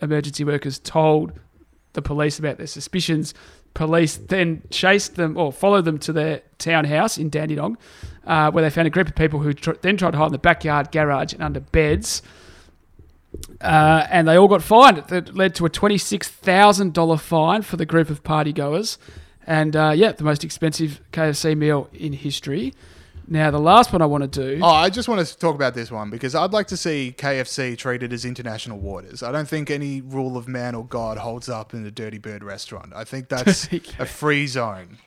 emergency 0.00 0.44
workers 0.44 0.78
told 0.78 1.32
the 1.94 2.02
police 2.02 2.38
about 2.38 2.56
their 2.56 2.68
suspicions. 2.68 3.34
Police 3.74 4.16
then 4.16 4.62
chased 4.70 5.16
them 5.16 5.36
or 5.36 5.52
followed 5.52 5.86
them 5.86 5.98
to 5.98 6.12
their 6.12 6.42
townhouse 6.58 7.18
in 7.18 7.30
Dandenong, 7.30 7.76
uh, 8.28 8.52
where 8.52 8.62
they 8.62 8.70
found 8.70 8.86
a 8.86 8.90
group 8.90 9.08
of 9.08 9.16
people 9.16 9.40
who 9.40 9.52
tr- 9.52 9.72
then 9.82 9.96
tried 9.96 10.12
to 10.12 10.18
hide 10.18 10.26
in 10.26 10.32
the 10.32 10.38
backyard, 10.38 10.92
garage, 10.92 11.32
and 11.32 11.42
under 11.42 11.58
beds. 11.58 12.22
Uh, 13.60 14.06
and 14.08 14.28
they 14.28 14.36
all 14.36 14.46
got 14.46 14.62
fined. 14.62 14.98
That 15.08 15.34
led 15.34 15.56
to 15.56 15.66
a 15.66 15.68
$26,000 15.68 17.20
fine 17.20 17.62
for 17.62 17.76
the 17.76 17.86
group 17.86 18.08
of 18.08 18.22
partygoers. 18.22 18.98
And 19.46 19.74
uh, 19.74 19.92
yeah, 19.94 20.12
the 20.12 20.24
most 20.24 20.44
expensive 20.44 21.00
KFC 21.12 21.56
meal 21.56 21.88
in 21.92 22.12
history. 22.12 22.74
Now, 23.32 23.52
the 23.52 23.60
last 23.60 23.92
one 23.92 24.02
I 24.02 24.06
want 24.06 24.32
to 24.32 24.56
do. 24.56 24.60
Oh, 24.60 24.66
I 24.66 24.90
just 24.90 25.08
want 25.08 25.24
to 25.24 25.38
talk 25.38 25.54
about 25.54 25.72
this 25.72 25.88
one 25.90 26.10
because 26.10 26.34
I'd 26.34 26.52
like 26.52 26.66
to 26.66 26.76
see 26.76 27.14
KFC 27.16 27.78
treated 27.78 28.12
as 28.12 28.24
international 28.24 28.80
waters. 28.80 29.22
I 29.22 29.30
don't 29.30 29.48
think 29.48 29.70
any 29.70 30.00
rule 30.00 30.36
of 30.36 30.48
man 30.48 30.74
or 30.74 30.84
God 30.84 31.16
holds 31.16 31.48
up 31.48 31.72
in 31.72 31.86
a 31.86 31.92
Dirty 31.92 32.18
Bird 32.18 32.42
restaurant. 32.42 32.92
I 32.94 33.04
think 33.04 33.28
that's 33.28 33.68
a 34.00 34.04
free 34.06 34.48
zone. 34.48 34.98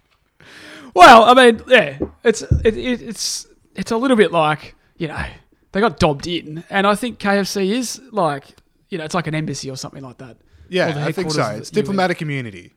Well, 0.94 1.24
I 1.24 1.34
mean, 1.34 1.62
yeah, 1.68 2.00
it's 2.24 2.44
it, 2.44 2.78
it, 2.78 3.02
it's 3.02 3.46
it's 3.76 3.92
a 3.92 3.98
little 3.98 4.16
bit 4.16 4.32
like 4.32 4.76
you 4.98 5.10
know 5.10 5.26
they 5.74 5.82
got 5.82 6.00
dobbed 6.00 6.26
in, 6.26 6.64
and 6.70 6.88
I 6.88 6.96
think 6.96 7.20
KFC 7.20 7.72
is 7.72 8.00
like 8.12 8.56
you 8.90 8.98
know 8.98 9.04
it's 9.04 9.16
like 9.16 9.28
an 9.28 9.36
embassy 9.36 9.70
or 9.70 9.76
something 9.76 10.04
like 10.04 10.20
that. 10.20 10.38
Yeah, 10.70 11.06
I 11.06 11.12
think 11.12 11.32
so. 11.32 11.44
It's 11.52 11.70
diplomatic 11.70 12.22
immunity, 12.22 12.74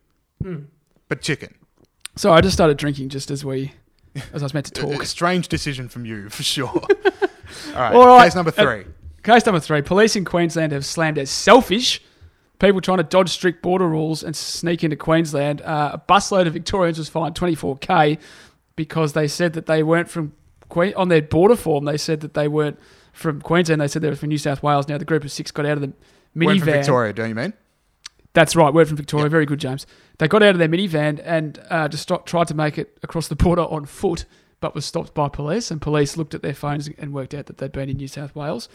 but 1.08 1.20
chicken. 1.22 1.54
So 2.16 2.32
I 2.32 2.40
just 2.40 2.54
started 2.54 2.76
drinking 2.76 3.10
just 3.10 3.30
as 3.30 3.44
we 3.44 3.72
as 4.32 4.42
I 4.42 4.46
was 4.46 4.54
meant 4.54 4.66
to 4.66 4.80
A 4.88 4.92
talk. 4.94 5.04
strange 5.04 5.48
decision 5.48 5.88
from 5.88 6.04
you, 6.06 6.28
for 6.30 6.42
sure. 6.42 6.68
All 6.74 6.80
right, 7.74 7.94
All 7.94 8.06
right. 8.06 8.24
case 8.24 8.34
number 8.34 8.52
Uh, 8.56 8.62
three. 8.62 8.84
Case 9.22 9.44
number 9.46 9.60
three: 9.60 9.82
Police 9.82 10.16
in 10.16 10.24
Queensland 10.24 10.72
have 10.72 10.84
slammed 10.84 11.18
as 11.18 11.30
selfish. 11.30 12.00
People 12.58 12.80
trying 12.80 12.96
to 12.98 13.02
dodge 13.04 13.28
strict 13.28 13.60
border 13.62 13.86
rules 13.86 14.22
and 14.22 14.34
sneak 14.34 14.82
into 14.82 14.96
Queensland. 14.96 15.60
Uh, 15.60 15.90
a 15.94 15.98
busload 16.10 16.46
of 16.46 16.54
Victorians 16.54 16.96
was 16.98 17.08
fined 17.08 17.34
24k 17.34 18.18
because 18.76 19.12
they 19.12 19.28
said 19.28 19.52
that 19.52 19.66
they 19.66 19.82
weren't 19.82 20.08
from 20.08 20.32
Queen 20.70 20.94
on 20.96 21.08
their 21.08 21.20
border 21.20 21.54
form. 21.56 21.84
They 21.84 21.98
said 21.98 22.20
that 22.20 22.32
they 22.32 22.48
weren't 22.48 22.78
from 23.12 23.42
Queensland. 23.42 23.82
They 23.82 23.88
said 23.88 24.00
they 24.00 24.08
were 24.08 24.16
from 24.16 24.30
New 24.30 24.38
South 24.38 24.62
Wales. 24.62 24.88
Now 24.88 24.96
the 24.96 25.04
group 25.04 25.22
of 25.22 25.30
six 25.32 25.50
got 25.50 25.66
out 25.66 25.72
of 25.72 25.80
the 25.82 25.88
minivan. 26.34 26.46
Went 26.46 26.60
from. 26.60 26.72
Victoria, 26.72 27.12
don't 27.12 27.28
you 27.28 27.34
mean? 27.34 27.52
That's 28.36 28.54
right, 28.54 28.74
word 28.74 28.86
from 28.86 28.98
Victoria. 28.98 29.30
Very 29.30 29.46
good, 29.46 29.60
James. 29.60 29.86
They 30.18 30.28
got 30.28 30.42
out 30.42 30.50
of 30.50 30.58
their 30.58 30.68
minivan 30.68 31.22
and 31.24 31.58
uh, 31.70 31.88
just 31.88 32.02
stop, 32.02 32.26
tried 32.26 32.48
to 32.48 32.54
make 32.54 32.76
it 32.76 32.98
across 33.02 33.28
the 33.28 33.34
border 33.34 33.62
on 33.62 33.86
foot, 33.86 34.26
but 34.60 34.74
was 34.74 34.84
stopped 34.84 35.14
by 35.14 35.30
police. 35.30 35.70
And 35.70 35.80
police 35.80 36.18
looked 36.18 36.34
at 36.34 36.42
their 36.42 36.52
phones 36.52 36.86
and 36.98 37.14
worked 37.14 37.32
out 37.32 37.46
that 37.46 37.56
they'd 37.56 37.72
been 37.72 37.88
in 37.88 37.96
New 37.96 38.08
South 38.08 38.36
Wales. 38.36 38.68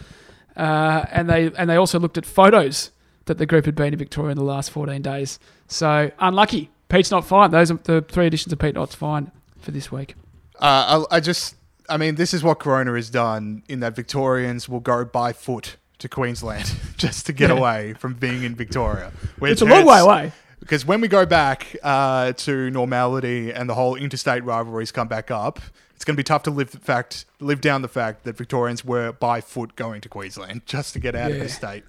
Uh, 0.57 1.05
and 1.11 1.29
they 1.29 1.51
and 1.55 1.69
they 1.69 1.75
also 1.75 1.99
looked 1.99 2.17
at 2.17 2.25
photos 2.25 2.89
that 3.25 3.37
the 3.37 3.45
group 3.45 3.65
had 3.65 3.75
been 3.75 3.93
in 3.93 3.99
Victoria 3.99 4.31
in 4.31 4.37
the 4.39 4.43
last 4.43 4.71
14 4.71 4.99
days. 4.99 5.37
So 5.67 6.09
unlucky. 6.17 6.71
Pete's 6.89 7.11
not 7.11 7.23
fine. 7.23 7.51
Those 7.51 7.69
are 7.69 7.75
the 7.75 8.01
three 8.01 8.25
editions 8.25 8.51
of 8.51 8.57
Pete 8.57 8.73
Not's 8.73 8.95
fine 8.95 9.31
for 9.59 9.69
this 9.69 9.91
week. 9.91 10.15
Uh, 10.59 11.05
I, 11.11 11.17
I 11.17 11.19
just, 11.19 11.55
I 11.87 11.97
mean, 11.97 12.15
this 12.15 12.33
is 12.33 12.43
what 12.43 12.57
Corona 12.57 12.95
has 12.95 13.11
done 13.11 13.61
in 13.69 13.79
that 13.81 13.95
Victorians 13.95 14.67
will 14.67 14.79
go 14.79 15.05
by 15.05 15.33
foot 15.33 15.77
to 16.01 16.09
Queensland 16.09 16.71
just 16.97 17.25
to 17.27 17.33
get 17.33 17.49
Yeah. 17.49 17.57
away 17.57 17.93
from 17.93 18.13
being 18.13 18.43
in 18.43 18.55
Victoria. 18.55 19.11
It's 19.41 19.61
a 19.61 19.65
long 19.65 19.85
way 19.85 19.99
away. 19.99 20.31
Because 20.59 20.85
when 20.85 21.01
we 21.01 21.07
go 21.07 21.25
back 21.25 21.75
uh, 21.81 22.33
to 22.33 22.69
normality 22.69 23.51
and 23.51 23.67
the 23.67 23.73
whole 23.73 23.95
interstate 23.95 24.43
rivalries 24.43 24.91
come 24.91 25.07
back 25.07 25.31
up, 25.31 25.59
it's 25.95 26.05
going 26.05 26.15
to 26.15 26.19
be 26.19 26.23
tough 26.23 26.43
to 26.43 26.51
live 26.51 26.69
the 26.71 26.77
fact, 26.79 27.25
live 27.39 27.61
down 27.61 27.81
the 27.81 27.87
fact 27.87 28.25
that 28.25 28.37
Victorians 28.37 28.85
were 28.85 29.11
by 29.11 29.41
foot 29.41 29.75
going 29.75 30.01
to 30.01 30.09
Queensland 30.09 30.61
just 30.67 30.93
to 30.93 30.99
get 30.99 31.15
out 31.15 31.31
of 31.31 31.39
the 31.39 31.49
state. 31.49 31.83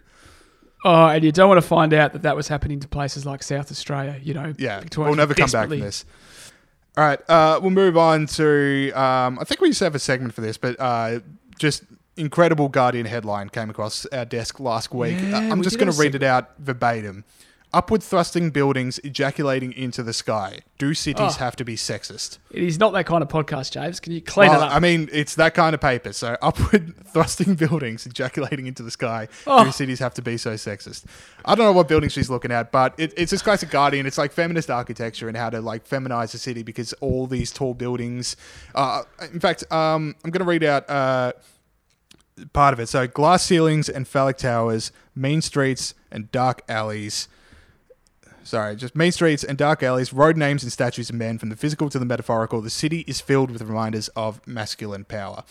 Oh, 0.85 1.07
and 1.07 1.23
you 1.23 1.31
don't 1.33 1.49
want 1.49 1.61
to 1.61 1.67
find 1.67 1.93
out 1.95 2.13
that 2.15 2.23
that 2.23 2.35
was 2.35 2.49
happening 2.49 2.81
to 2.81 2.89
places 2.89 3.25
like 3.27 3.43
South 3.43 3.71
Australia. 3.71 4.19
You 4.23 4.35
know, 4.35 4.55
Yeah, 4.59 4.83
we'll 4.97 5.15
never 5.15 5.35
come 5.35 5.51
back 5.51 5.69
from 5.69 5.79
this. 5.81 6.05
All 6.97 7.05
right, 7.05 7.21
uh, 7.31 7.59
we'll 7.63 7.71
move 7.71 7.97
on 7.97 8.27
to. 8.27 8.91
Um, 8.93 9.39
I 9.39 9.45
think 9.45 9.61
we 9.61 9.69
used 9.69 9.79
to 9.79 9.85
have 9.85 9.95
a 9.95 9.99
segment 10.01 10.35
for 10.35 10.41
this, 10.41 10.57
but 10.59 10.77
uh, 10.81 11.21
just 11.59 11.85
incredible 12.17 12.69
Guardian 12.69 13.07
headline 13.07 13.49
came 13.49 13.71
across 13.71 14.07
our 14.07 14.25
desk 14.25 14.61
last 14.61 14.93
week. 14.93 15.19
Yeah, 15.21 15.37
Uh, 15.39 15.41
I'm 15.43 15.59
we 15.59 15.65
just 15.65 15.79
going 15.79 15.91
to 15.91 15.99
read 15.99 16.15
it 16.15 16.23
out 16.23 16.51
verbatim. 16.59 17.25
Upward 17.75 18.03
thrusting 18.03 18.51
buildings 18.51 18.99
ejaculating 18.99 19.73
into 19.73 20.03
the 20.03 20.13
sky. 20.13 20.59
Do 20.77 20.93
cities 20.93 21.37
Oh. 21.37 21.39
have 21.39 21.57
to 21.57 21.65
be 21.65 21.75
sexist? 21.75 22.37
It 22.51 22.65
is 22.65 22.79
not 22.79 22.93
that 22.93 23.07
kind 23.07 23.23
of 23.23 23.31
podcast, 23.31 23.73
James. 23.73 23.99
Can 23.99 24.13
you 24.13 24.21
clean 24.21 24.51
Well, 24.51 24.61
it 24.61 24.67
up? 24.67 24.75
I 24.75 24.79
mean, 24.79 25.09
it's 25.11 25.37
that 25.37 25.55
kind 25.55 25.73
of 25.73 25.81
paper. 25.81 26.13
So 26.13 26.37
upward 26.43 26.95
thrusting 27.07 27.55
buildings 27.55 28.05
ejaculating 28.05 28.67
into 28.67 28.83
the 28.83 28.91
sky. 28.91 29.27
Oh. 29.47 29.65
Do 29.65 29.73
cities 29.73 30.01
have 30.01 30.13
to 30.15 30.23
be 30.23 30.37
so 30.37 30.53
sexist? 30.53 31.07
I 31.47 31.55
don't 31.55 31.65
know 31.65 31.73
what 31.73 31.89
building 31.89 32.11
she's 32.11 32.29
looking 32.29 32.53
at, 32.53 32.73
but 32.73 32.93
it, 32.99 33.15
it's 33.17 33.31
this 33.31 33.41
classic 33.41 33.71
Guardian. 33.71 34.05
It's 34.05 34.19
like 34.19 34.33
feminist 34.33 34.71
architecture 34.71 35.27
and 35.29 35.35
how 35.39 35.49
to 35.49 35.63
like 35.63 35.89
feminize 35.89 36.35
a 36.35 36.39
city 36.39 36.63
because 36.63 36.93
all 37.01 37.27
these 37.27 37.51
tall 37.51 37.73
buildings. 37.73 38.37
Uh, 38.75 39.05
in 39.33 39.41
fact, 39.41 39.65
um, 39.73 40.15
I'm 40.23 40.31
going 40.31 40.45
to 40.45 40.51
read 40.51 40.63
out. 40.63 40.91
Uh, 40.91 41.33
part 42.53 42.73
of 42.73 42.81
it. 42.81 42.89
So 42.89 43.07
glass 43.07 43.43
ceilings 43.43 43.89
and 43.89 44.07
phallic 44.07 44.39
towers, 44.39 44.93
main 45.15 45.43
streets 45.43 45.95
and 46.11 46.31
dark 46.31 46.63
alleys. 46.69 47.29
Sorry, 48.45 48.75
just 48.75 48.97
main 48.97 49.13
streets 49.13 49.45
and 49.45 49.57
dark 49.57 49.83
alleys, 49.83 50.13
road 50.13 50.37
names 50.37 50.63
and 50.65 50.73
statues 50.73 51.11
of 51.11 51.17
men, 51.17 51.39
from 51.39 51.49
the 51.49 51.57
physical 51.57 51.89
to 51.91 51.99
the 51.99 52.05
metaphorical. 52.05 52.61
The 52.61 52.71
city 52.71 53.05
is 53.07 53.21
filled 53.21 53.51
with 53.51 53.63
reminders 53.63 54.09
of 54.09 54.45
masculine 54.47 55.05
power. 55.05 55.45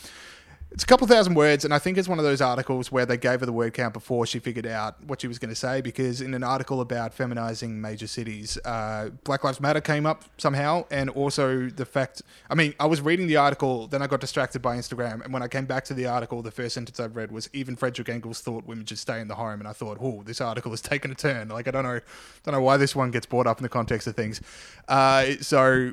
It's 0.73 0.85
a 0.85 0.87
couple 0.87 1.05
thousand 1.05 1.33
words, 1.33 1.65
and 1.65 1.73
I 1.73 1.79
think 1.79 1.97
it's 1.97 2.07
one 2.07 2.17
of 2.17 2.23
those 2.23 2.39
articles 2.39 2.93
where 2.93 3.05
they 3.05 3.17
gave 3.17 3.41
her 3.41 3.45
the 3.45 3.51
word 3.51 3.73
count 3.73 3.93
before 3.93 4.25
she 4.25 4.39
figured 4.39 4.65
out 4.65 5.03
what 5.03 5.19
she 5.19 5.27
was 5.27 5.37
going 5.37 5.49
to 5.49 5.55
say. 5.55 5.81
Because 5.81 6.21
in 6.21 6.33
an 6.33 6.45
article 6.45 6.79
about 6.79 7.13
feminizing 7.13 7.71
major 7.71 8.07
cities, 8.07 8.57
uh, 8.63 9.09
Black 9.25 9.43
Lives 9.43 9.59
Matter 9.59 9.81
came 9.81 10.05
up 10.05 10.23
somehow, 10.37 10.85
and 10.89 11.09
also 11.09 11.67
the 11.67 11.85
fact 11.85 12.21
I 12.49 12.55
mean, 12.55 12.73
I 12.79 12.85
was 12.85 13.01
reading 13.01 13.27
the 13.27 13.35
article, 13.35 13.87
then 13.87 14.01
I 14.01 14.07
got 14.07 14.21
distracted 14.21 14.61
by 14.61 14.77
Instagram, 14.77 15.25
and 15.25 15.33
when 15.33 15.43
I 15.43 15.49
came 15.49 15.65
back 15.65 15.83
to 15.85 15.93
the 15.93 16.05
article, 16.05 16.41
the 16.41 16.51
first 16.51 16.75
sentence 16.75 17.01
I 17.01 17.07
read 17.07 17.33
was 17.33 17.49
even 17.51 17.75
Frederick 17.75 18.07
Engels 18.07 18.39
thought 18.39 18.65
women 18.65 18.85
should 18.85 18.99
stay 18.99 19.19
in 19.19 19.27
the 19.27 19.35
home, 19.35 19.59
and 19.59 19.67
I 19.67 19.73
thought, 19.73 19.97
oh, 19.99 20.23
this 20.23 20.39
article 20.39 20.71
has 20.71 20.79
taken 20.79 21.11
a 21.11 21.15
turn. 21.15 21.49
Like 21.49 21.67
I 21.67 21.71
don't 21.71 21.83
know, 21.83 21.99
don't 22.43 22.53
know 22.53 22.61
why 22.61 22.77
this 22.77 22.95
one 22.95 23.11
gets 23.11 23.25
brought 23.25 23.45
up 23.45 23.57
in 23.57 23.63
the 23.63 23.69
context 23.69 24.07
of 24.07 24.15
things. 24.15 24.39
Uh, 24.87 25.31
so. 25.41 25.91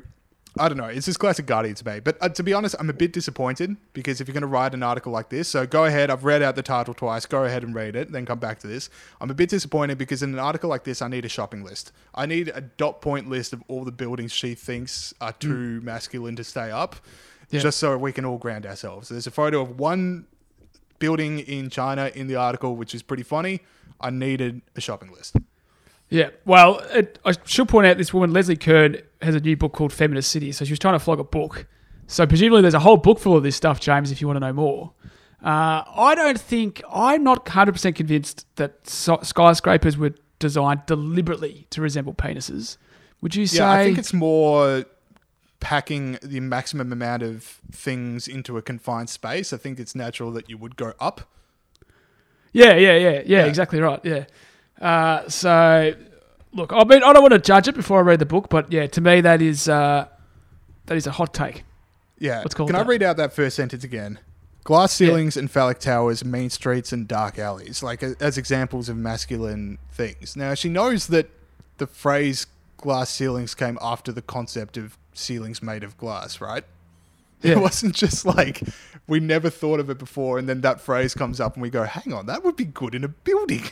I 0.57 0.67
don't 0.67 0.77
know. 0.77 0.85
It's 0.85 1.05
just 1.05 1.19
classic 1.19 1.45
Guardian 1.45 1.75
to 1.75 1.87
me. 1.87 1.99
But 1.99 2.17
uh, 2.21 2.29
to 2.29 2.43
be 2.43 2.53
honest, 2.53 2.75
I'm 2.79 2.89
a 2.89 2.93
bit 2.93 3.13
disappointed 3.13 3.77
because 3.93 4.19
if 4.19 4.27
you're 4.27 4.33
going 4.33 4.41
to 4.41 4.47
write 4.47 4.73
an 4.73 4.81
article 4.81 5.11
like 5.11 5.29
this, 5.29 5.47
so 5.47 5.65
go 5.67 5.85
ahead. 5.85 6.09
I've 6.09 6.23
read 6.25 6.41
out 6.41 6.55
the 6.55 6.63
title 6.63 6.93
twice. 6.93 7.25
Go 7.27 7.45
ahead 7.45 7.63
and 7.63 7.73
read 7.75 7.95
it, 7.95 8.11
then 8.11 8.25
come 8.25 8.39
back 8.39 8.59
to 8.59 8.67
this. 8.67 8.89
I'm 9.21 9.29
a 9.29 9.33
bit 9.35 9.49
disappointed 9.49 9.97
because 9.99 10.23
in 10.23 10.33
an 10.33 10.39
article 10.39 10.69
like 10.69 10.83
this, 10.83 11.01
I 11.01 11.07
need 11.07 11.23
a 11.23 11.29
shopping 11.29 11.63
list. 11.63 11.91
I 12.15 12.25
need 12.25 12.51
a 12.53 12.61
dot 12.61 12.99
point 12.99 13.29
list 13.29 13.53
of 13.53 13.63
all 13.67 13.83
the 13.85 13.91
buildings 13.91 14.31
she 14.33 14.55
thinks 14.55 15.13
are 15.21 15.33
too 15.33 15.81
masculine 15.81 16.35
to 16.37 16.43
stay 16.43 16.71
up, 16.71 16.95
Yeah. 17.51 17.59
just 17.61 17.77
so 17.77 17.95
we 17.97 18.11
can 18.11 18.25
all 18.25 18.39
ground 18.39 18.65
ourselves. 18.65 19.09
There's 19.09 19.27
a 19.27 19.31
photo 19.31 19.61
of 19.61 19.79
one 19.79 20.25
building 20.97 21.39
in 21.39 21.69
China 21.69 22.11
in 22.13 22.27
the 22.27 22.35
article, 22.35 22.75
which 22.75 22.95
is 22.95 23.03
pretty 23.03 23.23
funny. 23.23 23.61
I 24.01 24.09
needed 24.09 24.61
a 24.75 24.81
shopping 24.81 25.11
list. 25.11 25.35
Yeah, 26.09 26.29
well, 26.43 26.79
it, 26.91 27.19
I 27.23 27.33
should 27.45 27.69
point 27.69 27.85
out 27.85 27.97
this 27.99 28.11
woman, 28.13 28.33
Leslie 28.33 28.55
Kern, 28.57 28.97
has 29.21 29.35
a 29.35 29.39
new 29.39 29.57
book 29.57 29.73
called 29.73 29.91
Feminist 29.93 30.31
City. 30.31 30.51
So 30.51 30.65
she 30.65 30.71
was 30.71 30.79
trying 30.79 30.95
to 30.95 30.99
flog 30.99 31.19
a 31.19 31.23
book. 31.23 31.67
So 32.07 32.25
presumably 32.25 32.61
there's 32.61 32.73
a 32.73 32.79
whole 32.79 32.97
book 32.97 33.19
full 33.19 33.35
of 33.35 33.43
this 33.43 33.55
stuff, 33.55 33.79
James, 33.79 34.11
if 34.11 34.21
you 34.21 34.27
want 34.27 34.37
to 34.37 34.41
know 34.41 34.53
more. 34.53 34.93
Uh, 35.43 35.83
I 35.95 36.15
don't 36.15 36.39
think, 36.39 36.81
I'm 36.91 37.23
not 37.23 37.45
100% 37.45 37.95
convinced 37.95 38.45
that 38.55 38.87
so- 38.87 39.19
skyscrapers 39.23 39.97
were 39.97 40.13
designed 40.39 40.85
deliberately 40.85 41.67
to 41.69 41.81
resemble 41.81 42.13
penises. 42.13 42.77
Would 43.21 43.35
you 43.35 43.45
say? 43.47 43.57
Yeah, 43.57 43.71
I 43.71 43.83
think 43.85 43.97
it's 43.97 44.13
more 44.13 44.85
packing 45.59 46.17
the 46.23 46.39
maximum 46.39 46.91
amount 46.93 47.21
of 47.21 47.43
things 47.71 48.27
into 48.27 48.57
a 48.57 48.61
confined 48.61 49.09
space. 49.09 49.51
I 49.51 49.57
think 49.57 49.77
it's 49.79 49.93
natural 49.93 50.31
that 50.31 50.49
you 50.49 50.57
would 50.57 50.77
go 50.77 50.93
up. 50.99 51.29
Yeah, 52.53 52.75
yeah, 52.75 52.95
yeah, 52.97 53.09
yeah, 53.09 53.21
Yeah. 53.25 53.45
exactly 53.45 53.79
right. 53.81 53.99
Yeah. 54.03 54.25
Uh, 54.81 55.27
so, 55.29 55.93
look, 56.53 56.71
I 56.73 56.83
mean, 56.83 57.03
I 57.03 57.13
don't 57.13 57.21
want 57.21 57.33
to 57.33 57.39
judge 57.39 57.67
it 57.67 57.75
before 57.75 57.99
I 57.99 58.01
read 58.01 58.19
the 58.19 58.25
book, 58.25 58.49
but 58.49 58.71
yeah, 58.71 58.87
to 58.87 59.01
me 59.01 59.21
that 59.21 59.41
is 59.41 59.67
uh, 59.69 60.07
that 60.87 60.97
is 60.97 61.07
a 61.07 61.11
hot 61.11 61.33
take. 61.33 61.63
Yeah. 62.17 62.39
Let's 62.39 62.53
call 62.53 62.67
Can 62.67 62.75
I 62.75 62.79
that. 62.79 62.87
read 62.87 63.03
out 63.03 63.17
that 63.17 63.33
first 63.33 63.55
sentence 63.55 63.83
again? 63.83 64.19
Glass 64.65 64.91
ceilings 64.93 65.37
and 65.37 65.49
phallic 65.49 65.79
towers, 65.79 66.23
main 66.25 66.49
streets 66.49 66.91
and 66.91 67.07
dark 67.07 67.39
alleys, 67.39 67.81
like 67.81 68.03
as 68.03 68.37
examples 68.37 68.89
of 68.89 68.97
masculine 68.97 69.77
things. 69.91 70.35
Now 70.35 70.53
she 70.53 70.69
knows 70.69 71.07
that 71.07 71.29
the 71.77 71.87
phrase 71.87 72.45
glass 72.77 73.09
ceilings 73.09 73.55
came 73.55 73.77
after 73.81 74.11
the 74.11 74.21
concept 74.21 74.77
of 74.77 74.97
ceilings 75.13 75.63
made 75.63 75.83
of 75.83 75.97
glass, 75.97 76.41
right? 76.41 76.63
Yeah. 77.41 77.53
It 77.53 77.59
wasn't 77.59 77.95
just 77.95 78.25
like 78.25 78.61
we 79.07 79.21
never 79.21 79.49
thought 79.49 79.79
of 79.79 79.89
it 79.89 79.97
before, 79.97 80.37
and 80.37 80.47
then 80.47 80.59
that 80.61 80.81
phrase 80.81 81.13
comes 81.13 81.39
up, 81.39 81.53
and 81.53 81.61
we 81.63 81.69
go, 81.69 81.83
"Hang 81.83 82.11
on, 82.13 82.25
that 82.25 82.43
would 82.43 82.57
be 82.57 82.65
good 82.65 82.93
in 82.93 83.03
a 83.03 83.07
building." 83.09 83.63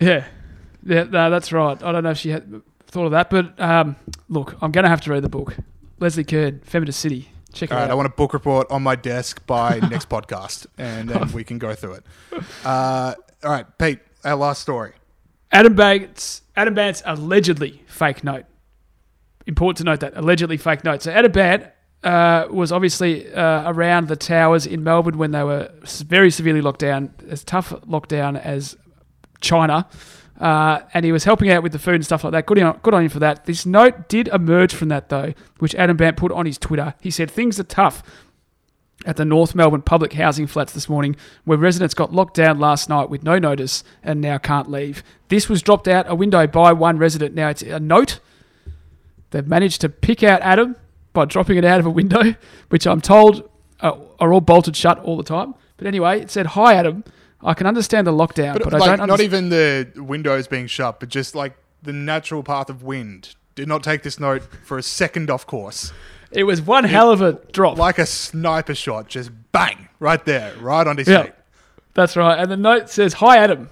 Yeah, 0.00 0.24
yeah, 0.84 1.04
no, 1.04 1.30
that's 1.30 1.52
right. 1.52 1.80
I 1.82 1.92
don't 1.92 2.04
know 2.04 2.10
if 2.10 2.18
she 2.18 2.30
had 2.30 2.62
thought 2.86 3.06
of 3.06 3.12
that, 3.12 3.30
but 3.30 3.58
um, 3.60 3.96
look, 4.28 4.56
I'm 4.60 4.72
going 4.72 4.84
to 4.84 4.90
have 4.90 5.00
to 5.02 5.10
read 5.10 5.22
the 5.22 5.28
book. 5.28 5.56
Leslie 5.98 6.24
Kern, 6.24 6.60
Feminist 6.64 7.00
City. 7.00 7.28
Check 7.52 7.70
it 7.70 7.74
All 7.74 7.78
right, 7.78 7.84
out. 7.84 7.90
I 7.90 7.94
want 7.94 8.06
a 8.06 8.10
book 8.10 8.32
report 8.32 8.70
on 8.70 8.82
my 8.82 8.96
desk 8.96 9.46
by 9.46 9.78
next 9.90 10.08
podcast, 10.08 10.66
and 10.78 11.08
then 11.08 11.30
we 11.32 11.44
can 11.44 11.58
go 11.58 11.74
through 11.74 11.94
it. 11.94 12.04
Uh, 12.64 13.14
all 13.44 13.50
right, 13.50 13.66
Pete, 13.78 13.98
our 14.24 14.36
last 14.36 14.62
story. 14.62 14.92
Adam 15.50 15.74
Bandt's 15.74 16.42
Adam 16.56 16.74
Bandt's 16.74 17.02
allegedly 17.04 17.82
fake 17.86 18.24
note. 18.24 18.46
Important 19.46 19.78
to 19.78 19.84
note 19.84 20.00
that 20.00 20.16
allegedly 20.16 20.56
fake 20.56 20.84
note. 20.84 21.02
So 21.02 21.10
Adam 21.10 21.30
Bandt 21.32 21.66
uh, 22.02 22.46
was 22.50 22.72
obviously 22.72 23.32
uh, 23.32 23.70
around 23.70 24.08
the 24.08 24.16
towers 24.16 24.66
in 24.66 24.82
Melbourne 24.82 25.18
when 25.18 25.32
they 25.32 25.42
were 25.44 25.70
very 26.06 26.30
severely 26.30 26.60
locked 26.60 26.80
down, 26.80 27.14
as 27.28 27.44
tough 27.44 27.70
lockdown 27.86 28.40
as 28.40 28.76
China. 29.40 29.88
Uh, 30.40 30.80
and 30.92 31.04
he 31.04 31.12
was 31.12 31.24
helping 31.24 31.50
out 31.50 31.62
with 31.62 31.72
the 31.72 31.78
food 31.78 31.96
and 31.96 32.04
stuff 32.04 32.24
like 32.24 32.32
that. 32.32 32.46
Good 32.46 32.58
on, 32.58 32.78
good 32.82 32.94
on 32.94 33.04
him 33.04 33.08
for 33.08 33.20
that. 33.20 33.44
This 33.44 33.64
note 33.64 34.08
did 34.08 34.28
emerge 34.28 34.74
from 34.74 34.88
that, 34.88 35.08
though, 35.08 35.34
which 35.58 35.74
Adam 35.76 35.96
Bandt 35.96 36.16
put 36.16 36.32
on 36.32 36.46
his 36.46 36.58
Twitter. 36.58 36.94
He 37.00 37.10
said, 37.10 37.30
Things 37.30 37.60
are 37.60 37.64
tough 37.64 38.02
at 39.04 39.16
the 39.16 39.24
North 39.24 39.54
Melbourne 39.54 39.82
public 39.82 40.14
housing 40.14 40.46
flats 40.46 40.72
this 40.72 40.88
morning, 40.88 41.16
where 41.44 41.58
residents 41.58 41.94
got 41.94 42.12
locked 42.12 42.34
down 42.34 42.58
last 42.58 42.88
night 42.88 43.10
with 43.10 43.22
no 43.22 43.38
notice 43.38 43.84
and 44.02 44.20
now 44.20 44.38
can't 44.38 44.70
leave. 44.70 45.02
This 45.28 45.48
was 45.48 45.62
dropped 45.62 45.88
out 45.88 46.06
a 46.08 46.14
window 46.14 46.46
by 46.46 46.72
one 46.72 46.98
resident. 46.98 47.34
Now 47.34 47.48
it's 47.48 47.62
a 47.62 47.80
note. 47.80 48.20
They've 49.30 49.46
managed 49.46 49.80
to 49.82 49.88
pick 49.88 50.22
out 50.22 50.40
Adam 50.42 50.76
by 51.12 51.24
dropping 51.24 51.56
it 51.56 51.64
out 51.64 51.80
of 51.80 51.86
a 51.86 51.90
window, 51.90 52.34
which 52.68 52.86
I'm 52.86 53.00
told 53.00 53.48
uh, 53.80 53.96
are 54.20 54.32
all 54.32 54.40
bolted 54.40 54.76
shut 54.76 54.98
all 55.00 55.16
the 55.16 55.22
time. 55.24 55.54
But 55.76 55.86
anyway, 55.86 56.20
it 56.20 56.30
said, 56.30 56.46
"Hi 56.46 56.74
Adam, 56.74 57.04
I 57.42 57.54
can 57.54 57.66
understand 57.66 58.06
the 58.06 58.12
lockdown, 58.12 58.54
But, 58.54 58.64
but, 58.64 58.72
like, 58.74 58.90
I 58.90 58.96
don't 58.96 59.08
not 59.08 59.20
even 59.20 59.48
the 59.48 59.90
windows 59.96 60.46
being 60.46 60.66
shut, 60.66 61.00
but 61.00 61.08
just 61.08 61.34
like 61.34 61.54
the 61.82 61.92
natural 61.92 62.42
path 62.42 62.70
of 62.70 62.82
wind. 62.82 63.34
Did 63.54 63.68
not 63.68 63.82
take 63.82 64.02
this 64.02 64.18
note 64.20 64.42
for 64.64 64.78
a 64.78 64.82
second 64.82 65.28
off 65.30 65.46
course. 65.46 65.92
It 66.30 66.44
was 66.44 66.62
one 66.62 66.84
hell 66.84 67.10
of 67.10 67.20
a 67.20 67.32
drop. 67.52 67.76
Like 67.76 67.98
a 67.98 68.06
sniper 68.06 68.74
shot, 68.74 69.08
just 69.08 69.30
bang, 69.52 69.88
right 70.00 70.24
there, 70.24 70.54
right 70.60 70.86
on 70.86 70.96
his 70.96 71.08
Yeah. 71.08 71.24
feet. 71.24 71.32
That's 71.94 72.16
right. 72.16 72.38
And 72.38 72.50
the 72.50 72.56
note 72.56 72.88
says, 72.88 73.14
Hi, 73.14 73.36
Adam. 73.38 73.68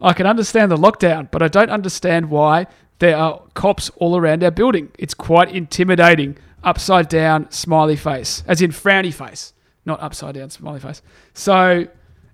I 0.00 0.12
can 0.12 0.26
understand 0.26 0.70
the 0.70 0.76
lockdown, 0.76 1.30
but 1.30 1.42
I 1.42 1.48
don't 1.48 1.70
understand 1.70 2.28
why 2.28 2.66
there 2.98 3.16
are 3.16 3.40
cops 3.54 3.90
all 3.96 4.16
around 4.18 4.44
our 4.44 4.50
building. 4.50 4.90
It's 4.98 5.14
quite 5.14 5.50
intimidating. 5.54 6.36
Upside 6.62 7.08
down, 7.08 7.50
smiley 7.50 7.96
face, 7.96 8.42
as 8.48 8.60
in 8.60 8.72
frowny 8.72 9.14
face, 9.14 9.52
not 9.84 10.02
upside 10.02 10.34
down, 10.34 10.50
smiley 10.50 10.80
face. 10.80 11.00
So 11.32 11.86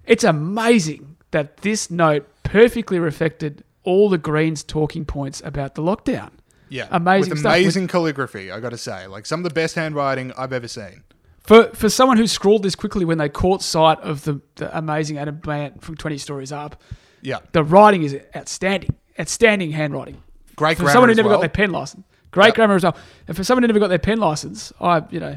It's 0.07 0.25
amazing 0.25 1.17
that 1.31 1.59
this 1.59 1.91
note 1.91 2.27
perfectly 2.43 2.99
reflected 2.99 3.65
all 3.85 4.09
the 4.09 4.19
Greens 4.19 4.63
talking 4.63 5.05
points 5.05 5.41
about 5.45 5.75
the 5.75 5.83
lockdown. 5.83 6.31
Yeah, 6.69 6.89
Amazing 6.91 7.31
with 7.31 7.39
stuff. 7.41 7.53
amazing 7.55 7.89
calligraphy. 7.89 8.51
I 8.51 8.59
got 8.61 8.71
to 8.71 8.79
say, 8.79 9.07
like 9.07 9.27
some 9.27 9.41
of 9.41 9.45
the 9.45 9.51
best 9.55 9.75
handwriting 9.75 10.33
I've 10.39 10.53
ever 10.55 10.69
seen. 10.69 11.03
For 11.43 11.65
for 11.75 11.89
someone 11.91 12.17
who 12.17 12.27
scrawled 12.27 12.63
this 12.63 12.75
quickly 12.75 13.05
when 13.05 13.19
they 13.19 13.29
caught 13.29 13.63
sight 13.63 13.99
of 14.01 14.25
the, 14.25 14.41
the 14.55 14.77
amazing 14.77 15.19
Adam 15.19 15.37
Bandt 15.37 15.83
from 15.83 15.97
20 15.97 16.17
Stories 16.19 16.51
Up, 16.53 16.81
Yeah, 17.21 17.39
the 17.53 17.63
writing 17.63 18.05
is 18.05 18.17
outstanding. 18.35 18.95
Outstanding 19.21 19.73
handwriting. 19.73 20.23
great 20.57 20.79
grammar. 20.79 20.89
For 20.89 20.93
someone 20.93 21.09
who 21.11 21.15
never 21.17 21.29
well. 21.29 21.39
got 21.39 21.41
their 21.43 21.51
pen 21.51 21.73
license. 21.73 22.05
Great 22.31 22.47
Yep. 22.47 22.55
grammar 22.55 22.75
as 22.77 22.85
well. 22.85 22.97
And 23.29 23.37
for 23.37 23.45
someone 23.45 23.65
who 23.65 23.67
never 23.67 23.79
got 23.81 23.89
their 23.89 23.99
pen 23.99 24.19
license, 24.19 24.73
I 24.81 25.03
you 25.11 25.21
know, 25.21 25.37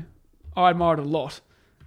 I 0.56 0.70
admire 0.70 0.94
it 0.94 1.00
a 1.00 1.04
lot. 1.04 1.42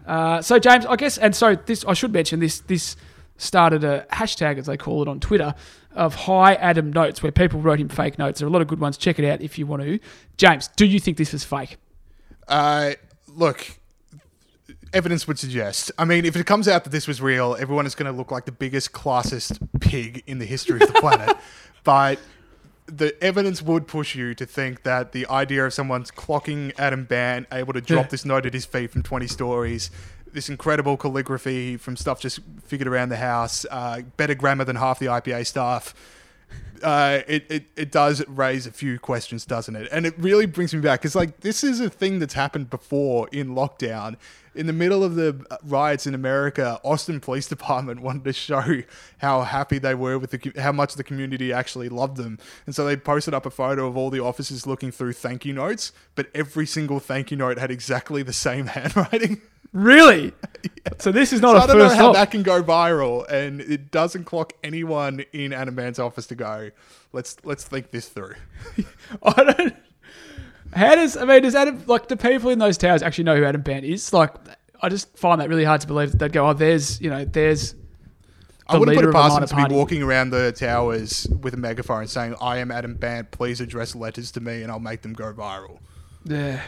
Uh, 0.08 0.40
so 0.40 0.58
James, 0.58 0.86
I 0.86 0.96
guess, 0.96 1.18
and 1.18 1.36
so 1.36 1.54
this 1.54 1.84
I 1.84 1.92
should 1.92 2.12
mention 2.12 2.40
this 2.40 2.60
this 2.60 2.96
started 3.36 3.84
a 3.84 4.06
hashtag 4.10 4.58
as 4.58 4.66
they 4.66 4.76
call 4.76 5.02
it 5.02 5.08
on 5.08 5.20
Twitter 5.20 5.54
of 5.92 6.14
Hi 6.14 6.54
Adam 6.54 6.92
Notes 6.92 7.22
where 7.22 7.30
people 7.30 7.60
wrote 7.60 7.78
him 7.78 7.88
fake 7.88 8.18
notes. 8.18 8.40
There 8.40 8.46
are 8.46 8.50
a 8.50 8.52
lot 8.52 8.62
of 8.62 8.68
good 8.68 8.80
ones. 8.80 8.96
Check 8.96 9.18
it 9.18 9.28
out 9.28 9.42
if 9.42 9.58
you 9.58 9.66
want 9.66 9.82
to. 9.82 9.98
James, 10.38 10.68
do 10.68 10.86
you 10.86 10.98
think 10.98 11.18
this 11.18 11.34
is 11.34 11.44
fake? 11.44 11.76
Uh, 12.48 12.92
look, 13.26 13.78
evidence 14.94 15.28
would 15.28 15.38
suggest. 15.38 15.92
I 15.98 16.06
mean, 16.06 16.24
if 16.24 16.36
it 16.36 16.46
comes 16.46 16.68
out 16.68 16.84
that 16.84 16.90
this 16.90 17.06
was 17.06 17.20
real, 17.20 17.54
everyone 17.58 17.84
is 17.84 17.94
going 17.94 18.10
to 18.10 18.16
look 18.16 18.30
like 18.30 18.46
the 18.46 18.52
biggest 18.52 18.92
classist 18.92 19.58
pig 19.80 20.22
in 20.26 20.38
the 20.38 20.46
history 20.46 20.80
of 20.80 20.92
the 20.92 21.00
planet. 21.00 21.36
but 21.84 22.18
the 22.88 23.22
evidence 23.22 23.62
would 23.62 23.86
push 23.86 24.14
you 24.14 24.34
to 24.34 24.46
think 24.46 24.82
that 24.82 25.12
the 25.12 25.26
idea 25.28 25.64
of 25.66 25.74
someone's 25.74 26.10
clocking 26.10 26.72
Adam 26.78 27.04
Bandt 27.04 27.46
able 27.52 27.72
to 27.74 27.80
drop 27.80 28.06
Yeah. 28.06 28.08
this 28.10 28.24
note 28.24 28.46
at 28.46 28.54
his 28.54 28.64
feet 28.64 28.90
from 28.90 29.02
20 29.02 29.26
stories. 29.26 29.90
This 30.32 30.48
incredible 30.48 30.96
calligraphy 30.96 31.76
from 31.76 31.96
stuff 31.96 32.20
just 32.20 32.40
figured 32.66 32.88
around 32.88 33.10
the 33.10 33.16
house, 33.16 33.64
uh, 33.70 34.02
better 34.16 34.34
grammar 34.34 34.64
than 34.64 34.76
half 34.76 34.98
the 34.98 35.06
IPA 35.06 35.46
staff 35.46 35.94
uh, 36.82 37.20
it, 37.26 37.44
it, 37.50 37.64
it 37.76 37.90
does 37.92 38.26
raise 38.28 38.66
a 38.66 38.70
few 38.70 38.98
questions, 38.98 39.44
doesn't 39.44 39.74
it? 39.74 39.88
And 39.90 40.06
it 40.06 40.14
really 40.16 40.46
brings 40.46 40.72
me 40.72 40.80
back 40.80 41.00
because, 41.00 41.14
like, 41.16 41.40
this 41.40 41.64
is 41.64 41.80
a 41.80 41.90
thing 41.90 42.18
that's 42.20 42.34
happened 42.34 42.70
before 42.70 43.28
in 43.32 43.48
lockdown. 43.48 44.16
In 44.54 44.66
the 44.66 44.72
middle 44.72 45.04
of 45.04 45.14
the 45.14 45.44
riots 45.64 46.06
in 46.06 46.14
America, 46.14 46.80
Austin 46.84 47.20
Police 47.20 47.48
Department 47.56 48.00
wanted 48.00 48.24
to 48.24 48.32
show 48.32 48.82
how 49.18 49.42
happy 49.42 49.78
they 49.78 49.94
were 49.94 50.18
with 50.18 50.30
the 50.30 50.60
how 50.60 50.72
much 50.72 50.94
the 50.94 51.04
community 51.04 51.52
actually 51.52 51.88
loved 51.88 52.16
them, 52.16 52.38
and 52.66 52.74
so 52.74 52.84
they 52.84 52.96
posted 52.96 53.34
up 53.34 53.46
a 53.46 53.50
photo 53.50 53.86
of 53.86 53.96
all 53.96 54.10
the 54.10 54.20
officers 54.20 54.66
looking 54.66 54.90
through 54.90 55.12
thank 55.12 55.44
you 55.44 55.52
notes. 55.52 55.92
But 56.14 56.28
every 56.34 56.66
single 56.66 57.00
thank 57.00 57.30
you 57.30 57.36
note 57.36 57.58
had 57.58 57.70
exactly 57.70 58.22
the 58.22 58.32
same 58.32 58.66
handwriting. 58.78 59.40
Really? 59.72 60.32
So 60.98 61.12
this 61.12 61.32
is 61.32 61.40
not 61.42 61.52
So 61.52 61.58
a 61.58 61.62
I 61.62 61.66
don't 61.66 61.78
know 61.78 61.94
how 61.94 62.12
that 62.14 62.30
can 62.30 62.42
go 62.42 62.62
viral, 62.62 63.28
and 63.30 63.60
it 63.60 63.90
doesn't 63.92 64.24
clock 64.24 64.54
anyone 64.64 65.24
in 65.32 65.52
Adam 65.52 65.74
Man's 65.74 65.98
office 65.98 66.26
to 66.28 66.34
go. 66.34 66.70
Let's 67.12 67.36
let's 67.44 67.62
think 67.62 67.90
this 67.90 68.08
through. 68.08 68.34
I 69.22 69.44
don't. 69.44 69.76
How 70.74 70.94
does 70.94 71.16
I 71.16 71.24
mean? 71.24 71.42
Does 71.42 71.54
Adam 71.54 71.82
like 71.86 72.08
the 72.08 72.16
people 72.16 72.50
in 72.50 72.58
those 72.58 72.76
towers 72.78 73.02
actually 73.02 73.24
know 73.24 73.36
who 73.36 73.44
Adam 73.44 73.62
Bandt 73.62 73.84
is? 73.84 74.12
Like, 74.12 74.34
I 74.82 74.88
just 74.88 75.16
find 75.16 75.40
that 75.40 75.48
really 75.48 75.64
hard 75.64 75.80
to 75.80 75.86
believe 75.86 76.12
that 76.12 76.18
they'd 76.18 76.32
go, 76.32 76.48
"Oh, 76.48 76.52
there's 76.52 77.00
you 77.00 77.10
know, 77.10 77.24
there's." 77.24 77.74
I 78.70 78.76
wouldn't 78.76 78.98
put 78.98 79.04
it 79.06 79.08
a 79.08 79.12
past 79.12 79.38
him 79.40 79.46
to 79.46 79.68
be 79.68 79.74
walking 79.74 80.02
around 80.02 80.28
the 80.28 80.52
towers 80.52 81.26
with 81.40 81.54
a 81.54 81.56
megaphone 81.56 82.06
saying, 82.06 82.34
"I 82.40 82.58
am 82.58 82.70
Adam 82.70 82.94
Bandt. 82.94 83.30
Please 83.30 83.60
address 83.62 83.94
letters 83.94 84.30
to 84.32 84.40
me, 84.40 84.62
and 84.62 84.70
I'll 84.70 84.78
make 84.78 85.00
them 85.02 85.14
go 85.14 85.32
viral." 85.32 85.78
Yeah. 86.24 86.60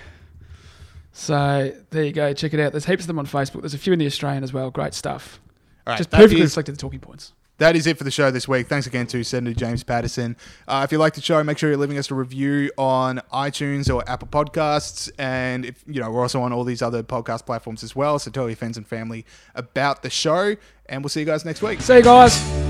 So 1.13 1.75
there 1.91 2.05
you 2.05 2.13
go. 2.13 2.33
Check 2.33 2.55
it 2.55 2.61
out. 2.61 2.73
There's 2.73 2.87
heaps 2.87 3.03
of 3.03 3.09
them 3.09 3.19
on 3.19 3.27
Facebook. 3.27 3.61
There's 3.61 3.75
a 3.75 3.79
few 3.79 3.93
in 3.93 3.99
the 3.99 4.07
Australian 4.07 4.45
as 4.45 4.53
well. 4.53 4.71
Great 4.71 4.95
stuff. 4.95 5.41
All 5.87 5.93
right, 5.93 5.99
Just 5.99 6.11
perfectly 6.11 6.37
is- 6.41 6.51
reflected 6.51 6.73
the 6.77 6.79
talking 6.81 7.01
points. 7.01 7.33
That 7.61 7.77
is 7.77 7.87
it 7.87 7.99
for 7.99 8.05
the 8.05 8.11
show 8.11 8.31
this 8.31 8.49
week. 8.49 8.69
Thanks 8.69 8.87
again 8.87 9.07
to 9.09 9.23
Senator 9.23 9.55
James 9.55 9.85
Paterson. 9.85 10.35
Uh, 10.67 10.81
if 10.83 10.93
you 10.93 10.97
like 10.97 11.13
the 11.13 11.21
show, 11.21 11.45
make 11.45 11.59
sure 11.59 11.69
you're 11.69 11.79
leaving 11.79 11.99
us 11.99 12.11
a 12.11 12.15
review 12.15 12.73
on 12.79 13.21
iTunes 13.35 13.95
or 13.95 14.03
Apple 14.09 14.29
Podcasts. 14.29 15.11
And 15.19 15.67
if 15.67 15.85
you 15.87 16.01
know, 16.01 16.11
we're 16.11 16.23
also 16.23 16.41
on 16.41 16.55
all 16.55 16.65
these 16.65 16.81
other 16.81 17.03
podcast 17.03 17.45
platforms 17.45 17.85
as 17.85 17.95
well. 17.95 18.19
So 18.19 18.31
tell 18.31 18.49
your 18.49 18.57
friends 18.57 18.79
and 18.79 18.87
family 18.87 19.27
about 19.55 20.03
the 20.03 20.09
show. 20.09 20.57
And 20.87 21.03
we'll 21.05 21.11
see 21.11 21.21
you 21.21 21.27
guys 21.27 21.45
next 21.45 21.61
week. 21.61 21.83
See 21.83 21.97
you 21.97 22.03
guys. 22.03 22.70